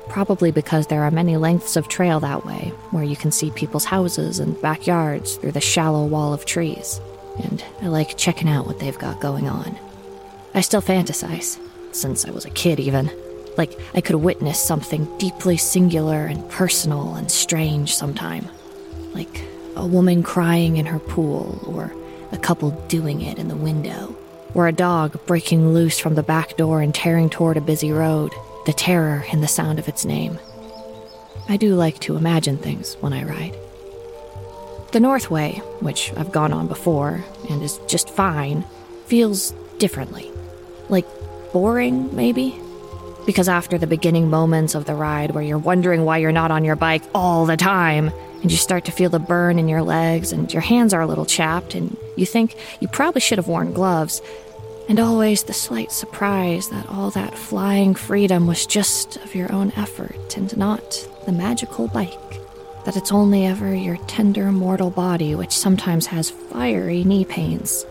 Probably 0.08 0.52
because 0.52 0.86
there 0.86 1.02
are 1.02 1.10
many 1.10 1.36
lengths 1.36 1.76
of 1.76 1.88
trail 1.88 2.20
that 2.20 2.46
way, 2.46 2.72
where 2.90 3.02
you 3.02 3.16
can 3.16 3.32
see 3.32 3.50
people's 3.50 3.84
houses 3.84 4.38
and 4.38 4.60
backyards 4.60 5.36
through 5.36 5.52
the 5.52 5.60
shallow 5.60 6.04
wall 6.06 6.32
of 6.32 6.44
trees, 6.44 7.00
and 7.42 7.64
I 7.82 7.88
like 7.88 8.16
checking 8.16 8.48
out 8.48 8.66
what 8.66 8.78
they've 8.78 8.98
got 8.98 9.20
going 9.20 9.48
on. 9.48 9.76
I 10.54 10.60
still 10.60 10.82
fantasize, 10.82 11.58
since 11.92 12.24
I 12.24 12.30
was 12.30 12.44
a 12.44 12.50
kid 12.50 12.78
even. 12.78 13.10
Like 13.56 13.78
I 13.94 14.00
could 14.00 14.16
witness 14.16 14.60
something 14.60 15.08
deeply 15.18 15.56
singular 15.56 16.26
and 16.26 16.48
personal 16.50 17.14
and 17.14 17.30
strange 17.30 17.94
sometime. 17.94 18.46
Like 19.14 19.42
a 19.74 19.86
woman 19.86 20.22
crying 20.22 20.76
in 20.76 20.86
her 20.86 21.00
pool, 21.00 21.60
or 21.66 21.92
a 22.34 22.38
couple 22.38 22.72
doing 22.88 23.22
it 23.22 23.38
in 23.38 23.48
the 23.48 23.56
window, 23.56 24.14
or 24.54 24.66
a 24.66 24.72
dog 24.72 25.24
breaking 25.26 25.72
loose 25.72 25.98
from 25.98 26.16
the 26.16 26.22
back 26.22 26.56
door 26.56 26.82
and 26.82 26.94
tearing 26.94 27.30
toward 27.30 27.56
a 27.56 27.62
busy 27.62 27.92
road, 27.92 28.32
the 28.66 28.72
terror 28.72 29.24
in 29.32 29.40
the 29.40 29.48
sound 29.48 29.78
of 29.78 29.88
its 29.88 30.04
name. 30.04 30.38
I 31.48 31.56
do 31.56 31.74
like 31.74 32.00
to 32.00 32.16
imagine 32.16 32.58
things 32.58 32.94
when 33.00 33.12
I 33.12 33.22
ride. 33.24 33.56
The 34.92 35.00
Northway, 35.00 35.54
which 35.80 36.12
I've 36.16 36.32
gone 36.32 36.52
on 36.52 36.66
before 36.66 37.24
and 37.50 37.62
is 37.62 37.78
just 37.86 38.10
fine, 38.10 38.64
feels 39.06 39.52
differently. 39.78 40.30
Like 40.88 41.06
boring, 41.52 42.14
maybe? 42.14 42.58
Because 43.26 43.48
after 43.48 43.78
the 43.78 43.86
beginning 43.86 44.28
moments 44.28 44.74
of 44.74 44.86
the 44.86 44.94
ride 44.94 45.32
where 45.32 45.42
you're 45.42 45.58
wondering 45.58 46.04
why 46.04 46.18
you're 46.18 46.32
not 46.32 46.50
on 46.50 46.64
your 46.64 46.76
bike 46.76 47.02
all 47.14 47.46
the 47.46 47.56
time, 47.56 48.10
and 48.44 48.52
you 48.52 48.58
start 48.58 48.84
to 48.84 48.92
feel 48.92 49.08
the 49.08 49.18
burn 49.18 49.58
in 49.58 49.70
your 49.70 49.80
legs, 49.80 50.30
and 50.30 50.52
your 50.52 50.60
hands 50.60 50.92
are 50.92 51.00
a 51.00 51.06
little 51.06 51.24
chapped, 51.24 51.74
and 51.74 51.96
you 52.14 52.26
think 52.26 52.56
you 52.78 52.86
probably 52.86 53.22
should 53.22 53.38
have 53.38 53.48
worn 53.48 53.72
gloves, 53.72 54.20
and 54.86 55.00
always 55.00 55.44
the 55.44 55.54
slight 55.54 55.90
surprise 55.90 56.68
that 56.68 56.86
all 56.90 57.08
that 57.12 57.38
flying 57.38 57.94
freedom 57.94 58.46
was 58.46 58.66
just 58.66 59.16
of 59.16 59.34
your 59.34 59.50
own 59.50 59.72
effort 59.76 60.36
and 60.36 60.54
not 60.58 61.08
the 61.24 61.32
magical 61.32 61.88
bike. 61.88 62.20
That 62.84 62.98
it's 62.98 63.12
only 63.12 63.46
ever 63.46 63.74
your 63.74 63.96
tender 64.08 64.52
mortal 64.52 64.90
body 64.90 65.34
which 65.34 65.52
sometimes 65.52 66.04
has 66.08 66.28
fiery 66.28 67.02
knee 67.02 67.24
pains. 67.24 67.86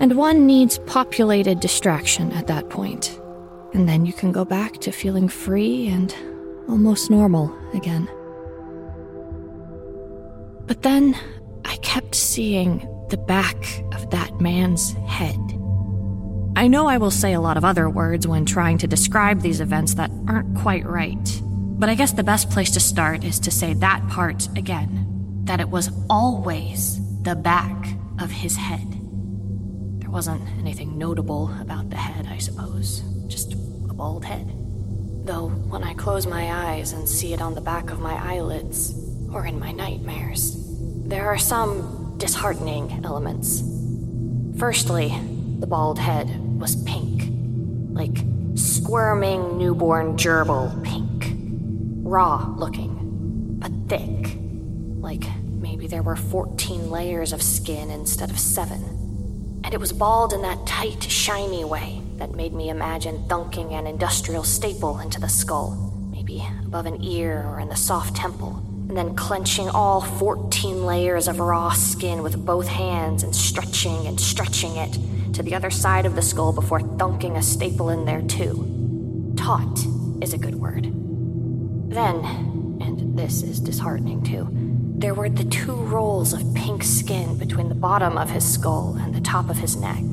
And 0.00 0.16
one 0.16 0.48
needs 0.48 0.78
populated 0.78 1.60
distraction 1.60 2.32
at 2.32 2.48
that 2.48 2.70
point. 2.70 3.20
And 3.72 3.88
then 3.88 4.04
you 4.04 4.12
can 4.12 4.32
go 4.32 4.44
back 4.44 4.78
to 4.80 4.90
feeling 4.90 5.28
free 5.28 5.86
and 5.86 6.12
almost 6.68 7.08
normal 7.08 7.56
again. 7.72 8.08
But 10.66 10.82
then 10.82 11.16
I 11.64 11.76
kept 11.76 12.14
seeing 12.14 12.78
the 13.10 13.16
back 13.16 13.56
of 13.92 14.10
that 14.10 14.40
man's 14.40 14.92
head. 15.06 15.38
I 16.54 16.68
know 16.68 16.86
I 16.86 16.98
will 16.98 17.10
say 17.10 17.32
a 17.32 17.40
lot 17.40 17.56
of 17.56 17.64
other 17.64 17.88
words 17.88 18.26
when 18.26 18.44
trying 18.44 18.78
to 18.78 18.86
describe 18.86 19.40
these 19.40 19.60
events 19.60 19.94
that 19.94 20.10
aren't 20.28 20.56
quite 20.56 20.84
right, 20.84 21.40
but 21.42 21.88
I 21.88 21.94
guess 21.94 22.12
the 22.12 22.22
best 22.22 22.50
place 22.50 22.70
to 22.72 22.80
start 22.80 23.24
is 23.24 23.40
to 23.40 23.50
say 23.50 23.74
that 23.74 24.06
part 24.08 24.48
again 24.56 25.08
that 25.44 25.60
it 25.60 25.68
was 25.68 25.90
always 26.08 27.00
the 27.22 27.34
back 27.34 27.96
of 28.20 28.30
his 28.30 28.56
head. 28.56 28.86
There 30.00 30.10
wasn't 30.10 30.46
anything 30.58 30.98
notable 30.98 31.50
about 31.60 31.90
the 31.90 31.96
head, 31.96 32.28
I 32.30 32.38
suppose, 32.38 33.00
just 33.26 33.54
a 33.54 33.94
bald 33.94 34.24
head. 34.24 34.46
Though 35.24 35.48
when 35.48 35.82
I 35.82 35.94
close 35.94 36.26
my 36.26 36.52
eyes 36.52 36.92
and 36.92 37.08
see 37.08 37.32
it 37.32 37.40
on 37.40 37.54
the 37.54 37.60
back 37.60 37.90
of 37.90 38.00
my 38.00 38.14
eyelids, 38.14 38.92
or 39.32 39.46
in 39.46 39.58
my 39.58 39.72
nightmares, 39.72 40.56
there 41.06 41.26
are 41.26 41.38
some 41.38 42.14
disheartening 42.18 43.04
elements. 43.04 43.62
Firstly, 44.58 45.08
the 45.58 45.66
bald 45.66 45.98
head 45.98 46.28
was 46.60 46.76
pink. 46.84 47.30
Like 47.92 48.24
squirming 48.54 49.58
newborn 49.58 50.16
gerbil 50.16 50.82
pink. 50.84 51.32
Raw 52.04 52.54
looking, 52.56 53.56
but 53.58 53.72
thick. 53.88 54.36
Like 55.00 55.24
maybe 55.50 55.86
there 55.86 56.02
were 56.02 56.16
14 56.16 56.90
layers 56.90 57.32
of 57.32 57.42
skin 57.42 57.90
instead 57.90 58.30
of 58.30 58.38
seven. 58.38 59.60
And 59.64 59.72
it 59.72 59.80
was 59.80 59.92
bald 59.92 60.32
in 60.32 60.42
that 60.42 60.66
tight, 60.66 61.02
shiny 61.04 61.64
way 61.64 62.02
that 62.16 62.34
made 62.34 62.52
me 62.52 62.68
imagine 62.68 63.18
thunking 63.28 63.72
an 63.72 63.86
industrial 63.86 64.44
staple 64.44 64.98
into 65.00 65.20
the 65.20 65.28
skull, 65.28 66.08
maybe 66.10 66.44
above 66.64 66.86
an 66.86 67.02
ear 67.02 67.44
or 67.48 67.60
in 67.60 67.68
the 67.68 67.76
soft 67.76 68.14
temple, 68.14 68.62
and 68.92 68.98
then 68.98 69.16
clenching 69.16 69.70
all 69.70 70.02
14 70.02 70.84
layers 70.84 71.26
of 71.26 71.40
raw 71.40 71.72
skin 71.72 72.22
with 72.22 72.44
both 72.44 72.68
hands 72.68 73.22
and 73.22 73.34
stretching 73.34 74.06
and 74.06 74.20
stretching 74.20 74.76
it 74.76 74.98
to 75.32 75.42
the 75.42 75.54
other 75.54 75.70
side 75.70 76.04
of 76.04 76.14
the 76.14 76.20
skull 76.20 76.52
before 76.52 76.80
thunking 76.80 77.38
a 77.38 77.42
staple 77.42 77.88
in 77.88 78.04
there 78.04 78.20
too. 78.20 79.32
Taut 79.34 79.78
is 80.20 80.34
a 80.34 80.38
good 80.38 80.56
word. 80.56 80.92
Then, 81.90 82.22
and 82.82 83.16
this 83.18 83.42
is 83.42 83.60
disheartening 83.60 84.24
too, 84.24 84.46
there 84.98 85.14
were 85.14 85.30
the 85.30 85.44
two 85.44 85.72
rolls 85.72 86.34
of 86.34 86.54
pink 86.54 86.82
skin 86.84 87.38
between 87.38 87.70
the 87.70 87.74
bottom 87.74 88.18
of 88.18 88.28
his 88.28 88.46
skull 88.46 88.98
and 89.00 89.14
the 89.14 89.22
top 89.22 89.48
of 89.48 89.56
his 89.56 89.74
neck. 89.74 90.04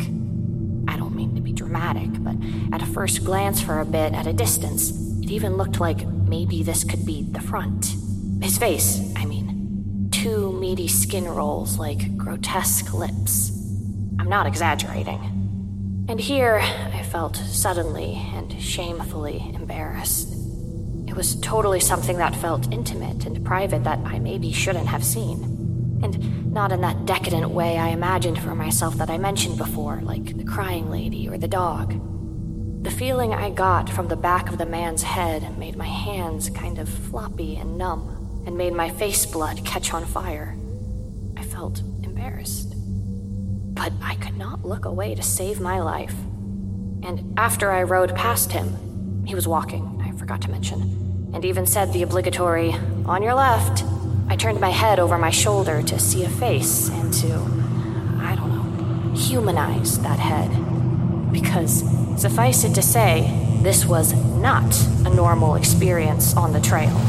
I 0.87 0.95
don't 0.95 1.17
mean 1.17 1.35
to 1.35 1.41
be 1.41 1.51
dramatic, 1.51 2.11
but 2.23 2.37
at 2.71 2.81
a 2.81 2.85
first 2.85 3.25
glance 3.25 3.59
for 3.61 3.81
a 3.81 3.85
bit 3.85 4.13
at 4.13 4.25
a 4.25 4.31
distance, 4.31 4.91
it 5.21 5.31
even 5.31 5.57
looked 5.57 5.81
like 5.81 6.07
maybe 6.07 6.63
this 6.63 6.85
could 6.85 7.05
be 7.05 7.23
the 7.23 7.41
front. 7.41 7.98
His 8.41 8.57
face, 8.57 9.01
I 9.15 9.25
mean. 9.25 10.09
Two 10.11 10.53
meaty 10.53 10.87
skin 10.87 11.25
rolls 11.25 11.77
like 11.77 12.17
grotesque 12.17 12.93
lips. 12.93 13.51
I'm 14.19 14.29
not 14.29 14.47
exaggerating. 14.47 16.05
And 16.09 16.19
here 16.19 16.55
I 16.55 17.03
felt 17.03 17.35
suddenly 17.35 18.15
and 18.33 18.59
shamefully 18.61 19.51
embarrassed. 19.53 20.33
It 21.07 21.15
was 21.15 21.35
totally 21.41 21.79
something 21.79 22.17
that 22.17 22.35
felt 22.35 22.73
intimate 22.73 23.25
and 23.25 23.45
private 23.45 23.83
that 23.83 23.99
I 23.99 24.19
maybe 24.19 24.51
shouldn't 24.51 24.87
have 24.87 25.03
seen. 25.03 25.99
And 26.01 26.51
not 26.51 26.71
in 26.71 26.81
that 26.81 27.05
decadent 27.05 27.49
way 27.51 27.77
I 27.77 27.89
imagined 27.89 28.39
for 28.39 28.55
myself 28.55 28.95
that 28.97 29.09
I 29.09 29.17
mentioned 29.17 29.57
before, 29.57 30.01
like 30.01 30.37
the 30.37 30.43
crying 30.43 30.89
lady 30.89 31.27
or 31.29 31.37
the 31.37 31.47
dog. 31.47 31.93
The 32.83 32.91
feeling 32.91 33.33
I 33.33 33.49
got 33.49 33.89
from 33.89 34.07
the 34.07 34.15
back 34.15 34.49
of 34.49 34.57
the 34.57 34.65
man's 34.65 35.03
head 35.03 35.57
made 35.57 35.75
my 35.75 35.87
hands 35.87 36.49
kind 36.49 36.79
of 36.79 36.89
floppy 36.89 37.55
and 37.57 37.77
numb, 37.77 38.18
and 38.49 38.57
made 38.57 38.73
my 38.73 38.89
face 38.89 39.27
blood 39.27 39.63
catch 39.63 39.93
on 39.93 40.03
fire. 40.03 40.57
I 41.37 41.43
felt 41.43 41.81
embarrassed. 42.01 42.73
But 43.75 43.93
I 44.01 44.15
could 44.15 44.37
not 44.37 44.65
look 44.65 44.85
away 44.85 45.13
to 45.13 45.21
save 45.21 45.59
my 45.59 45.79
life. 45.79 46.15
And 47.03 47.35
after 47.37 47.69
I 47.69 47.83
rode 47.83 48.15
past 48.15 48.51
him, 48.51 49.23
he 49.23 49.35
was 49.35 49.47
walking, 49.47 50.01
I 50.03 50.17
forgot 50.17 50.41
to 50.41 50.49
mention, 50.49 51.29
and 51.31 51.45
even 51.45 51.67
said 51.67 51.93
the 51.93 52.01
obligatory, 52.01 52.73
on 53.05 53.21
your 53.21 53.35
left. 53.35 53.83
I 54.29 54.35
turned 54.35 54.59
my 54.59 54.71
head 54.71 54.97
over 54.97 55.19
my 55.19 55.29
shoulder 55.29 55.83
to 55.83 55.99
see 55.99 56.23
a 56.23 56.29
face 56.29 56.89
and 56.89 57.13
to, 57.13 57.31
I 58.19 58.33
don't 58.35 58.49
know, 58.49 59.13
humanize 59.15 59.99
that 59.99 60.17
head. 60.17 60.49
Because, 61.31 61.83
suffice 62.19 62.63
it 62.63 62.73
to 62.73 62.81
say, 62.81 63.29
this 63.61 63.85
was 63.85 64.13
not 64.37 64.75
a 65.05 65.13
normal 65.13 65.53
experience 65.53 66.35
on 66.35 66.51
the 66.51 66.59
trail. 66.59 66.99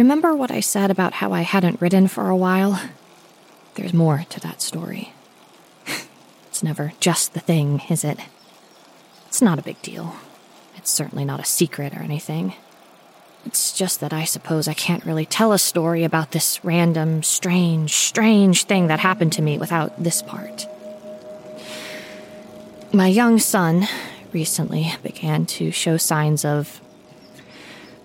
Remember 0.00 0.34
what 0.34 0.50
I 0.50 0.60
said 0.60 0.90
about 0.90 1.12
how 1.12 1.34
I 1.34 1.42
hadn't 1.42 1.82
ridden 1.82 2.08
for 2.08 2.30
a 2.30 2.36
while? 2.36 2.80
There's 3.74 3.92
more 3.92 4.24
to 4.30 4.40
that 4.40 4.62
story. 4.62 5.12
it's 6.48 6.62
never 6.62 6.94
just 7.00 7.34
the 7.34 7.40
thing, 7.40 7.82
is 7.90 8.02
it? 8.02 8.18
It's 9.26 9.42
not 9.42 9.58
a 9.58 9.62
big 9.62 9.82
deal. 9.82 10.16
It's 10.76 10.90
certainly 10.90 11.26
not 11.26 11.38
a 11.38 11.44
secret 11.44 11.92
or 11.92 11.98
anything. 11.98 12.54
It's 13.44 13.74
just 13.74 14.00
that 14.00 14.14
I 14.14 14.24
suppose 14.24 14.68
I 14.68 14.72
can't 14.72 15.04
really 15.04 15.26
tell 15.26 15.52
a 15.52 15.58
story 15.58 16.02
about 16.02 16.30
this 16.30 16.64
random, 16.64 17.22
strange, 17.22 17.92
strange 17.92 18.64
thing 18.64 18.86
that 18.86 19.00
happened 19.00 19.34
to 19.34 19.42
me 19.42 19.58
without 19.58 20.02
this 20.02 20.22
part. 20.22 20.66
My 22.90 23.08
young 23.08 23.38
son 23.38 23.86
recently 24.32 24.94
began 25.02 25.44
to 25.60 25.70
show 25.70 25.98
signs 25.98 26.42
of, 26.46 26.80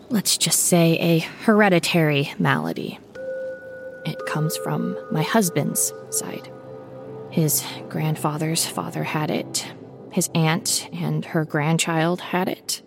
let's 0.10 0.38
just 0.38 0.66
say, 0.66 0.98
a 1.00 1.20
hereditary 1.20 2.34
malady. 2.40 3.00
It 4.06 4.26
comes 4.28 4.56
from 4.58 4.98
my 5.12 5.24
husband's 5.24 5.92
side. 6.10 6.50
His 7.32 7.66
grandfather's 7.90 8.66
father 8.66 9.04
had 9.04 9.32
it, 9.32 9.66
his 10.16 10.30
aunt 10.34 10.88
and 10.94 11.26
her 11.26 11.44
grandchild 11.44 12.22
had 12.22 12.48
it. 12.48 12.82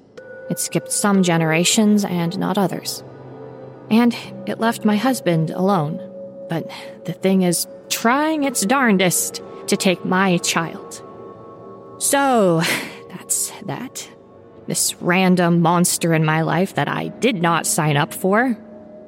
It 0.49 0.59
skipped 0.59 0.91
some 0.91 1.23
generations 1.23 2.03
and 2.03 2.39
not 2.39 2.57
others. 2.57 3.05
And 3.91 4.17
it 4.47 4.59
left 4.59 4.87
my 4.87 4.97
husband 4.97 5.51
alone. 5.51 6.01
But 6.49 6.71
the 7.05 7.13
thing 7.13 7.43
is 7.43 7.67
trying 7.91 8.45
its 8.45 8.65
darndest 8.65 9.43
to 9.67 9.77
take 9.77 10.07
my 10.07 10.39
child. 10.39 11.03
So, 11.99 12.63
that's 13.11 13.51
that. 13.67 14.09
This 14.69 14.95
random 15.01 15.63
monster 15.63 16.13
in 16.13 16.27
my 16.27 16.43
life 16.43 16.75
that 16.75 16.89
I 16.89 17.09
did 17.09 17.41
not 17.43 17.67
sign 17.67 17.97
up 17.97 18.13
for. 18.13 18.57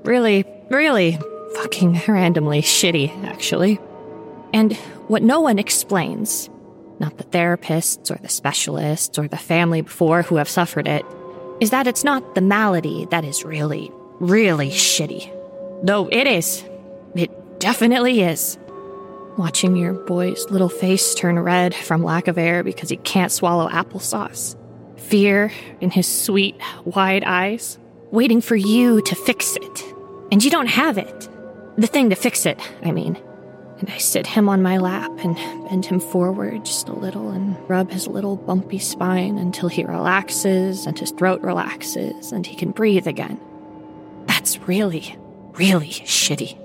Really, 0.05 0.47
really 0.71 1.19
fucking 1.57 2.01
randomly 2.09 2.63
shitty, 2.63 3.25
actually. 3.25 3.79
And 4.55 4.75
what 5.09 5.23
no 5.23 5.43
one 5.43 5.59
explains, 5.59 6.49
not 6.99 7.19
the 7.19 7.25
therapists 7.25 8.11
or 8.11 8.19
the 8.23 8.29
specialists 8.31 9.19
or 9.19 9.29
the 9.29 9.37
family 9.37 9.83
before 9.83 10.23
who 10.23 10.37
have 10.37 10.49
suffered 10.49 10.89
it, 10.89 11.05
is 11.61 11.71
that 11.71 11.87
it's 11.87 12.05
not 12.05 12.35
the 12.35 12.41
malady 12.41 13.07
that 13.11 13.27
is 13.27 13.45
really, 13.45 13.93
really 14.19 14.71
shitty. 14.71 15.31
Though 15.83 16.09
it 16.11 16.27
is. 16.27 16.65
It 17.15 17.61
definitely 17.61 18.23
is. 18.23 18.59
Watching 19.37 19.77
your 19.77 19.93
boy's 19.93 20.51
little 20.51 20.71
face 20.71 21.15
turn 21.15 21.39
red 21.39 21.75
from 21.75 22.03
lack 22.03 22.29
of 22.29 22.39
air 22.39 22.65
because 22.65 22.89
he 22.89 22.97
can't 22.97 23.31
swallow 23.31 23.69
applesauce. 23.69 24.57
Fear 25.11 25.51
in 25.81 25.91
his 25.91 26.07
sweet, 26.07 26.55
wide 26.85 27.25
eyes. 27.25 27.79
Waiting 28.13 28.41
for 28.41 28.55
you 28.55 29.03
to 29.03 29.15
fix 29.17 29.57
it. 29.57 29.85
And 30.31 30.45
you 30.45 30.53
don't 30.53 30.69
have 30.69 30.99
it. 30.99 31.29
The 31.77 31.89
thing 31.89 32.11
to 32.11 32.17
fix 32.17 32.47
it, 32.47 32.61
I 32.85 32.93
mean. 32.93 33.21
And 33.81 33.91
I 33.91 33.99
sit 33.99 34.27
him 34.27 34.49
on 34.49 34.63
my 34.63 34.77
lap 34.79 35.11
and 35.25 35.35
bend 35.69 35.87
him 35.87 35.99
forward 35.99 36.65
just 36.65 36.89
a 36.89 36.93
little 36.93 37.31
and 37.31 37.57
rub 37.69 37.91
his 37.91 38.07
little 38.07 38.37
bumpy 38.37 38.79
spine 38.79 39.37
until 39.37 39.69
he 39.69 39.83
relaxes 39.85 40.87
and 40.87 40.97
his 40.97 41.11
throat 41.11 41.41
relaxes 41.41 42.31
and 42.31 42.47
he 42.47 42.55
can 42.55 42.71
breathe 42.71 43.09
again. 43.09 43.41
That's 44.27 44.59
really, 44.69 45.17
really 45.55 45.89
shitty. 45.89 46.57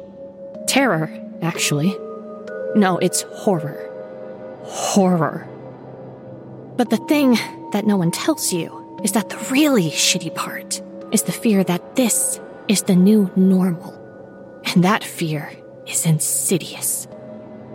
Terror, 0.68 1.10
actually. 1.42 1.98
No, 2.76 3.00
it's 3.02 3.24
horror. 3.24 3.90
Horror. 4.66 5.48
But 6.78 6.92
the 6.92 6.98
thing 7.08 7.38
that 7.76 7.86
no 7.86 7.98
one 7.98 8.10
tells 8.10 8.54
you 8.54 9.02
is 9.04 9.12
that 9.12 9.28
the 9.28 9.48
really 9.52 9.90
shitty 9.90 10.34
part 10.34 10.82
is 11.12 11.24
the 11.24 11.32
fear 11.34 11.62
that 11.62 11.98
this 11.98 12.40
is 12.70 12.84
the 12.84 12.96
new 12.96 13.30
normal. 13.36 13.94
And 14.64 14.86
that 14.86 15.04
fear 15.04 15.52
is 15.86 16.06
insidious. 16.06 17.06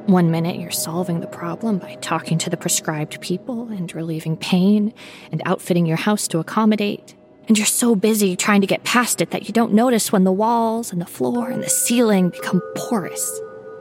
One 0.07 0.30
minute 0.30 0.59
you're 0.59 0.70
solving 0.70 1.20
the 1.20 1.26
problem 1.26 1.76
by 1.76 1.96
talking 1.96 2.38
to 2.38 2.48
the 2.48 2.57
prescribed 2.57 3.20
people 3.20 3.68
and 3.68 3.94
relieving 3.94 4.38
pain 4.38 4.94
and 5.30 5.42
outfitting 5.44 5.84
your 5.84 5.98
house 5.98 6.26
to 6.28 6.38
accommodate. 6.38 7.14
And 7.46 7.59
you're 7.59 7.66
so 7.66 7.94
busy 7.94 8.36
trying 8.36 8.62
to 8.62 8.66
get 8.66 8.84
past 8.84 9.20
it 9.20 9.32
that 9.32 9.48
you 9.48 9.53
don't 9.53 9.74
notice 9.74 10.11
when 10.11 10.24
the 10.24 10.32
walls 10.32 10.92
and 10.92 11.01
the 11.03 11.05
floor 11.05 11.51
and 11.51 11.62
the 11.62 11.68
ceiling 11.68 12.30
become 12.30 12.62
porous. 12.74 13.38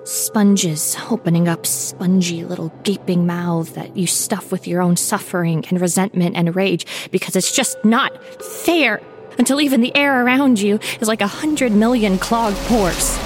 Sponges 0.10 0.98
opening 1.12 1.48
up 1.48 1.68
spongy 1.68 2.44
little 2.44 2.74
gaping 2.82 3.28
mouths 3.28 3.74
that 3.74 3.96
you 3.96 4.08
stuff 4.08 4.52
with 4.52 4.68
your 4.68 4.82
own 4.82 4.96
suffering 4.96 5.64
and 5.70 5.80
resentment 5.80 6.36
and 6.36 6.56
rage 6.56 6.88
because 7.12 7.36
it's 7.36 7.52
just 7.52 7.78
not 7.86 8.12
fair 8.44 9.04
until 9.38 9.62
even 9.62 9.82
the 9.82 9.96
air 9.96 10.26
around 10.26 10.60
you 10.60 10.80
is 11.00 11.08
like 11.08 11.22
a 11.22 11.28
hundred 11.28 11.74
million 11.74 12.18
clogged 12.18 12.58
pores. 12.66 13.20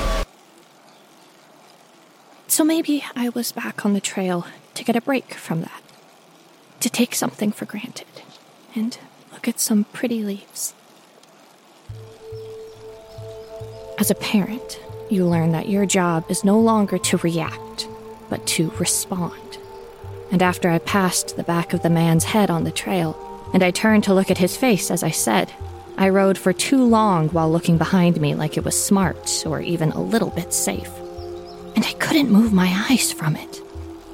So 2.49 2.65
maybe 2.65 3.05
I 3.15 3.29
was 3.29 3.53
back 3.53 3.85
on 3.85 3.93
the 3.93 4.01
trail 4.01 4.45
to 4.73 4.83
get 4.83 4.97
a 4.97 5.01
break 5.01 5.35
from 5.35 5.61
that, 5.61 5.81
to 6.81 6.89
take 6.89 7.15
something 7.15 7.53
for 7.53 7.63
granted, 7.63 8.07
and 8.75 8.97
look 9.31 9.47
at 9.47 9.61
some 9.61 9.85
pretty 9.85 10.21
leaves. 10.21 10.73
As 13.97 14.11
a 14.11 14.15
parent, 14.15 14.81
you 15.13 15.25
learn 15.25 15.51
that 15.51 15.69
your 15.69 15.85
job 15.85 16.25
is 16.29 16.43
no 16.43 16.59
longer 16.59 16.97
to 16.97 17.17
react, 17.17 17.87
but 18.29 18.45
to 18.47 18.71
respond. 18.79 19.57
And 20.31 20.41
after 20.41 20.69
I 20.69 20.79
passed 20.79 21.35
the 21.35 21.43
back 21.43 21.73
of 21.73 21.83
the 21.83 21.89
man's 21.89 22.23
head 22.23 22.49
on 22.49 22.63
the 22.63 22.71
trail, 22.71 23.15
and 23.53 23.63
I 23.63 23.71
turned 23.71 24.03
to 24.05 24.13
look 24.13 24.31
at 24.31 24.37
his 24.39 24.57
face 24.57 24.89
as 24.89 25.03
I 25.03 25.11
said, 25.11 25.53
I 25.97 26.09
rode 26.09 26.37
for 26.37 26.53
too 26.53 26.83
long 26.83 27.29
while 27.29 27.51
looking 27.51 27.77
behind 27.77 28.19
me 28.19 28.33
like 28.33 28.57
it 28.57 28.65
was 28.65 28.81
smart 28.81 29.43
or 29.45 29.61
even 29.61 29.91
a 29.91 30.01
little 30.01 30.31
bit 30.31 30.51
safe 30.51 30.89
and 31.75 31.85
I 31.85 31.93
couldn't 31.93 32.31
move 32.31 32.53
my 32.53 32.85
eyes 32.89 33.11
from 33.11 33.35
it. 33.35 33.61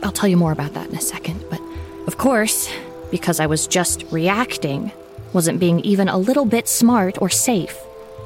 I'll 0.04 0.12
tell 0.12 0.30
you 0.30 0.38
more 0.38 0.52
about 0.52 0.74
that 0.74 0.90
in 0.90 0.96
a 0.96 1.02
second, 1.02 1.44
but 1.50 1.62
of 2.08 2.18
course, 2.18 2.70
because 3.12 3.40
I 3.40 3.46
was 3.46 3.68
just 3.68 4.06
reacting, 4.12 4.92
wasn't 5.34 5.60
being 5.60 5.80
even 5.82 6.08
a 6.08 6.18
little 6.18 6.46
bit 6.46 6.68
smart 6.68 7.22
or 7.22 7.30
safe, 7.30 7.78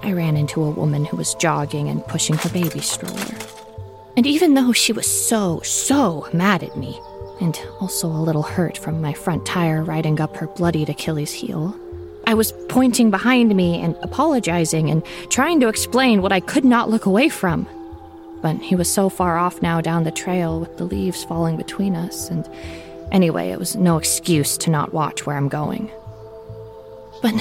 I 0.04 0.12
ran 0.14 0.38
into 0.38 0.64
a 0.64 0.70
woman 0.70 1.06
who 1.06 1.18
was 1.18 1.34
jogging 1.36 1.90
and 1.90 2.06
pushing 2.08 2.36
her 2.38 2.50
baby 2.50 2.82
stroller. 2.82 3.36
And 4.16 4.28
even 4.28 4.54
though 4.54 4.74
she 4.74 4.94
was 4.94 5.08
so, 5.08 5.62
so 5.62 6.28
mad 6.34 6.62
at 6.62 6.78
me, 6.78 7.00
and 7.42 7.60
also 7.80 8.08
a 8.08 8.26
little 8.26 8.44
hurt 8.44 8.78
from 8.78 9.02
my 9.02 9.14
front 9.14 9.46
tire 9.46 9.84
riding 9.84 10.22
up 10.22 10.36
her 10.38 10.48
bloodied 10.48 10.90
Achilles 10.90 11.32
heel, 11.32 11.76
I 12.28 12.36
was 12.36 12.54
pointing 12.70 13.12
behind 13.12 13.56
me 13.56 13.82
and 13.82 13.96
apologizing 14.02 14.90
and 14.90 15.04
trying 15.30 15.60
to 15.62 15.68
explain 15.68 16.22
what 16.22 16.32
I 16.32 16.40
could 16.40 16.64
not 16.64 16.90
look 16.90 17.06
away 17.06 17.30
from 17.30 17.68
but 18.44 18.58
he 18.58 18.76
was 18.76 18.92
so 18.92 19.08
far 19.08 19.38
off 19.38 19.62
now 19.62 19.80
down 19.80 20.04
the 20.04 20.12
trail 20.12 20.60
with 20.60 20.78
the 20.78 20.84
leaves 20.84 21.24
falling 21.24 21.56
between 21.56 21.96
us, 21.96 22.30
and 22.30 22.48
anyway, 23.10 23.50
it 23.50 23.58
was 23.58 23.78
no 23.78 23.98
excuse 23.98 24.58
to 24.58 24.70
not 24.70 24.94
watch 24.94 25.26
where 25.26 25.38
I'm 25.38 25.48
going. 25.48 25.90
But 27.22 27.34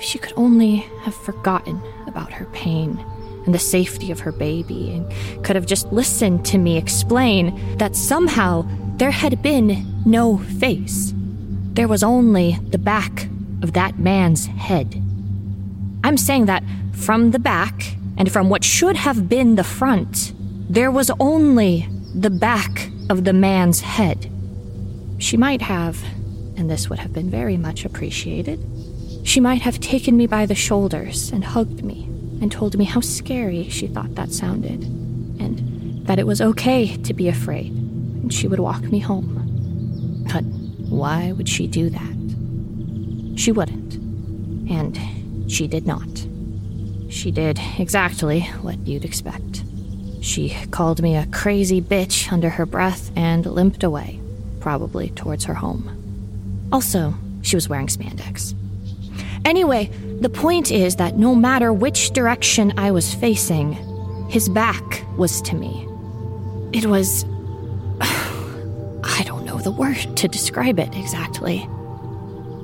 if 0.00 0.06
she 0.06 0.18
could 0.18 0.32
only 0.34 0.76
have 1.02 1.14
forgotten 1.14 1.78
about 2.06 2.32
her 2.32 2.46
pain 2.46 2.98
and 3.44 3.54
the 3.54 3.58
safety 3.58 4.10
of 4.10 4.20
her 4.20 4.32
baby, 4.32 4.92
and 4.92 5.44
could 5.44 5.56
have 5.56 5.66
just 5.66 5.92
listened 5.92 6.42
to 6.42 6.56
me 6.56 6.78
explain 6.78 7.76
that 7.76 7.94
somehow 7.94 8.66
there 8.96 9.10
had 9.10 9.42
been 9.42 10.02
no 10.06 10.38
face. 10.38 11.12
There 11.74 11.86
was 11.86 12.02
only 12.02 12.58
the 12.70 12.78
back 12.78 13.28
of 13.62 13.74
that 13.74 13.98
man's 13.98 14.46
head. 14.46 14.94
I'm 16.02 16.16
saying 16.16 16.46
that 16.46 16.64
from 16.92 17.32
the 17.32 17.38
back, 17.38 17.94
and 18.16 18.32
from 18.32 18.48
what 18.48 18.64
should 18.64 18.96
have 18.96 19.28
been 19.28 19.56
the 19.56 19.64
front, 19.64 20.32
there 20.70 20.90
was 20.90 21.10
only 21.20 21.86
the 22.14 22.30
back 22.30 22.88
of 23.10 23.24
the 23.24 23.34
man's 23.34 23.80
head. 23.80 24.30
She 25.18 25.36
might 25.36 25.60
have, 25.60 26.02
and 26.56 26.70
this 26.70 26.88
would 26.88 26.98
have 26.98 27.12
been 27.12 27.28
very 27.30 27.58
much 27.58 27.84
appreciated, 27.84 28.58
she 29.22 29.40
might 29.40 29.62
have 29.62 29.80
taken 29.80 30.16
me 30.16 30.26
by 30.26 30.46
the 30.46 30.54
shoulders 30.54 31.30
and 31.30 31.44
hugged 31.44 31.84
me 31.84 32.04
and 32.40 32.50
told 32.50 32.76
me 32.78 32.84
how 32.84 33.00
scary 33.00 33.68
she 33.68 33.86
thought 33.86 34.14
that 34.14 34.32
sounded, 34.32 34.82
and 34.82 36.06
that 36.06 36.18
it 36.18 36.26
was 36.26 36.40
okay 36.40 36.96
to 36.96 37.12
be 37.12 37.28
afraid, 37.28 37.72
and 37.72 38.32
she 38.32 38.48
would 38.48 38.60
walk 38.60 38.82
me 38.84 38.98
home. 38.98 40.24
But 40.32 40.44
why 40.90 41.32
would 41.32 41.48
she 41.48 41.66
do 41.66 41.90
that? 41.90 43.38
She 43.38 43.52
wouldn't, 43.52 43.94
and 44.70 45.50
she 45.50 45.68
did 45.68 45.86
not. 45.86 46.08
She 47.10 47.30
did 47.30 47.60
exactly 47.78 48.40
what 48.62 48.78
you'd 48.86 49.04
expect. 49.04 49.64
She 50.20 50.56
called 50.70 51.02
me 51.02 51.16
a 51.16 51.26
crazy 51.26 51.80
bitch 51.80 52.32
under 52.32 52.50
her 52.50 52.66
breath 52.66 53.10
and 53.16 53.44
limped 53.44 53.82
away, 53.82 54.20
probably 54.60 55.10
towards 55.10 55.44
her 55.44 55.54
home. 55.54 56.68
Also, 56.72 57.14
she 57.42 57.56
was 57.56 57.68
wearing 57.68 57.88
spandex. 57.88 58.54
Anyway, 59.44 59.90
the 60.20 60.28
point 60.28 60.70
is 60.70 60.96
that 60.96 61.16
no 61.16 61.34
matter 61.34 61.72
which 61.72 62.10
direction 62.10 62.72
I 62.78 62.90
was 62.90 63.14
facing, 63.14 63.72
his 64.28 64.48
back 64.48 65.04
was 65.16 65.40
to 65.42 65.56
me. 65.56 65.88
It 66.72 66.86
was. 66.86 67.24
I 68.00 69.22
don't 69.24 69.44
know 69.44 69.58
the 69.58 69.70
word 69.70 70.16
to 70.16 70.28
describe 70.28 70.78
it 70.78 70.94
exactly. 70.94 71.68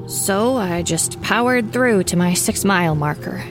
So 0.06 0.56
I 0.56 0.82
just 0.82 1.20
powered 1.22 1.72
through 1.72 2.04
to 2.04 2.16
my 2.16 2.34
six 2.34 2.64
mile 2.64 2.94
marker. 2.94 3.42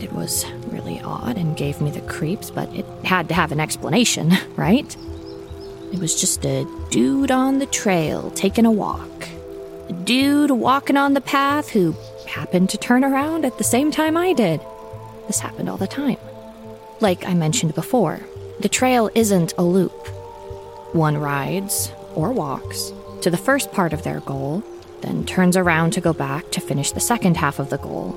It 0.00 0.12
was 0.12 0.44
really 0.66 1.00
odd 1.00 1.36
and 1.36 1.56
gave 1.56 1.80
me 1.80 1.90
the 1.90 2.00
creeps, 2.02 2.50
but 2.50 2.68
it 2.74 2.86
had 3.04 3.28
to 3.28 3.34
have 3.34 3.52
an 3.52 3.60
explanation, 3.60 4.32
right? 4.56 4.96
It 5.92 6.00
was 6.00 6.20
just 6.20 6.44
a 6.44 6.66
dude 6.90 7.30
on 7.30 7.58
the 7.58 7.66
trail 7.66 8.30
taking 8.32 8.66
a 8.66 8.70
walk. 8.70 9.28
A 9.88 9.92
dude 9.92 10.50
walking 10.50 10.96
on 10.96 11.14
the 11.14 11.20
path 11.20 11.70
who 11.70 11.94
happened 12.28 12.70
to 12.70 12.78
turn 12.78 13.04
around 13.04 13.44
at 13.44 13.58
the 13.58 13.64
same 13.64 13.90
time 13.90 14.16
I 14.16 14.32
did. 14.32 14.60
This 15.26 15.40
happened 15.40 15.68
all 15.68 15.76
the 15.76 15.86
time. 15.86 16.18
Like 17.00 17.26
I 17.26 17.34
mentioned 17.34 17.74
before, 17.74 18.20
the 18.60 18.68
trail 18.68 19.10
isn't 19.14 19.54
a 19.58 19.62
loop. 19.62 20.06
One 20.94 21.18
rides, 21.18 21.92
or 22.14 22.32
walks, 22.32 22.92
to 23.20 23.30
the 23.30 23.36
first 23.36 23.72
part 23.72 23.92
of 23.92 24.02
their 24.02 24.20
goal, 24.20 24.64
then 25.00 25.24
turns 25.24 25.56
around 25.56 25.92
to 25.92 26.00
go 26.00 26.12
back 26.12 26.50
to 26.50 26.60
finish 26.60 26.92
the 26.92 27.00
second 27.00 27.36
half 27.36 27.58
of 27.58 27.70
the 27.70 27.78
goal, 27.78 28.10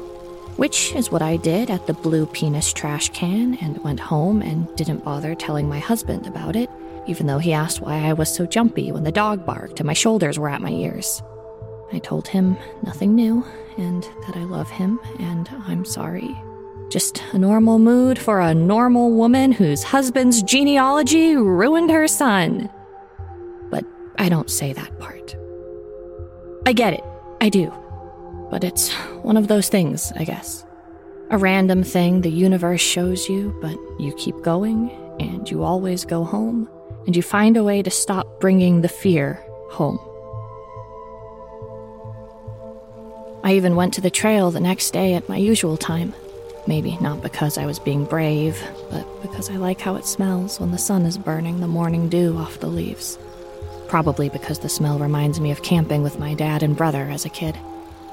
which 0.56 0.94
is 0.94 1.12
what 1.12 1.22
I 1.22 1.38
did 1.38 1.70
at 1.70 1.86
the 1.86 1.94
blue 1.94 2.26
penis 2.26 2.74
trash 2.74 3.10
can 3.10 3.56
and 3.62 3.84
went 3.84 4.00
home 4.00 4.42
and 4.42 4.74
didn't 4.76 5.04
bother 5.04 5.36
telling 5.36 5.70
my 5.70 5.80
husband 5.80 6.26
about 6.26 6.56
it, 6.56 6.70
even 7.08 7.28
though 7.28 7.40
he 7.40 7.54
asked 7.54 7.82
why 7.82 7.96
I 7.96 8.14
was 8.14 8.34
so 8.34 8.46
jumpy 8.46 8.92
when 8.92 9.04
the 9.04 9.12
dog 9.12 9.46
barked 9.46 9.80
and 9.80 9.88
my 9.88 9.94
shoulders 9.94 10.40
were 10.40 10.50
at 10.50 10.62
my 10.62 10.72
ears. 10.72 11.22
I 11.94 12.00
told 12.00 12.28
him 12.28 12.58
nothing 12.84 13.16
new 13.16 13.44
and 13.78 14.04
that 14.26 14.36
I 14.36 14.44
love 14.44 14.70
him 14.70 15.00
and 15.20 15.50
I'm 15.68 15.86
sorry. 15.86 16.36
Just 16.90 17.24
a 17.32 17.38
normal 17.38 17.80
mood 17.80 18.20
for 18.20 18.42
a 18.42 18.54
normal 18.54 19.12
woman 19.12 19.52
whose 19.52 19.82
husband's 19.82 20.44
genealogy 20.44 21.36
ruined 21.36 21.90
her 21.90 22.08
son. 22.08 22.70
But 23.70 23.86
I 24.20 24.28
don't 24.28 24.50
say 24.50 24.74
that 24.74 25.00
part. 25.00 25.36
I 26.66 26.74
get 26.74 26.94
it, 26.94 27.04
I 27.40 27.50
do. 27.50 27.74
But 28.50 28.66
it's 28.66 28.92
one 29.24 29.38
of 29.38 29.48
those 29.48 29.70
things, 29.70 30.12
I 30.18 30.26
guess. 30.26 30.66
A 31.30 31.38
random 31.38 31.84
thing 31.84 32.22
the 32.22 32.30
universe 32.30 32.82
shows 32.82 33.30
you, 33.30 33.58
but 33.62 33.78
you 33.98 34.14
keep 34.18 34.42
going, 34.42 34.92
and 35.22 35.50
you 35.50 35.64
always 35.64 36.04
go 36.04 36.26
home, 36.26 36.70
and 37.06 37.16
you 37.16 37.22
find 37.22 37.56
a 37.56 37.64
way 37.64 37.82
to 37.82 37.90
stop 37.90 38.42
bringing 38.42 38.82
the 38.82 38.90
fear 38.90 39.42
home. 39.70 39.98
I 43.44 43.56
even 43.56 43.76
went 43.76 43.96
to 43.96 44.02
the 44.02 44.12
trail 44.12 44.52
the 44.52 44.60
next 44.60 44.92
day 44.92 45.16
at 45.16 45.28
my 45.28 45.38
usual 45.38 45.76
time. 45.76 46.14
Maybe 46.68 46.96
not 47.02 47.24
because 47.24 47.58
I 47.58 47.66
was 47.66 47.80
being 47.80 48.06
brave, 48.06 48.62
but 48.92 49.06
because 49.24 49.50
I 49.50 49.56
like 49.56 49.82
how 49.82 49.96
it 49.96 50.06
smells 50.06 50.60
when 50.60 50.70
the 50.70 50.78
sun 50.78 51.08
is 51.08 51.18
burning 51.18 51.60
the 51.60 51.68
morning 51.68 52.08
dew 52.08 52.38
off 52.38 52.60
the 52.60 52.68
leaves. 52.68 53.18
Probably 53.88 54.30
because 54.30 54.60
the 54.60 54.70
smell 54.70 55.00
reminds 55.00 55.40
me 55.40 55.50
of 55.50 55.64
camping 55.64 56.04
with 56.04 56.20
my 56.20 56.36
dad 56.36 56.62
and 56.62 56.78
brother 56.78 57.10
as 57.10 57.26
a 57.26 57.30
kid. 57.30 57.58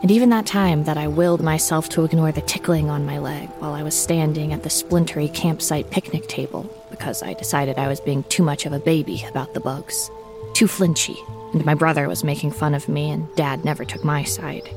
And 0.01 0.11
even 0.11 0.31
that 0.31 0.47
time 0.47 0.85
that 0.85 0.97
I 0.97 1.09
willed 1.09 1.43
myself 1.43 1.91
to 1.91 2.05
ignore 2.05 2.33
the 2.33 2.41
tickling 2.41 2.89
on 2.89 3.05
my 3.05 3.19
leg 3.19 3.51
while 3.59 3.75
I 3.75 3.83
was 3.83 3.95
standing 3.95 4.55
at 4.55 4.63
the 4.63 4.71
splintery 4.71 5.29
campsite 5.29 5.91
picnic 5.91 6.27
table 6.27 6.71
because 6.89 7.23
I 7.23 7.35
decided 7.35 7.77
I 7.77 7.89
was 7.89 8.01
being 8.01 8.23
too 8.25 8.43
much 8.43 8.65
of 8.65 8.73
a 8.73 8.81
baby 8.81 9.25
about 9.29 9.53
the 9.53 9.61
bugs. 9.61 10.11
Too 10.55 10.69
flinchy, 10.69 11.17
and 11.53 11.67
my 11.67 11.75
brother 11.75 12.09
was 12.09 12.25
making 12.25 12.53
fun 12.53 12.75
of 12.75 12.89
me, 12.89 13.11
and 13.11 13.29
dad 13.37 13.65
never 13.65 13.85
took 13.85 14.03
my 14.03 14.25
side. 14.25 14.69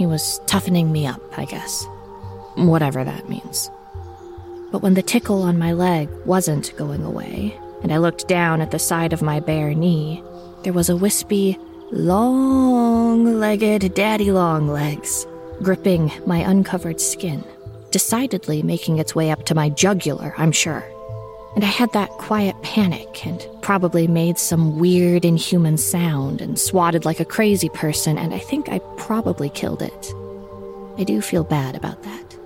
He 0.00 0.06
was 0.06 0.40
toughening 0.46 0.90
me 0.90 1.06
up, 1.06 1.20
I 1.36 1.44
guess. 1.44 1.86
Whatever 2.54 3.04
that 3.04 3.28
means. 3.28 3.70
But 4.72 4.80
when 4.80 4.94
the 4.94 5.02
tickle 5.02 5.42
on 5.42 5.58
my 5.58 5.72
leg 5.72 6.08
wasn't 6.24 6.74
going 6.78 7.04
away, 7.04 7.54
and 7.82 7.92
I 7.92 7.98
looked 7.98 8.26
down 8.26 8.62
at 8.62 8.70
the 8.70 8.78
side 8.78 9.12
of 9.12 9.20
my 9.20 9.40
bare 9.40 9.74
knee, 9.74 10.24
there 10.62 10.72
was 10.72 10.88
a 10.88 10.96
wispy, 10.96 11.58
long 11.90 13.38
legged 13.38 13.92
daddy 13.92 14.32
long 14.32 14.68
legs 14.68 15.26
gripping 15.62 16.10
my 16.24 16.38
uncovered 16.38 16.98
skin, 16.98 17.44
decidedly 17.90 18.62
making 18.62 18.96
its 18.96 19.14
way 19.14 19.30
up 19.30 19.44
to 19.44 19.54
my 19.54 19.68
jugular, 19.68 20.32
I'm 20.38 20.50
sure. 20.50 20.82
And 21.56 21.62
I 21.62 21.68
had 21.68 21.92
that 21.92 22.08
quiet 22.12 22.56
panic 22.62 23.26
and 23.26 23.46
probably 23.70 24.08
made 24.08 24.36
some 24.36 24.80
weird 24.80 25.24
inhuman 25.24 25.76
sound 25.76 26.40
and 26.40 26.58
swatted 26.58 27.04
like 27.04 27.20
a 27.20 27.24
crazy 27.24 27.68
person, 27.68 28.18
and 28.18 28.34
I 28.34 28.38
think 28.40 28.68
I 28.68 28.80
probably 28.96 29.48
killed 29.48 29.80
it. 29.80 30.12
I 30.98 31.04
do 31.04 31.20
feel 31.20 31.44
bad 31.44 31.76
about 31.76 32.02
that. 32.02 32.36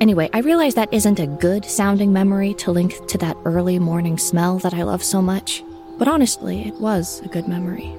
Anyway, 0.00 0.30
I 0.32 0.38
realize 0.38 0.74
that 0.74 0.94
isn't 0.94 1.18
a 1.18 1.26
good 1.26 1.64
sounding 1.64 2.12
memory 2.12 2.54
to 2.58 2.70
link 2.70 3.04
to 3.08 3.18
that 3.18 3.36
early 3.44 3.80
morning 3.80 4.18
smell 4.18 4.60
that 4.60 4.72
I 4.72 4.84
love 4.84 5.02
so 5.02 5.20
much, 5.20 5.64
but 5.98 6.06
honestly, 6.06 6.62
it 6.62 6.74
was 6.74 7.20
a 7.22 7.28
good 7.28 7.48
memory. 7.48 7.92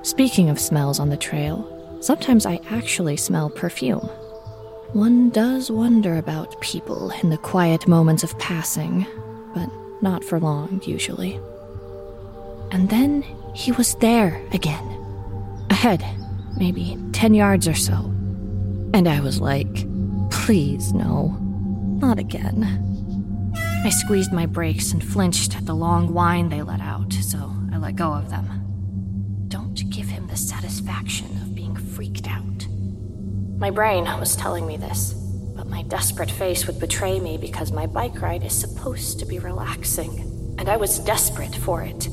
Speaking 0.00 0.48
of 0.48 0.58
smells 0.58 0.98
on 0.98 1.10
the 1.10 1.18
trail, 1.18 1.98
sometimes 2.00 2.46
I 2.46 2.60
actually 2.70 3.18
smell 3.18 3.50
perfume. 3.50 4.08
One 4.94 5.28
does 5.28 5.70
wonder 5.70 6.16
about 6.16 6.58
people 6.62 7.10
in 7.22 7.28
the 7.28 7.36
quiet 7.36 7.86
moments 7.86 8.24
of 8.24 8.38
passing, 8.38 9.06
but 9.52 9.68
not 10.02 10.24
for 10.24 10.38
long, 10.38 10.80
usually. 10.84 11.40
And 12.70 12.88
then 12.90 13.22
he 13.54 13.72
was 13.72 13.94
there 13.96 14.42
again. 14.52 14.92
Ahead, 15.70 16.04
maybe 16.56 16.98
10 17.12 17.34
yards 17.34 17.66
or 17.68 17.74
so. 17.74 17.94
And 18.94 19.08
I 19.08 19.20
was 19.20 19.40
like, 19.40 19.86
please, 20.30 20.92
no, 20.92 21.36
not 22.00 22.18
again. 22.18 22.82
I 23.84 23.90
squeezed 23.90 24.32
my 24.32 24.46
brakes 24.46 24.92
and 24.92 25.02
flinched 25.02 25.56
at 25.56 25.66
the 25.66 25.74
long 25.74 26.12
whine 26.12 26.48
they 26.48 26.62
let 26.62 26.80
out, 26.80 27.12
so 27.12 27.52
I 27.72 27.78
let 27.78 27.96
go 27.96 28.12
of 28.12 28.30
them. 28.30 29.44
Don't 29.48 29.88
give 29.90 30.08
him 30.08 30.26
the 30.26 30.36
satisfaction 30.36 31.28
of 31.42 31.54
being 31.54 31.76
freaked 31.76 32.28
out. 32.28 32.66
My 33.58 33.70
brain 33.70 34.04
was 34.18 34.36
telling 34.36 34.66
me 34.66 34.76
this, 34.76 35.14
but 35.66 35.74
my 35.74 35.82
desperate 35.82 36.30
face 36.30 36.66
would 36.66 36.78
betray 36.78 37.18
me 37.18 37.36
because 37.36 37.72
my 37.72 37.86
bike 37.86 38.20
ride 38.20 38.44
is 38.44 38.52
supposed 38.52 39.18
to 39.18 39.26
be 39.26 39.38
relaxing, 39.38 40.54
and 40.58 40.68
I 40.68 40.76
was 40.76 40.98
desperate 41.00 41.54
for 41.54 41.82
it. 41.82 42.08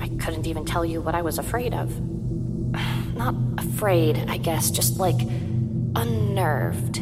I 0.00 0.08
couldn't 0.22 0.46
even 0.46 0.64
tell 0.64 0.84
you 0.84 1.00
what 1.00 1.14
I 1.14 1.22
was 1.22 1.38
afraid 1.38 1.74
of. 1.74 2.00
Not 3.14 3.34
afraid, 3.58 4.18
I 4.28 4.36
guess, 4.36 4.70
just 4.70 4.98
like 4.98 5.20
unnerved. 5.96 7.00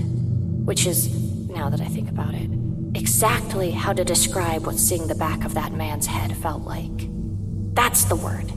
Which 0.65 0.87
is, 0.87 1.13
now 1.49 1.69
that 1.71 1.81
I 1.81 1.87
think 1.87 2.09
about 2.09 2.35
it, 2.35 2.49
exactly 2.95 3.73
how 3.73 3.93
to 3.93 4.05
describe 4.05 4.67
what 4.67 4.79
seeing 4.79 5.09
the 5.09 5.15
back 5.15 5.45
of 5.45 5.55
that 5.55 5.73
man's 5.73 6.07
head 6.07 6.37
felt 6.37 6.63
like. 6.63 7.09
That's 7.75 8.05
the 8.05 8.17
word 8.17 8.53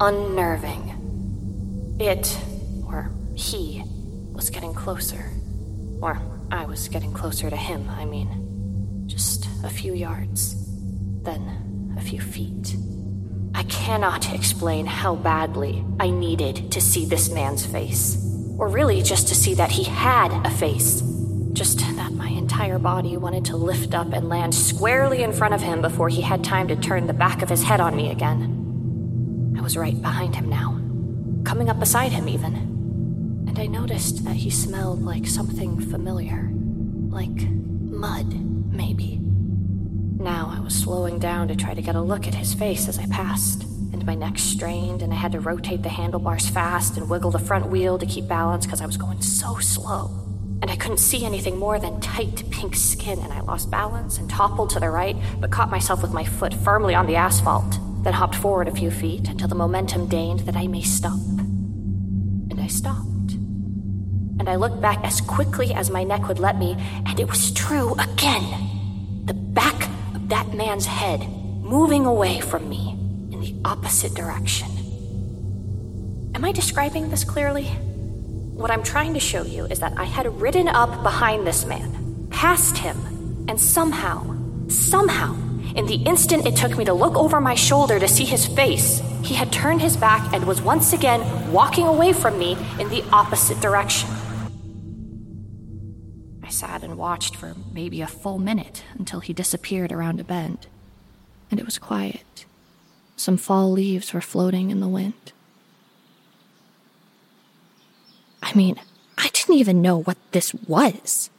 unnerving. 0.00 1.96
It, 2.00 2.36
or 2.86 3.10
he, 3.34 3.84
was 4.32 4.50
getting 4.50 4.74
closer. 4.74 5.33
Or 6.04 6.20
I 6.50 6.66
was 6.66 6.86
getting 6.88 7.14
closer 7.14 7.48
to 7.48 7.56
him, 7.56 7.88
I 7.88 8.04
mean. 8.04 9.06
Just 9.06 9.48
a 9.64 9.70
few 9.70 9.94
yards. 9.94 10.54
Then 11.22 11.94
a 11.96 12.02
few 12.02 12.20
feet. 12.20 12.76
I 13.54 13.62
cannot 13.62 14.34
explain 14.34 14.84
how 14.84 15.14
badly 15.14 15.82
I 15.98 16.10
needed 16.10 16.70
to 16.72 16.80
see 16.82 17.06
this 17.06 17.30
man's 17.30 17.64
face. 17.64 18.22
Or 18.58 18.68
really 18.68 19.00
just 19.00 19.28
to 19.28 19.34
see 19.34 19.54
that 19.54 19.70
he 19.70 19.84
had 19.84 20.30
a 20.46 20.50
face. 20.50 21.00
Just 21.54 21.78
that 21.78 22.12
my 22.12 22.28
entire 22.28 22.78
body 22.78 23.16
wanted 23.16 23.46
to 23.46 23.56
lift 23.56 23.94
up 23.94 24.12
and 24.12 24.28
land 24.28 24.54
squarely 24.54 25.22
in 25.22 25.32
front 25.32 25.54
of 25.54 25.62
him 25.62 25.80
before 25.80 26.10
he 26.10 26.20
had 26.20 26.44
time 26.44 26.68
to 26.68 26.76
turn 26.76 27.06
the 27.06 27.14
back 27.14 27.40
of 27.40 27.48
his 27.48 27.62
head 27.62 27.80
on 27.80 27.96
me 27.96 28.10
again. 28.10 29.54
I 29.56 29.62
was 29.62 29.74
right 29.74 30.02
behind 30.02 30.36
him 30.36 30.50
now, 30.50 30.78
coming 31.44 31.70
up 31.70 31.80
beside 31.80 32.12
him 32.12 32.28
even 32.28 32.73
and 33.54 33.62
I 33.62 33.66
noticed 33.66 34.24
that 34.24 34.34
he 34.34 34.50
smelled 34.50 35.04
like 35.04 35.28
something 35.28 35.78
familiar. 35.78 36.50
Like 37.08 37.48
mud, 37.48 38.34
maybe. 38.72 39.20
Now 39.22 40.52
I 40.52 40.58
was 40.58 40.74
slowing 40.74 41.20
down 41.20 41.46
to 41.46 41.54
try 41.54 41.72
to 41.72 41.80
get 41.80 41.94
a 41.94 42.00
look 42.00 42.26
at 42.26 42.34
his 42.34 42.52
face 42.52 42.88
as 42.88 42.98
I 42.98 43.06
passed, 43.06 43.62
and 43.62 44.04
my 44.04 44.16
neck 44.16 44.40
strained, 44.40 45.02
and 45.02 45.12
I 45.12 45.16
had 45.16 45.30
to 45.32 45.40
rotate 45.40 45.84
the 45.84 45.88
handlebars 45.88 46.48
fast 46.48 46.96
and 46.96 47.08
wiggle 47.08 47.30
the 47.30 47.38
front 47.38 47.66
wheel 47.66 47.96
to 47.96 48.06
keep 48.06 48.26
balance 48.26 48.66
because 48.66 48.80
I 48.80 48.86
was 48.86 48.96
going 48.96 49.22
so 49.22 49.58
slow. 49.58 50.10
And 50.60 50.68
I 50.68 50.74
couldn't 50.74 50.98
see 50.98 51.24
anything 51.24 51.56
more 51.56 51.78
than 51.78 52.00
tight 52.00 52.42
pink 52.50 52.74
skin, 52.74 53.20
and 53.20 53.32
I 53.32 53.38
lost 53.38 53.70
balance 53.70 54.18
and 54.18 54.28
toppled 54.28 54.70
to 54.70 54.80
the 54.80 54.90
right, 54.90 55.14
but 55.38 55.52
caught 55.52 55.70
myself 55.70 56.02
with 56.02 56.12
my 56.12 56.24
foot 56.24 56.54
firmly 56.54 56.96
on 56.96 57.06
the 57.06 57.14
asphalt, 57.14 57.78
then 58.02 58.14
hopped 58.14 58.34
forward 58.34 58.66
a 58.66 58.74
few 58.74 58.90
feet 58.90 59.28
until 59.28 59.46
the 59.46 59.54
momentum 59.54 60.08
deigned 60.08 60.40
that 60.40 60.56
I 60.56 60.66
may 60.66 60.82
stop. 60.82 61.20
And 62.50 62.60
I 62.60 62.66
stopped 62.66 63.13
and 64.44 64.50
I 64.50 64.56
looked 64.56 64.82
back 64.82 65.02
as 65.04 65.22
quickly 65.22 65.72
as 65.72 65.88
my 65.88 66.04
neck 66.04 66.28
would 66.28 66.38
let 66.38 66.58
me, 66.58 66.76
and 67.06 67.18
it 67.18 67.26
was 67.26 67.50
true 67.52 67.94
again. 67.94 69.24
The 69.24 69.32
back 69.32 69.88
of 70.14 70.28
that 70.28 70.52
man's 70.52 70.84
head 70.84 71.26
moving 71.62 72.04
away 72.04 72.40
from 72.40 72.68
me 72.68 72.90
in 73.32 73.40
the 73.40 73.56
opposite 73.64 74.12
direction. 74.12 74.68
Am 76.34 76.44
I 76.44 76.52
describing 76.52 77.08
this 77.08 77.24
clearly? 77.24 77.64
What 77.64 78.70
I'm 78.70 78.82
trying 78.82 79.14
to 79.14 79.18
show 79.20 79.44
you 79.44 79.64
is 79.64 79.80
that 79.80 79.96
I 79.96 80.04
had 80.04 80.26
ridden 80.38 80.68
up 80.68 81.02
behind 81.02 81.46
this 81.46 81.64
man, 81.64 82.28
past 82.30 82.76
him, 82.76 83.46
and 83.48 83.58
somehow, 83.58 84.36
somehow, 84.68 85.34
in 85.74 85.86
the 85.86 86.02
instant 86.04 86.46
it 86.46 86.54
took 86.54 86.76
me 86.76 86.84
to 86.84 86.92
look 86.92 87.16
over 87.16 87.40
my 87.40 87.54
shoulder 87.54 87.98
to 87.98 88.06
see 88.06 88.26
his 88.26 88.46
face, 88.46 89.00
he 89.22 89.32
had 89.32 89.50
turned 89.50 89.80
his 89.80 89.96
back 89.96 90.34
and 90.34 90.46
was 90.46 90.60
once 90.60 90.92
again 90.92 91.50
walking 91.50 91.86
away 91.86 92.12
from 92.12 92.38
me 92.38 92.58
in 92.78 92.90
the 92.90 93.02
opposite 93.10 93.58
direction. 93.62 94.10
Sat 96.54 96.84
and 96.84 96.96
watched 96.96 97.34
for 97.34 97.54
maybe 97.72 98.00
a 98.00 98.06
full 98.06 98.38
minute 98.38 98.84
until 98.96 99.18
he 99.18 99.32
disappeared 99.32 99.90
around 99.90 100.20
a 100.20 100.24
bend. 100.24 100.68
And 101.50 101.58
it 101.58 101.66
was 101.66 101.78
quiet. 101.78 102.46
Some 103.16 103.36
fall 103.36 103.72
leaves 103.72 104.14
were 104.14 104.20
floating 104.20 104.70
in 104.70 104.78
the 104.80 104.88
wind. 104.88 105.32
I 108.42 108.54
mean, 108.54 108.76
I 109.18 109.30
didn't 109.32 109.56
even 109.56 109.82
know 109.82 110.00
what 110.00 110.18
this 110.30 110.54
was. 110.54 111.30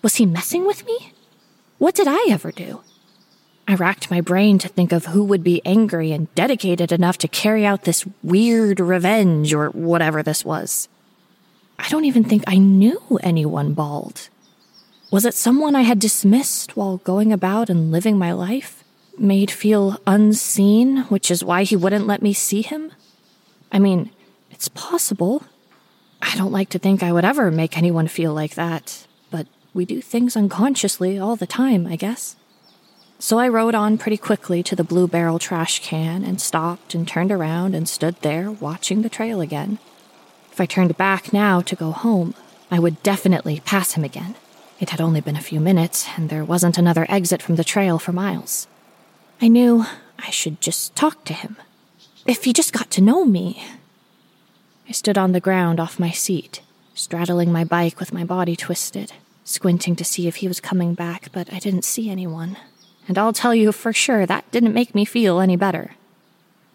Was 0.00 0.16
he 0.16 0.26
messing 0.26 0.66
with 0.66 0.86
me? 0.86 1.12
What 1.78 1.94
did 1.94 2.08
I 2.08 2.26
ever 2.30 2.50
do? 2.50 2.80
I 3.66 3.74
racked 3.74 4.10
my 4.10 4.20
brain 4.20 4.58
to 4.58 4.68
think 4.68 4.90
of 4.90 5.06
who 5.06 5.22
would 5.24 5.44
be 5.44 5.62
angry 5.64 6.12
and 6.12 6.34
dedicated 6.34 6.92
enough 6.92 7.18
to 7.18 7.28
carry 7.28 7.64
out 7.64 7.84
this 7.84 8.06
weird 8.22 8.80
revenge 8.80 9.54
or 9.54 9.68
whatever 9.68 10.22
this 10.22 10.44
was. 10.44 10.88
I 11.80 11.88
don't 11.88 12.04
even 12.04 12.24
think 12.24 12.44
I 12.46 12.58
knew 12.58 13.18
anyone 13.22 13.72
bald. 13.72 14.28
Was 15.10 15.24
it 15.24 15.34
someone 15.34 15.74
I 15.74 15.80
had 15.80 15.98
dismissed 15.98 16.76
while 16.76 16.98
going 16.98 17.32
about 17.32 17.70
and 17.70 17.90
living 17.90 18.18
my 18.18 18.32
life? 18.32 18.84
Made 19.18 19.50
feel 19.50 19.98
unseen, 20.06 20.98
which 21.04 21.30
is 21.30 21.42
why 21.42 21.64
he 21.64 21.76
wouldn't 21.76 22.06
let 22.06 22.22
me 22.22 22.32
see 22.32 22.62
him? 22.62 22.92
I 23.72 23.78
mean, 23.78 24.10
it's 24.50 24.68
possible. 24.68 25.42
I 26.20 26.36
don't 26.36 26.52
like 26.52 26.68
to 26.70 26.78
think 26.78 27.02
I 27.02 27.12
would 27.12 27.24
ever 27.24 27.50
make 27.50 27.78
anyone 27.78 28.08
feel 28.08 28.34
like 28.34 28.54
that, 28.54 29.06
but 29.30 29.46
we 29.72 29.86
do 29.86 30.02
things 30.02 30.36
unconsciously 30.36 31.18
all 31.18 31.34
the 31.34 31.46
time, 31.46 31.86
I 31.86 31.96
guess. 31.96 32.36
So 33.18 33.38
I 33.38 33.48
rode 33.48 33.74
on 33.74 33.98
pretty 33.98 34.18
quickly 34.18 34.62
to 34.64 34.76
the 34.76 34.84
Blue 34.84 35.08
Barrel 35.08 35.38
trash 35.38 35.82
can 35.82 36.24
and 36.24 36.40
stopped 36.40 36.94
and 36.94 37.08
turned 37.08 37.32
around 37.32 37.74
and 37.74 37.88
stood 37.88 38.16
there 38.20 38.50
watching 38.50 39.02
the 39.02 39.08
trail 39.08 39.40
again. 39.40 39.78
If 40.52 40.60
I 40.60 40.66
turned 40.66 40.96
back 40.96 41.32
now 41.32 41.60
to 41.60 41.76
go 41.76 41.90
home, 41.90 42.34
I 42.70 42.78
would 42.78 43.02
definitely 43.02 43.60
pass 43.60 43.92
him 43.92 44.04
again. 44.04 44.36
It 44.78 44.90
had 44.90 45.00
only 45.00 45.20
been 45.20 45.36
a 45.36 45.40
few 45.40 45.60
minutes, 45.60 46.06
and 46.16 46.28
there 46.28 46.44
wasn't 46.44 46.78
another 46.78 47.06
exit 47.08 47.42
from 47.42 47.56
the 47.56 47.64
trail 47.64 47.98
for 47.98 48.12
miles. 48.12 48.66
I 49.40 49.48
knew 49.48 49.84
I 50.18 50.30
should 50.30 50.60
just 50.60 50.94
talk 50.94 51.24
to 51.24 51.34
him. 51.34 51.56
If 52.26 52.44
he 52.44 52.52
just 52.52 52.72
got 52.72 52.90
to 52.92 53.00
know 53.00 53.24
me. 53.24 53.64
I 54.88 54.92
stood 54.92 55.16
on 55.16 55.32
the 55.32 55.40
ground 55.40 55.80
off 55.80 56.00
my 56.00 56.10
seat, 56.10 56.62
straddling 56.94 57.52
my 57.52 57.64
bike 57.64 58.00
with 58.00 58.12
my 58.12 58.24
body 58.24 58.56
twisted, 58.56 59.12
squinting 59.44 59.96
to 59.96 60.04
see 60.04 60.26
if 60.26 60.36
he 60.36 60.48
was 60.48 60.60
coming 60.60 60.94
back, 60.94 61.30
but 61.32 61.52
I 61.52 61.58
didn't 61.58 61.84
see 61.84 62.10
anyone. 62.10 62.56
And 63.08 63.16
I'll 63.16 63.32
tell 63.32 63.54
you 63.54 63.72
for 63.72 63.92
sure 63.92 64.26
that 64.26 64.50
didn't 64.50 64.74
make 64.74 64.94
me 64.94 65.04
feel 65.04 65.40
any 65.40 65.56
better. 65.56 65.92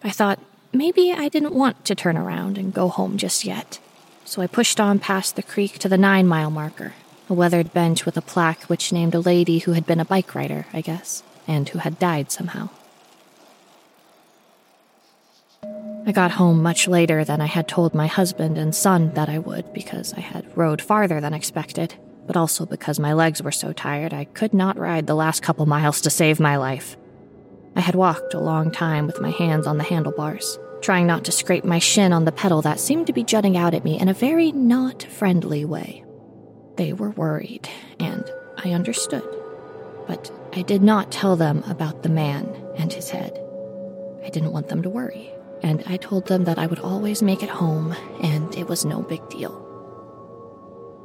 I 0.04 0.12
thought 0.12 0.40
maybe 0.78 1.12
I 1.12 1.30
didn't 1.30 1.54
want 1.54 1.86
to 1.86 1.96
turn 1.96 2.18
around 2.18 2.58
and 2.58 2.74
go 2.74 2.88
home 2.88 3.18
just 3.18 3.46
yet. 3.46 3.80
So 4.26 4.42
I 4.42 4.48
pushed 4.48 4.80
on 4.80 5.00
past 5.00 5.36
the 5.36 5.44
creek 5.44 5.78
to 5.80 5.90
the 5.90 5.98
nine 5.98 6.28
mile 6.28 6.50
marker, 6.50 6.94
a 7.30 7.34
weathered 7.34 7.74
bench 7.74 8.06
with 8.06 8.18
a 8.18 8.22
plaque 8.22 8.64
which 8.64 8.92
named 8.92 9.14
a 9.14 9.20
lady 9.20 9.60
who 9.60 9.74
had 9.74 9.86
been 9.86 10.00
a 10.00 10.06
bike 10.06 10.34
rider, 10.34 10.66
I 10.74 10.82
guess, 10.82 11.24
and 11.48 11.70
who 11.70 11.80
had 11.80 12.00
died 12.00 12.32
somehow. 12.32 12.70
I 16.08 16.12
got 16.12 16.32
home 16.32 16.62
much 16.62 16.88
later 16.88 17.24
than 17.24 17.42
I 17.42 17.48
had 17.48 17.68
told 17.68 17.96
my 17.96 18.08
husband 18.08 18.58
and 18.58 18.76
son 18.76 19.12
that 19.16 19.30
I 19.30 19.40
would 19.40 19.74
because 19.74 20.14
I 20.14 20.20
had 20.20 20.56
rode 20.56 20.82
farther 20.82 21.20
than 21.20 21.34
expected, 21.34 21.96
but 22.28 22.38
also 22.38 22.66
because 22.66 23.00
my 23.00 23.14
legs 23.14 23.42
were 23.42 23.52
so 23.52 23.74
tired 23.74 24.14
I 24.14 24.26
could 24.26 24.54
not 24.54 24.78
ride 24.78 25.08
the 25.08 25.16
last 25.16 25.42
couple 25.42 25.66
miles 25.66 26.02
to 26.02 26.10
save 26.10 26.40
my 26.40 26.58
life. 26.58 26.96
I 27.76 27.82
had 27.82 27.96
walked 27.96 28.34
a 28.34 28.40
long 28.40 28.72
time 28.72 29.08
with 29.08 29.20
my 29.20 29.32
hands 29.32 29.68
on 29.68 29.78
the 29.78 29.84
handlebars, 29.84 30.58
trying 30.86 31.08
not 31.08 31.24
to 31.24 31.32
scrape 31.32 31.66
my 31.66 31.80
shin 31.80 32.14
on 32.14 32.26
the 32.26 32.32
pedal 32.32 32.62
that 32.62 32.80
seemed 32.80 33.08
to 33.08 33.14
be 33.14 33.24
jutting 33.24 33.58
out 33.58 33.74
at 33.74 33.84
me 33.84 34.00
in 34.00 34.08
a 34.08 34.14
very 34.14 34.52
not 34.52 35.02
friendly 35.02 35.66
way. 35.66 36.06
They 36.78 36.94
were 36.94 37.10
worried, 37.10 37.68
and 38.00 38.24
I 38.64 38.70
understood. 38.70 39.28
But 40.08 40.32
I 40.54 40.62
did 40.62 40.84
not 40.84 41.12
tell 41.12 41.36
them 41.36 41.64
about 41.64 42.04
the 42.04 42.10
man 42.10 42.46
and 42.78 42.94
his 42.94 43.10
head. 43.10 43.34
I 44.24 44.30
didn't 44.30 44.52
want 44.52 44.68
them 44.68 44.84
to 44.84 44.90
worry, 44.92 45.32
and 45.64 45.82
I 45.88 45.98
told 45.98 46.28
them 46.28 46.44
that 46.44 46.60
I 46.60 46.68
would 46.68 46.78
always 46.78 47.24
make 47.24 47.42
it 47.42 47.50
home, 47.50 47.96
and 48.22 48.56
it 48.56 48.68
was 48.68 48.86
no 48.86 49.02
big 49.02 49.28
deal. 49.28 49.64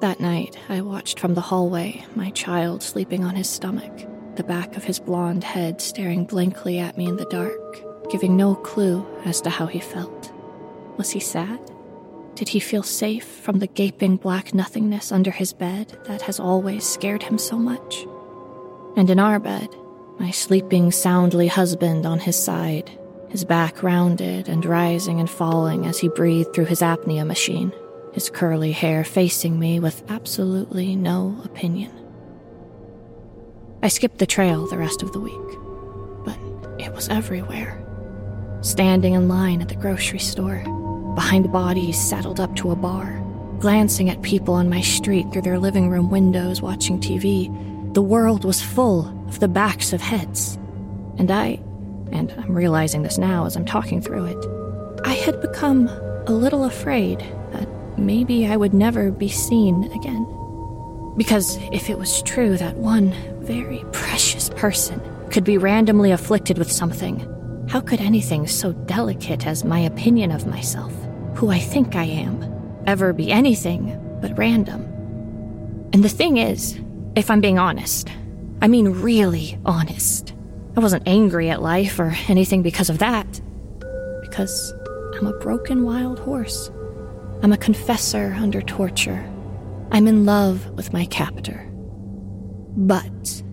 That 0.03 0.21
night, 0.21 0.59
I 0.69 0.83
watched 0.83 1.19
from 1.19 1.33
the 1.33 1.41
hallway 1.41 2.05
my 2.15 2.29
child 2.33 2.83
sleeping 2.83 3.25
on 3.25 3.35
his 3.35 3.49
stomach, 3.49 4.07
the 4.37 4.45
back 4.45 4.77
of 4.77 4.85
his 4.85 5.01
blond 5.01 5.43
head 5.43 5.81
staring 5.81 6.27
blankly 6.27 6.79
at 6.79 6.99
me 6.99 7.07
in 7.07 7.17
the 7.17 7.25
dark, 7.25 7.90
giving 8.11 8.37
no 8.37 8.55
clue 8.55 9.07
as 9.25 9.41
to 9.43 9.51
how 9.51 9.67
he 9.67 9.81
felt. 9.81 10.33
Was 10.97 11.11
he 11.11 11.21
sad? 11.21 11.61
Did 12.35 12.49
he 12.49 12.61
feel 12.61 12.83
safe 12.83 13.25
from 13.25 13.59
the 13.59 13.67
gaping 13.67 14.17
black 14.17 14.55
nothingness 14.55 15.13
under 15.13 15.31
his 15.31 15.53
bed 15.53 15.99
that 16.07 16.23
has 16.23 16.41
always 16.41 16.85
scared 16.85 17.23
him 17.23 17.39
so 17.39 17.57
much? 17.57 18.07
And 18.97 19.11
in 19.11 19.19
our 19.19 19.39
bed, 19.39 19.69
my 20.19 20.31
sleeping 20.31 20.91
soundly 20.93 21.49
husband 21.49 22.07
on 22.07 22.19
his 22.19 22.37
side, 22.37 22.91
his 23.29 23.45
back 23.45 23.83
rounded 23.83 24.49
and 24.49 24.65
rising 24.65 25.21
and 25.21 25.31
falling 25.31 25.87
as 25.87 25.99
he 25.99 26.09
breathed 26.09 26.55
through 26.55 26.67
his 26.67 26.81
apnea 26.81 27.27
machine, 27.27 27.73
his 28.13 28.29
curly 28.29 28.73
hair 28.73 29.05
facing 29.05 29.59
me 29.59 29.79
with 29.79 30.03
absolutely 30.11 30.97
no 30.97 31.41
opinion. 31.45 31.93
I 33.83 33.89
skipped 33.89 34.19
the 34.19 34.27
trail 34.27 34.67
the 34.67 34.79
rest 34.79 35.03
of 35.03 35.13
the 35.13 35.21
week, 35.21 35.35
but 36.25 36.39
it 36.81 36.93
was 36.93 37.09
everywhere. 37.09 37.87
Standing 38.63 39.15
in 39.15 39.27
line 39.27 39.63
at 39.63 39.71
the 39.71 39.75
grocery 39.75 40.19
store, 40.19 40.63
behind 41.15 41.51
bodies 41.51 41.99
saddled 41.99 42.41
up 42.41 42.55
to 42.57 42.71
a 42.71 42.77
bar, 42.77 43.19
glancing 43.59 44.11
at 44.11 44.21
people 44.21 44.53
on 44.53 44.69
my 44.69 44.83
street 44.83 45.33
through 45.33 45.43
their 45.43 45.59
living 45.59 45.89
room 45.89 46.11
windows 46.11 46.61
watching 46.61 47.01
TV, 47.01 47.49
the 47.95 48.03
world 48.03 48.45
was 48.45 48.61
full 48.61 49.09
of 49.29 49.41
the 49.41 49.49
backs 49.49 49.95
of 49.95 50.03
heads. 50.03 50.57
And 51.17 51.31
I, 51.31 51.59
and 52.13 52.33
I'm 52.33 52.55
realizing 52.55 53.03
this 53.03 53.17
now 53.17 53.47
as 53.47 53.57
I'm 53.57 53.65
talking 53.65 54.03
through 54.03 54.27
it, 54.27 55.07
I 55.07 55.15
had 55.15 55.41
become 55.41 55.89
a 56.27 56.33
little 56.33 56.65
afraid 56.65 57.21
that 57.53 57.67
maybe 57.99 58.47
I 58.47 58.59
would 58.59 58.75
never 58.75 59.11
be 59.11 59.29
seen 59.29 59.85
again. 59.93 60.27
Because 61.17 61.57
if 61.73 61.89
it 61.89 61.99
was 61.99 62.21
true 62.23 62.59
that 62.59 62.77
one 62.77 63.15
very 63.41 63.83
precious 63.93 64.51
person 64.51 65.01
could 65.31 65.45
be 65.45 65.57
randomly 65.57 66.11
afflicted 66.11 66.59
with 66.59 66.71
something, 66.71 67.27
how 67.71 67.81
could 67.81 68.01
anything 68.01 68.49
so 68.49 68.73
delicate 68.73 69.47
as 69.47 69.65
my 69.65 69.79
opinion 69.79 70.33
of 70.33 70.45
myself, 70.45 70.93
who 71.37 71.51
I 71.51 71.61
think 71.61 71.95
I 71.95 72.03
am, 72.03 72.83
ever 72.85 73.13
be 73.13 73.31
anything 73.31 73.97
but 74.21 74.37
random? 74.37 74.83
And 75.93 76.03
the 76.03 76.09
thing 76.09 76.39
is, 76.39 76.81
if 77.15 77.31
I'm 77.31 77.41
being 77.41 77.61
honest, 77.61 78.09
I 78.61 78.67
mean 78.67 78.89
really 78.89 79.57
honest, 79.65 80.35
I 80.77 80.81
wasn't 80.81 81.07
angry 81.07 81.49
at 81.49 81.63
life 81.63 82.01
or 82.01 82.13
anything 82.27 82.63
because 82.63 82.91
of 82.91 82.99
that. 82.99 83.41
Because 84.21 84.75
I'm 85.15 85.29
a 85.29 85.39
broken 85.39 85.85
wild 85.85 86.19
horse. 86.19 86.73
I'm 87.45 87.53
a 87.53 87.57
confessor 87.57 88.37
under 88.37 88.63
torture. 88.63 89.25
I'm 89.93 90.09
in 90.09 90.25
love 90.25 90.69
with 90.71 90.93
my 90.93 91.05
captor. 91.05 91.65
But, 92.77 93.45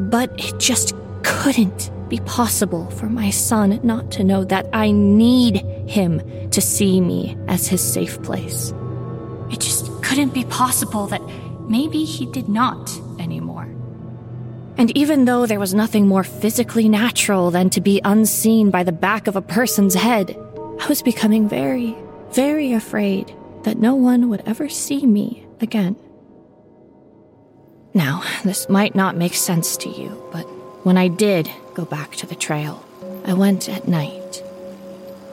but 0.00 0.32
it 0.36 0.58
just 0.58 0.96
couldn't 1.22 1.92
be 2.08 2.20
possible 2.20 2.90
for 2.90 3.06
my 3.06 3.30
son 3.30 3.80
not 3.82 4.10
to 4.12 4.24
know 4.24 4.44
that 4.44 4.66
I 4.72 4.90
need 4.90 5.56
him 5.88 6.50
to 6.50 6.60
see 6.60 7.00
me 7.00 7.36
as 7.48 7.66
his 7.66 7.80
safe 7.80 8.22
place. 8.22 8.72
It 9.50 9.60
just 9.60 9.90
couldn't 10.02 10.34
be 10.34 10.44
possible 10.44 11.06
that 11.08 11.22
maybe 11.68 12.04
he 12.04 12.26
did 12.26 12.48
not 12.48 12.90
anymore. 13.18 13.68
And 14.78 14.96
even 14.96 15.24
though 15.24 15.46
there 15.46 15.60
was 15.60 15.74
nothing 15.74 16.06
more 16.06 16.24
physically 16.24 16.88
natural 16.88 17.50
than 17.50 17.70
to 17.70 17.80
be 17.80 18.00
unseen 18.04 18.70
by 18.70 18.82
the 18.82 18.92
back 18.92 19.26
of 19.26 19.36
a 19.36 19.42
person's 19.42 19.94
head, 19.94 20.36
I 20.80 20.86
was 20.88 21.02
becoming 21.02 21.48
very, 21.48 21.96
very 22.32 22.72
afraid 22.72 23.34
that 23.64 23.78
no 23.78 23.94
one 23.94 24.28
would 24.28 24.42
ever 24.46 24.68
see 24.68 25.06
me 25.06 25.46
again. 25.60 25.96
Now, 27.94 28.22
this 28.44 28.68
might 28.68 28.94
not 28.94 29.16
make 29.16 29.34
sense 29.34 29.78
to 29.78 29.88
you, 29.88 30.22
but 30.30 30.46
when 30.86 30.96
I 30.96 31.08
did 31.08 31.50
go 31.74 31.84
back 31.84 32.14
to 32.14 32.26
the 32.26 32.36
trail, 32.36 32.84
I 33.24 33.32
went 33.32 33.68
at 33.68 33.88
night. 33.88 34.44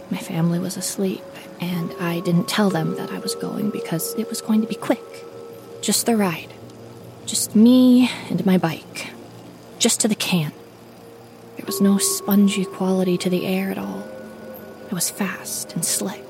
My 0.10 0.18
family 0.18 0.58
was 0.58 0.78
asleep, 0.78 1.22
and 1.62 1.94
I 2.00 2.22
didn't 2.22 2.48
tell 2.48 2.72
them 2.72 2.96
that 2.96 3.12
I 3.12 3.20
was 3.20 3.36
going 3.36 3.70
because 3.70 4.16
it 4.16 4.28
was 4.30 4.42
going 4.42 4.62
to 4.62 4.68
be 4.68 4.74
quick. 4.74 5.24
Just 5.80 6.08
the 6.08 6.18
ride. 6.18 6.52
Just 7.28 7.56
me 7.56 8.10
and 8.32 8.44
my 8.48 8.58
bike. 8.58 9.12
Just 9.78 10.00
to 10.00 10.08
the 10.08 10.16
can. 10.16 10.54
There 11.58 11.68
was 11.68 11.80
no 11.80 12.00
spongy 12.00 12.66
quality 12.66 13.16
to 13.20 13.30
the 13.30 13.46
air 13.46 13.70
at 13.70 13.78
all. 13.78 14.10
It 14.88 14.92
was 14.92 15.12
fast 15.12 15.74
and 15.76 15.86
slick. 15.86 16.26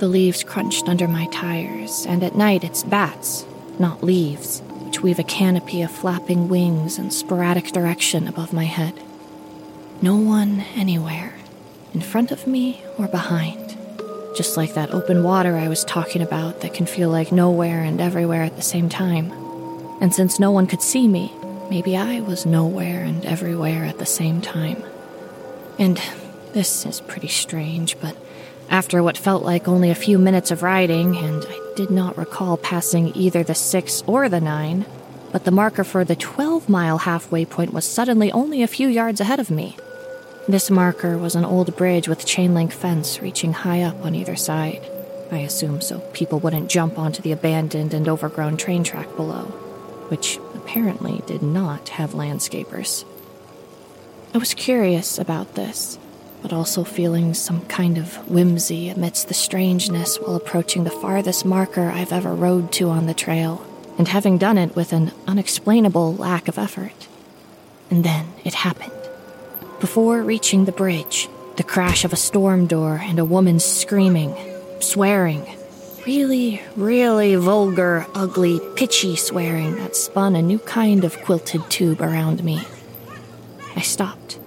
The 0.00 0.08
leaves 0.08 0.44
crunched 0.44 0.86
under 0.86 1.08
my 1.08 1.28
tires, 1.28 2.04
and 2.06 2.22
at 2.22 2.36
night 2.36 2.62
it's 2.62 2.84
bats, 2.84 3.46
not 3.78 4.04
leaves, 4.04 4.60
which 4.88 5.02
weave 5.02 5.18
a 5.18 5.22
canopy 5.22 5.82
of 5.82 5.90
flapping 5.90 6.48
wings 6.48 6.98
in 6.98 7.10
sporadic 7.10 7.66
direction 7.72 8.26
above 8.26 8.54
my 8.54 8.64
head. 8.64 8.94
No 10.00 10.16
one 10.16 10.64
anywhere, 10.76 11.34
in 11.92 12.00
front 12.00 12.32
of 12.32 12.46
me 12.46 12.82
or 12.96 13.06
behind. 13.06 13.76
Just 14.34 14.56
like 14.56 14.72
that 14.72 14.94
open 14.94 15.22
water 15.22 15.58
I 15.58 15.68
was 15.68 15.84
talking 15.84 16.22
about 16.22 16.62
that 16.62 16.72
can 16.72 16.86
feel 16.86 17.10
like 17.10 17.30
nowhere 17.30 17.82
and 17.82 18.00
everywhere 18.00 18.44
at 18.44 18.56
the 18.56 18.62
same 18.62 18.88
time. 18.88 19.30
And 20.00 20.14
since 20.14 20.40
no 20.40 20.50
one 20.52 20.66
could 20.66 20.80
see 20.80 21.06
me, 21.06 21.34
maybe 21.68 21.94
I 21.94 22.20
was 22.20 22.46
nowhere 22.46 23.02
and 23.02 23.26
everywhere 23.26 23.84
at 23.84 23.98
the 23.98 24.06
same 24.06 24.40
time. 24.40 24.82
And 25.78 26.00
this 26.54 26.86
is 26.86 27.02
pretty 27.02 27.28
strange, 27.28 28.00
but 28.00 28.16
after 28.70 29.02
what 29.02 29.18
felt 29.18 29.42
like 29.42 29.68
only 29.68 29.90
a 29.90 29.94
few 29.94 30.18
minutes 30.18 30.50
of 30.50 30.62
riding, 30.62 31.14
and 31.14 31.44
I 31.46 31.67
did 31.78 31.90
not 31.92 32.18
recall 32.18 32.56
passing 32.56 33.12
either 33.14 33.44
the 33.44 33.54
6 33.54 34.02
or 34.08 34.28
the 34.28 34.40
9, 34.40 34.84
but 35.30 35.44
the 35.44 35.52
marker 35.52 35.84
for 35.84 36.04
the 36.04 36.16
12 36.16 36.68
mile 36.68 36.98
halfway 36.98 37.44
point 37.44 37.72
was 37.72 37.84
suddenly 37.84 38.32
only 38.32 38.64
a 38.64 38.66
few 38.66 38.88
yards 38.88 39.20
ahead 39.20 39.38
of 39.38 39.48
me. 39.48 39.76
This 40.48 40.72
marker 40.72 41.16
was 41.16 41.36
an 41.36 41.44
old 41.44 41.76
bridge 41.76 42.08
with 42.08 42.26
chain 42.26 42.52
link 42.52 42.72
fence 42.72 43.22
reaching 43.22 43.52
high 43.52 43.82
up 43.82 44.04
on 44.04 44.16
either 44.16 44.34
side. 44.34 44.90
I 45.30 45.38
assume 45.38 45.80
so 45.80 46.00
people 46.12 46.40
wouldn't 46.40 46.68
jump 46.68 46.98
onto 46.98 47.22
the 47.22 47.30
abandoned 47.30 47.94
and 47.94 48.08
overgrown 48.08 48.56
train 48.56 48.82
track 48.82 49.14
below, 49.14 49.44
which 50.08 50.40
apparently 50.56 51.22
did 51.28 51.44
not 51.44 51.90
have 51.90 52.10
landscapers. 52.10 53.04
I 54.34 54.38
was 54.38 54.52
curious 54.52 55.16
about 55.16 55.54
this 55.54 55.96
but 56.42 56.52
also 56.52 56.84
feeling 56.84 57.34
some 57.34 57.64
kind 57.66 57.98
of 57.98 58.16
whimsy 58.28 58.88
amidst 58.88 59.28
the 59.28 59.34
strangeness 59.34 60.16
while 60.16 60.36
approaching 60.36 60.84
the 60.84 60.90
farthest 60.90 61.44
marker 61.44 61.90
I've 61.90 62.12
ever 62.12 62.34
rode 62.34 62.72
to 62.72 62.90
on 62.90 63.06
the 63.06 63.14
trail, 63.14 63.64
and 63.98 64.08
having 64.08 64.38
done 64.38 64.58
it 64.58 64.76
with 64.76 64.92
an 64.92 65.12
unexplainable 65.26 66.14
lack 66.14 66.48
of 66.48 66.58
effort. 66.58 67.08
And 67.90 68.04
then 68.04 68.26
it 68.44 68.54
happened. 68.54 68.92
Before 69.80 70.22
reaching 70.22 70.64
the 70.64 70.72
bridge, 70.72 71.28
the 71.56 71.64
crash 71.64 72.04
of 72.04 72.12
a 72.12 72.16
storm 72.16 72.66
door 72.66 73.00
and 73.02 73.18
a 73.18 73.24
woman 73.24 73.58
screaming, 73.58 74.34
swearing, 74.80 75.44
really, 76.06 76.62
really 76.76 77.34
vulgar, 77.34 78.06
ugly, 78.14 78.60
pitchy 78.76 79.16
swearing 79.16 79.76
that 79.76 79.96
spun 79.96 80.36
a 80.36 80.42
new 80.42 80.58
kind 80.60 81.04
of 81.04 81.20
quilted 81.22 81.68
tube 81.68 82.00
around 82.00 82.42
me. 82.44 82.60
I 83.76 83.82
stopped 83.82 84.38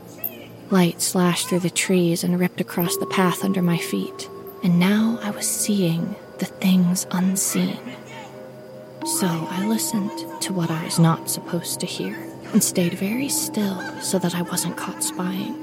Light 0.71 1.01
slashed 1.01 1.49
through 1.49 1.59
the 1.59 1.69
trees 1.69 2.23
and 2.23 2.39
ripped 2.39 2.61
across 2.61 2.95
the 2.95 3.05
path 3.05 3.43
under 3.43 3.61
my 3.61 3.77
feet, 3.77 4.29
and 4.63 4.79
now 4.79 5.19
I 5.21 5.29
was 5.31 5.45
seeing 5.45 6.15
the 6.39 6.45
things 6.45 7.05
unseen. 7.11 7.77
So 9.05 9.27
I 9.27 9.67
listened 9.67 10.41
to 10.43 10.53
what 10.53 10.71
I 10.71 10.85
was 10.85 10.97
not 10.97 11.29
supposed 11.29 11.81
to 11.81 11.85
hear 11.85 12.15
and 12.53 12.63
stayed 12.63 12.93
very 12.93 13.27
still 13.27 13.81
so 13.99 14.17
that 14.19 14.33
I 14.33 14.43
wasn't 14.43 14.77
caught 14.77 15.03
spying. 15.03 15.57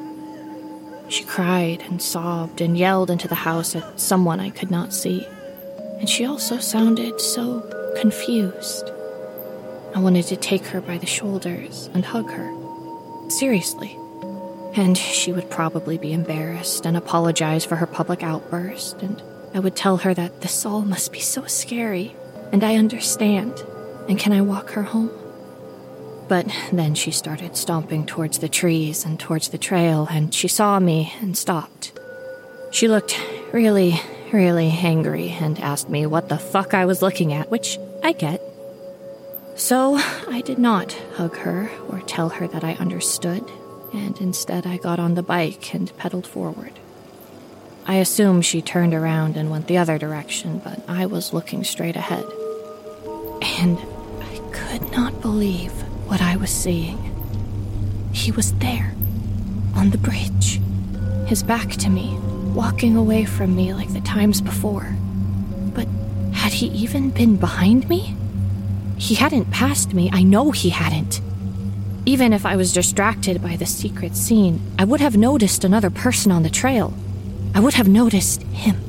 She 1.09 1.25
cried 1.25 1.81
and 1.89 2.03
sobbed 2.03 2.61
and 2.61 2.77
yelled 2.77 3.11
into 3.11 3.29
the 3.29 3.35
house 3.35 3.75
at 3.75 3.99
someone 3.99 4.41
I 4.41 4.51
could 4.51 4.71
not 4.71 4.93
see, 4.93 5.27
and 6.01 6.07
she 6.07 6.27
also 6.27 6.59
sounded 6.59 7.19
so 7.19 7.61
confused. 7.99 8.91
I 9.95 10.01
wanted 10.01 10.27
to 10.27 10.37
take 10.37 10.67
her 10.67 10.83
by 10.83 10.99
the 10.99 11.07
shoulders 11.07 11.89
and 11.95 12.05
hug 12.05 12.31
her. 12.31 12.53
Seriously, 13.31 13.98
and 14.79 14.97
she 14.97 15.33
would 15.33 15.51
probably 15.51 15.99
be 15.99 16.13
embarrassed 16.13 16.87
and 16.87 16.97
apologize 16.97 17.65
for 17.65 17.77
her 17.77 17.87
public 17.87 18.23
outburst, 18.23 19.03
and 19.03 19.21
I 19.53 19.59
would 19.59 19.75
tell 19.75 19.99
her 19.99 20.15
that 20.15 20.41
this 20.41 20.65
all 20.65 20.83
must 20.83 21.13
be 21.13 21.21
so 21.21 21.47
scary, 21.47 22.15
and 22.53 22.63
I 22.63 22.77
understand, 22.77 23.61
and 24.09 24.19
can 24.19 24.33
I 24.33 24.41
walk 24.41 24.71
her 24.71 24.85
home? 24.85 25.11
But 26.29 26.47
then 26.73 26.95
she 26.95 27.11
started 27.11 27.57
stomping 27.57 28.07
towards 28.07 28.39
the 28.39 28.49
trees 28.49 29.05
and 29.05 29.19
towards 29.19 29.49
the 29.49 29.59
trail, 29.59 30.07
and 30.11 30.33
she 30.33 30.47
saw 30.47 30.79
me 30.79 31.13
and 31.21 31.37
stopped. 31.37 31.99
She 32.71 32.87
looked 32.87 33.21
really, 33.53 34.01
really 34.33 34.69
angry 34.69 35.31
and 35.31 35.59
asked 35.59 35.89
me 35.89 36.07
what 36.07 36.29
the 36.29 36.39
fuck 36.39 36.73
I 36.73 36.85
was 36.85 37.03
looking 37.03 37.33
at, 37.33 37.51
which 37.51 37.79
I 38.05 38.13
get. 38.13 38.41
So 39.57 39.97
I 40.29 40.43
did 40.45 40.59
not 40.59 40.93
hug 41.17 41.37
her 41.39 41.69
or 41.89 42.01
tell 42.03 42.29
her 42.29 42.47
that 42.47 42.63
I 42.63 42.75
understood 42.75 43.45
and 43.93 44.21
instead 44.21 44.67
I 44.67 44.77
got 44.77 44.99
on 44.99 45.15
the 45.15 45.23
bike 45.23 45.75
and 45.75 45.97
pedaled 45.97 46.27
forward. 46.27 46.73
I 47.87 47.97
assume 47.97 48.43
she 48.43 48.61
turned 48.61 48.93
around 48.93 49.37
and 49.37 49.51
went 49.51 49.67
the 49.67 49.79
other 49.79 49.97
direction, 49.99 50.59
but 50.59 50.83
I 50.89 51.07
was 51.07 51.33
looking 51.33 51.65
straight 51.65 51.97
ahead. 51.97 52.25
And 53.43 53.79
I 54.21 54.41
could 54.53 54.93
not 54.93 55.23
believe 55.23 55.73
what 56.07 56.21
I 56.21 56.37
was 56.37 56.51
seeing. 56.51 56.99
He 58.13 58.31
was 58.31 58.53
there, 58.55 58.95
on 59.75 59.91
the 59.91 59.99
bridge, 59.99 60.61
his 61.27 61.43
back 61.43 61.71
to 61.77 61.89
me, 61.89 62.19
walking 62.55 62.97
away 62.97 63.25
from 63.25 63.57
me 63.57 63.73
like 63.73 63.93
the 63.93 64.01
times 64.01 64.41
before. 64.41 64.95
But 65.75 65.89
had 66.33 66.53
he 66.53 66.67
even 66.69 67.11
been 67.11 67.37
behind 67.37 67.89
me? 67.89 68.15
He 68.99 69.15
hadn't 69.15 69.51
passed 69.51 69.95
me, 69.95 70.11
I 70.13 70.23
know 70.23 70.51
he 70.51 70.71
hadn't. 70.71 71.21
Even 72.09 72.33
if 72.33 72.47
I 72.47 72.57
was 72.57 72.73
distracted 72.73 73.43
by 73.43 73.57
the 73.57 73.67
secret 73.67 74.17
scene, 74.17 74.63
I 74.79 74.85
would 74.87 75.03
have 75.03 75.19
noticed 75.19 75.63
another 75.63 75.91
person 75.91 76.33
on 76.33 76.43
the 76.43 76.49
trail. 76.49 76.95
I 77.55 77.61
would 77.61 77.75
have 77.75 77.87
noticed 77.87 78.43
him. 78.45 78.81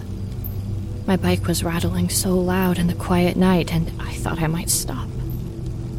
My 1.06 1.18
bike 1.18 1.46
was 1.46 1.62
rattling 1.62 2.08
so 2.08 2.30
loud 2.30 2.80
in 2.80 2.88
the 2.88 2.94
quiet 2.94 3.36
night, 3.36 3.74
and 3.74 3.92
I 4.02 4.14
thought 4.14 4.42
I 4.42 4.48
might 4.48 4.70
stop. 4.70 5.10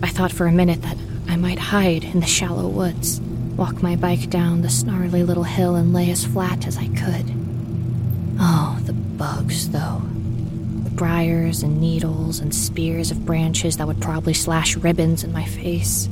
I 0.03 0.09
thought 0.09 0.33
for 0.33 0.47
a 0.47 0.51
minute 0.51 0.81
that 0.81 0.97
I 1.29 1.37
might 1.37 1.59
hide 1.59 2.05
in 2.05 2.21
the 2.21 2.27
shallow 2.27 2.67
woods, 2.67 3.21
walk 3.55 3.83
my 3.83 3.97
bike 3.97 4.31
down 4.31 4.63
the 4.63 4.71
snarly 4.71 5.23
little 5.23 5.45
hill, 5.45 5.75
and 5.75 5.93
lay 5.93 6.11
as 6.11 6.25
flat 6.25 6.67
as 6.67 6.79
I 6.79 6.87
could. 6.87 7.27
Oh, 8.41 8.79
the 8.85 8.95
bugs, 8.95 9.69
though. 9.69 10.01
The 10.85 10.91
briars 10.95 11.63
and 11.63 11.83
needles 11.83 12.41
and 12.41 12.55
spears 12.55 13.11
of 13.11 13.27
branches 13.27 13.77
that 13.77 13.87
would 13.87 14.01
probably 14.01 14.33
slash 14.33 14.75
ribbons 14.75 15.23
in 15.23 15.35
my 15.35 15.45
face 15.45 16.09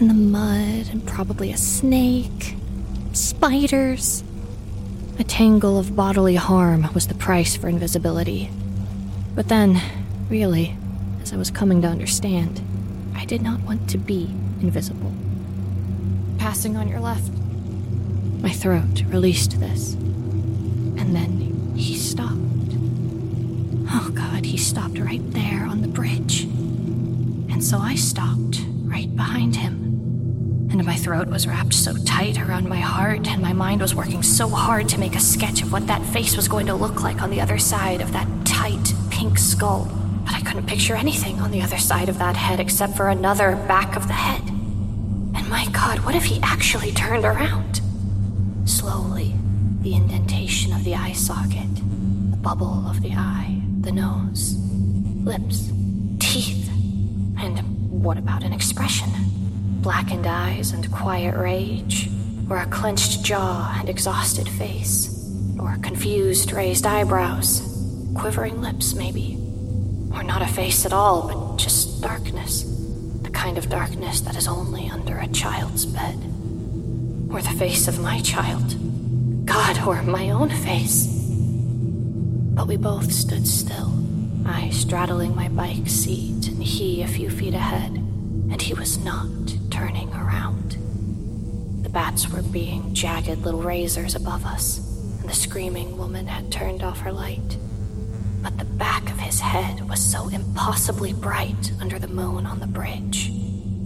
and 0.00 0.10
the 0.10 0.14
mud, 0.14 0.88
and 0.90 1.04
probably 1.06 1.50
a 1.50 1.56
snake, 1.56 2.54
spiders. 3.12 4.22
A 5.18 5.24
tangle 5.24 5.78
of 5.78 5.96
bodily 5.96 6.36
harm 6.36 6.86
was 6.94 7.08
the 7.08 7.14
price 7.14 7.56
for 7.56 7.68
invisibility. 7.68 8.50
But 9.34 9.48
then, 9.48 9.80
really, 10.28 10.76
as 11.20 11.32
I 11.32 11.36
was 11.36 11.50
coming 11.50 11.82
to 11.82 11.88
understand, 11.88 12.60
I 13.16 13.24
did 13.24 13.42
not 13.42 13.60
want 13.62 13.90
to 13.90 13.98
be 13.98 14.30
invisible. 14.60 15.12
Passing 16.38 16.76
on 16.76 16.86
your 16.88 17.00
left. 17.00 17.32
My 18.40 18.50
throat 18.50 19.02
released 19.08 19.58
this. 19.58 19.94
And 19.94 21.16
then 21.16 21.72
he 21.76 21.96
stopped. 21.96 22.36
Oh 23.90 24.12
god, 24.14 24.44
he 24.44 24.58
stopped 24.58 24.98
right 24.98 25.28
there 25.32 25.64
on 25.64 25.82
the 25.82 25.88
bridge. 25.88 26.44
And 26.44 27.64
so 27.64 27.78
I 27.78 27.96
stopped 27.96 28.60
right 28.84 29.14
behind 29.16 29.56
him 29.56 29.87
and 30.70 30.84
my 30.84 30.96
throat 30.96 31.28
was 31.28 31.46
wrapped 31.46 31.74
so 31.74 31.94
tight 32.04 32.38
around 32.38 32.68
my 32.68 32.78
heart, 32.78 33.26
and 33.26 33.40
my 33.40 33.52
mind 33.52 33.80
was 33.80 33.94
working 33.94 34.22
so 34.22 34.48
hard 34.48 34.88
to 34.90 34.98
make 34.98 35.16
a 35.16 35.20
sketch 35.20 35.62
of 35.62 35.72
what 35.72 35.86
that 35.86 36.04
face 36.06 36.36
was 36.36 36.48
going 36.48 36.66
to 36.66 36.74
look 36.74 37.02
like 37.02 37.22
on 37.22 37.30
the 37.30 37.40
other 37.40 37.58
side 37.58 38.00
of 38.00 38.12
that 38.12 38.28
tight 38.44 38.92
pink 39.10 39.38
skull. 39.38 39.90
But 40.24 40.34
I 40.34 40.40
couldn't 40.42 40.66
picture 40.66 40.94
anything 40.94 41.40
on 41.40 41.50
the 41.50 41.62
other 41.62 41.78
side 41.78 42.08
of 42.08 42.18
that 42.18 42.36
head 42.36 42.60
except 42.60 42.96
for 42.96 43.08
another 43.08 43.56
back 43.66 43.96
of 43.96 44.06
the 44.06 44.14
head. 44.14 44.42
And 44.48 45.48
my 45.48 45.66
god, 45.72 46.00
what 46.00 46.14
if 46.14 46.24
he 46.24 46.38
actually 46.42 46.92
turned 46.92 47.24
around? 47.24 47.80
Slowly, 48.66 49.34
the 49.80 49.94
indentation 49.94 50.72
of 50.74 50.84
the 50.84 50.94
eye 50.94 51.12
socket, 51.12 51.74
the 52.30 52.36
bubble 52.36 52.86
of 52.86 53.00
the 53.00 53.12
eye, 53.12 53.62
the 53.80 53.92
nose, 53.92 54.56
lips, 55.24 55.70
teeth, 56.18 56.68
and 57.38 57.58
what 57.90 58.18
about 58.18 58.42
an 58.42 58.52
expression? 58.52 59.08
Blackened 59.82 60.26
eyes 60.26 60.72
and 60.72 60.90
quiet 60.92 61.36
rage, 61.36 62.08
or 62.50 62.58
a 62.58 62.66
clenched 62.66 63.22
jaw 63.22 63.76
and 63.78 63.88
exhausted 63.88 64.48
face, 64.48 65.30
or 65.58 65.76
confused 65.82 66.52
raised 66.52 66.86
eyebrows, 66.86 67.62
quivering 68.14 68.60
lips, 68.60 68.94
maybe. 68.94 69.36
Or 70.12 70.22
not 70.22 70.42
a 70.42 70.46
face 70.46 70.84
at 70.86 70.92
all, 70.92 71.28
but 71.28 71.56
just 71.62 72.02
darkness. 72.02 72.64
The 73.22 73.30
kind 73.30 73.58
of 73.58 73.68
darkness 73.68 74.20
that 74.22 74.36
is 74.36 74.48
only 74.48 74.88
under 74.88 75.18
a 75.18 75.28
child's 75.28 75.86
bed. 75.86 76.16
Or 77.30 77.42
the 77.42 77.56
face 77.58 77.88
of 77.88 78.00
my 78.00 78.20
child. 78.20 78.74
God, 79.46 79.86
or 79.86 80.02
my 80.02 80.30
own 80.30 80.50
face. 80.50 81.06
But 82.54 82.66
we 82.66 82.76
both 82.76 83.12
stood 83.12 83.46
still, 83.46 83.92
I 84.44 84.70
straddling 84.70 85.36
my 85.36 85.48
bike 85.48 85.88
seat 85.88 86.48
and 86.48 86.62
he 86.62 87.02
a 87.02 87.06
few 87.06 87.30
feet 87.30 87.54
ahead, 87.54 88.02
and 88.50 88.60
he 88.62 88.74
was 88.74 88.98
not 88.98 89.28
turning 89.70 90.12
around. 90.12 90.72
The 91.82 91.88
bats 91.88 92.28
were 92.28 92.42
being 92.42 92.92
jagged 92.94 93.42
little 93.44 93.62
razors 93.62 94.14
above 94.14 94.44
us, 94.44 94.78
and 95.20 95.28
the 95.28 95.34
screaming 95.34 95.96
woman 95.96 96.26
had 96.26 96.52
turned 96.52 96.82
off 96.82 97.00
her 97.00 97.12
light. 97.12 97.56
But 98.42 98.58
the 98.58 98.64
back 98.64 99.10
of 99.10 99.18
his 99.18 99.40
head 99.40 99.88
was 99.88 100.00
so 100.00 100.28
impossibly 100.28 101.12
bright 101.12 101.72
under 101.80 101.98
the 101.98 102.08
moon 102.08 102.46
on 102.46 102.60
the 102.60 102.66
bridge, 102.66 103.28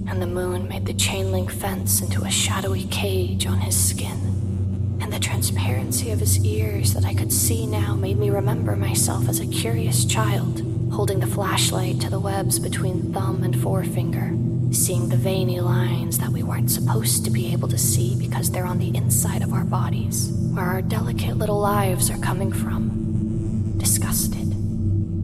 and 0.09 0.21
the 0.21 0.27
moon 0.27 0.69
made 0.69 0.87
the 0.87 0.95
chain 0.95 1.33
link 1.33 1.51
fence 1.51 2.01
into 2.01 2.23
a 2.23 2.31
shadowy 2.31 2.85
cage 2.85 3.47
on 3.47 3.59
his 3.59 3.79
skin. 3.81 4.99
And 5.01 5.13
the 5.13 5.19
transparency 5.19 6.11
of 6.11 6.21
his 6.21 6.45
ears 6.45 6.95
that 6.95 7.05
I 7.05 7.15
could 7.15 7.33
see 7.33 7.67
now 7.67 7.95
made 7.95 8.19
me 8.19 8.31
remember 8.31 8.77
myself 8.77 9.29
as 9.29 9.41
a 9.41 9.47
curious 9.47 10.05
child, 10.05 10.63
holding 10.93 11.21
the 11.21 11.27
flashlight 11.27 12.01
to 12.01 12.11
the 12.11 12.21
webs 12.21 12.59
between 12.59 13.13
thumb 13.13 13.43
and 13.43 13.61
forefinger, 13.61 14.37
seeing 14.73 15.09
the 15.09 15.17
veiny 15.17 15.61
lines 15.61 16.19
that 16.19 16.31
we 16.31 16.43
weren't 16.43 16.71
supposed 16.71 17.25
to 17.25 17.31
be 17.31 17.53
able 17.53 17.69
to 17.69 17.79
see 17.79 18.17
because 18.19 18.51
they're 18.51 18.67
on 18.67 18.79
the 18.79 18.97
inside 18.97 19.43
of 19.43 19.53
our 19.53 19.65
bodies, 19.65 20.31
where 20.53 20.65
our 20.65 20.83
delicate 20.83 21.37
little 21.37 21.61
lives 21.61 22.11
are 22.11 22.19
coming 22.19 22.53
from. 22.53 23.75
Disgusted, 23.79 24.57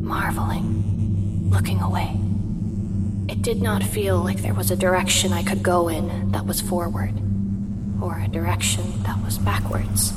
marveling, 0.03 1.51
looking 1.51 1.80
away. 1.80 2.16
It 3.28 3.42
did 3.42 3.62
not 3.62 3.82
feel 3.82 4.18
like 4.18 4.42
there 4.42 4.55
was 4.55 4.70
a 4.70 4.76
direction 4.76 5.32
I 5.32 5.42
could 5.42 5.62
go 5.62 5.88
in 5.88 6.32
that 6.32 6.46
was 6.46 6.61
forward, 6.61 7.14
or 8.03 8.18
a 8.18 8.28
direction 8.28 9.03
that 9.05 9.22
was 9.24 9.38
backwards. 9.38 10.12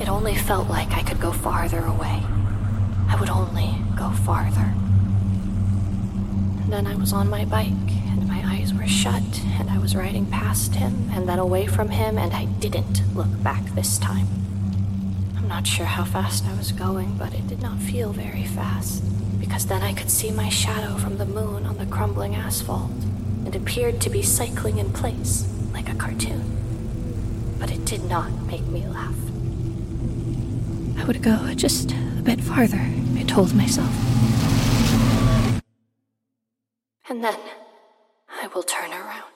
It 0.00 0.08
only 0.08 0.34
felt 0.34 0.68
like 0.68 0.92
I 0.92 1.02
could 1.02 1.20
go 1.20 1.32
farther 1.32 1.84
away. 1.84 2.22
I 3.08 3.16
would 3.20 3.30
only 3.30 3.74
go 3.96 4.10
farther. 4.10 4.72
And 6.62 6.72
then 6.72 6.86
I 6.86 6.96
was 6.96 7.12
on 7.12 7.28
my 7.28 7.44
bike, 7.44 7.81
eyes 8.62 8.72
were 8.72 8.86
shut, 8.86 9.40
and 9.58 9.68
I 9.70 9.78
was 9.78 9.96
riding 9.96 10.26
past 10.26 10.74
him, 10.76 11.10
and 11.12 11.28
then 11.28 11.38
away 11.38 11.66
from 11.66 11.88
him, 11.88 12.16
and 12.16 12.32
I 12.32 12.44
didn't 12.44 13.02
look 13.14 13.42
back 13.42 13.64
this 13.74 13.98
time. 13.98 14.28
I'm 15.36 15.48
not 15.48 15.66
sure 15.66 15.86
how 15.86 16.04
fast 16.04 16.44
I 16.46 16.56
was 16.56 16.70
going, 16.70 17.16
but 17.18 17.34
it 17.34 17.48
did 17.48 17.60
not 17.60 17.78
feel 17.78 18.12
very 18.12 18.44
fast, 18.44 19.02
because 19.40 19.66
then 19.66 19.82
I 19.82 19.92
could 19.92 20.10
see 20.10 20.30
my 20.30 20.48
shadow 20.48 20.96
from 20.96 21.18
the 21.18 21.26
moon 21.26 21.66
on 21.66 21.78
the 21.78 21.86
crumbling 21.86 22.36
asphalt, 22.36 22.90
and 23.44 23.56
appeared 23.56 24.00
to 24.02 24.10
be 24.10 24.22
cycling 24.22 24.78
in 24.78 24.92
place, 24.92 25.48
like 25.72 25.88
a 25.88 25.96
cartoon. 25.96 27.56
But 27.58 27.72
it 27.72 27.84
did 27.84 28.04
not 28.04 28.30
make 28.42 28.66
me 28.66 28.86
laugh. 28.86 29.16
I 30.98 31.04
would 31.04 31.20
go 31.22 31.52
just 31.54 31.90
a 31.90 32.22
bit 32.22 32.40
farther, 32.40 32.80
I 33.16 33.24
told 33.26 33.54
myself. 33.54 33.92
And 37.08 37.24
then 37.24 37.36
I 38.42 38.48
will 38.48 38.64
turn 38.64 38.90
around. 38.90 39.31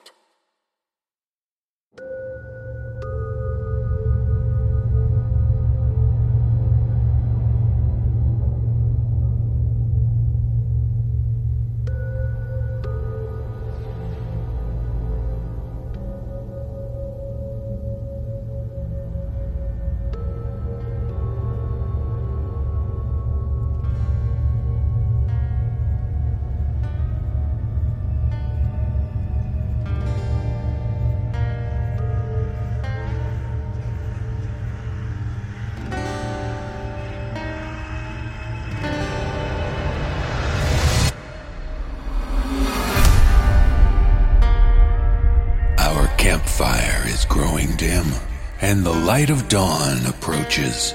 And 48.67 48.85
the 48.85 48.91
light 48.91 49.29
of 49.29 49.47
dawn 49.47 50.05
approaches. 50.07 50.93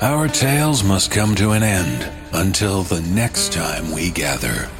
Our 0.00 0.28
tales 0.28 0.82
must 0.82 1.10
come 1.10 1.34
to 1.34 1.50
an 1.50 1.62
end 1.62 2.10
until 2.32 2.84
the 2.84 3.02
next 3.02 3.52
time 3.52 3.92
we 3.92 4.10
gather. 4.10 4.70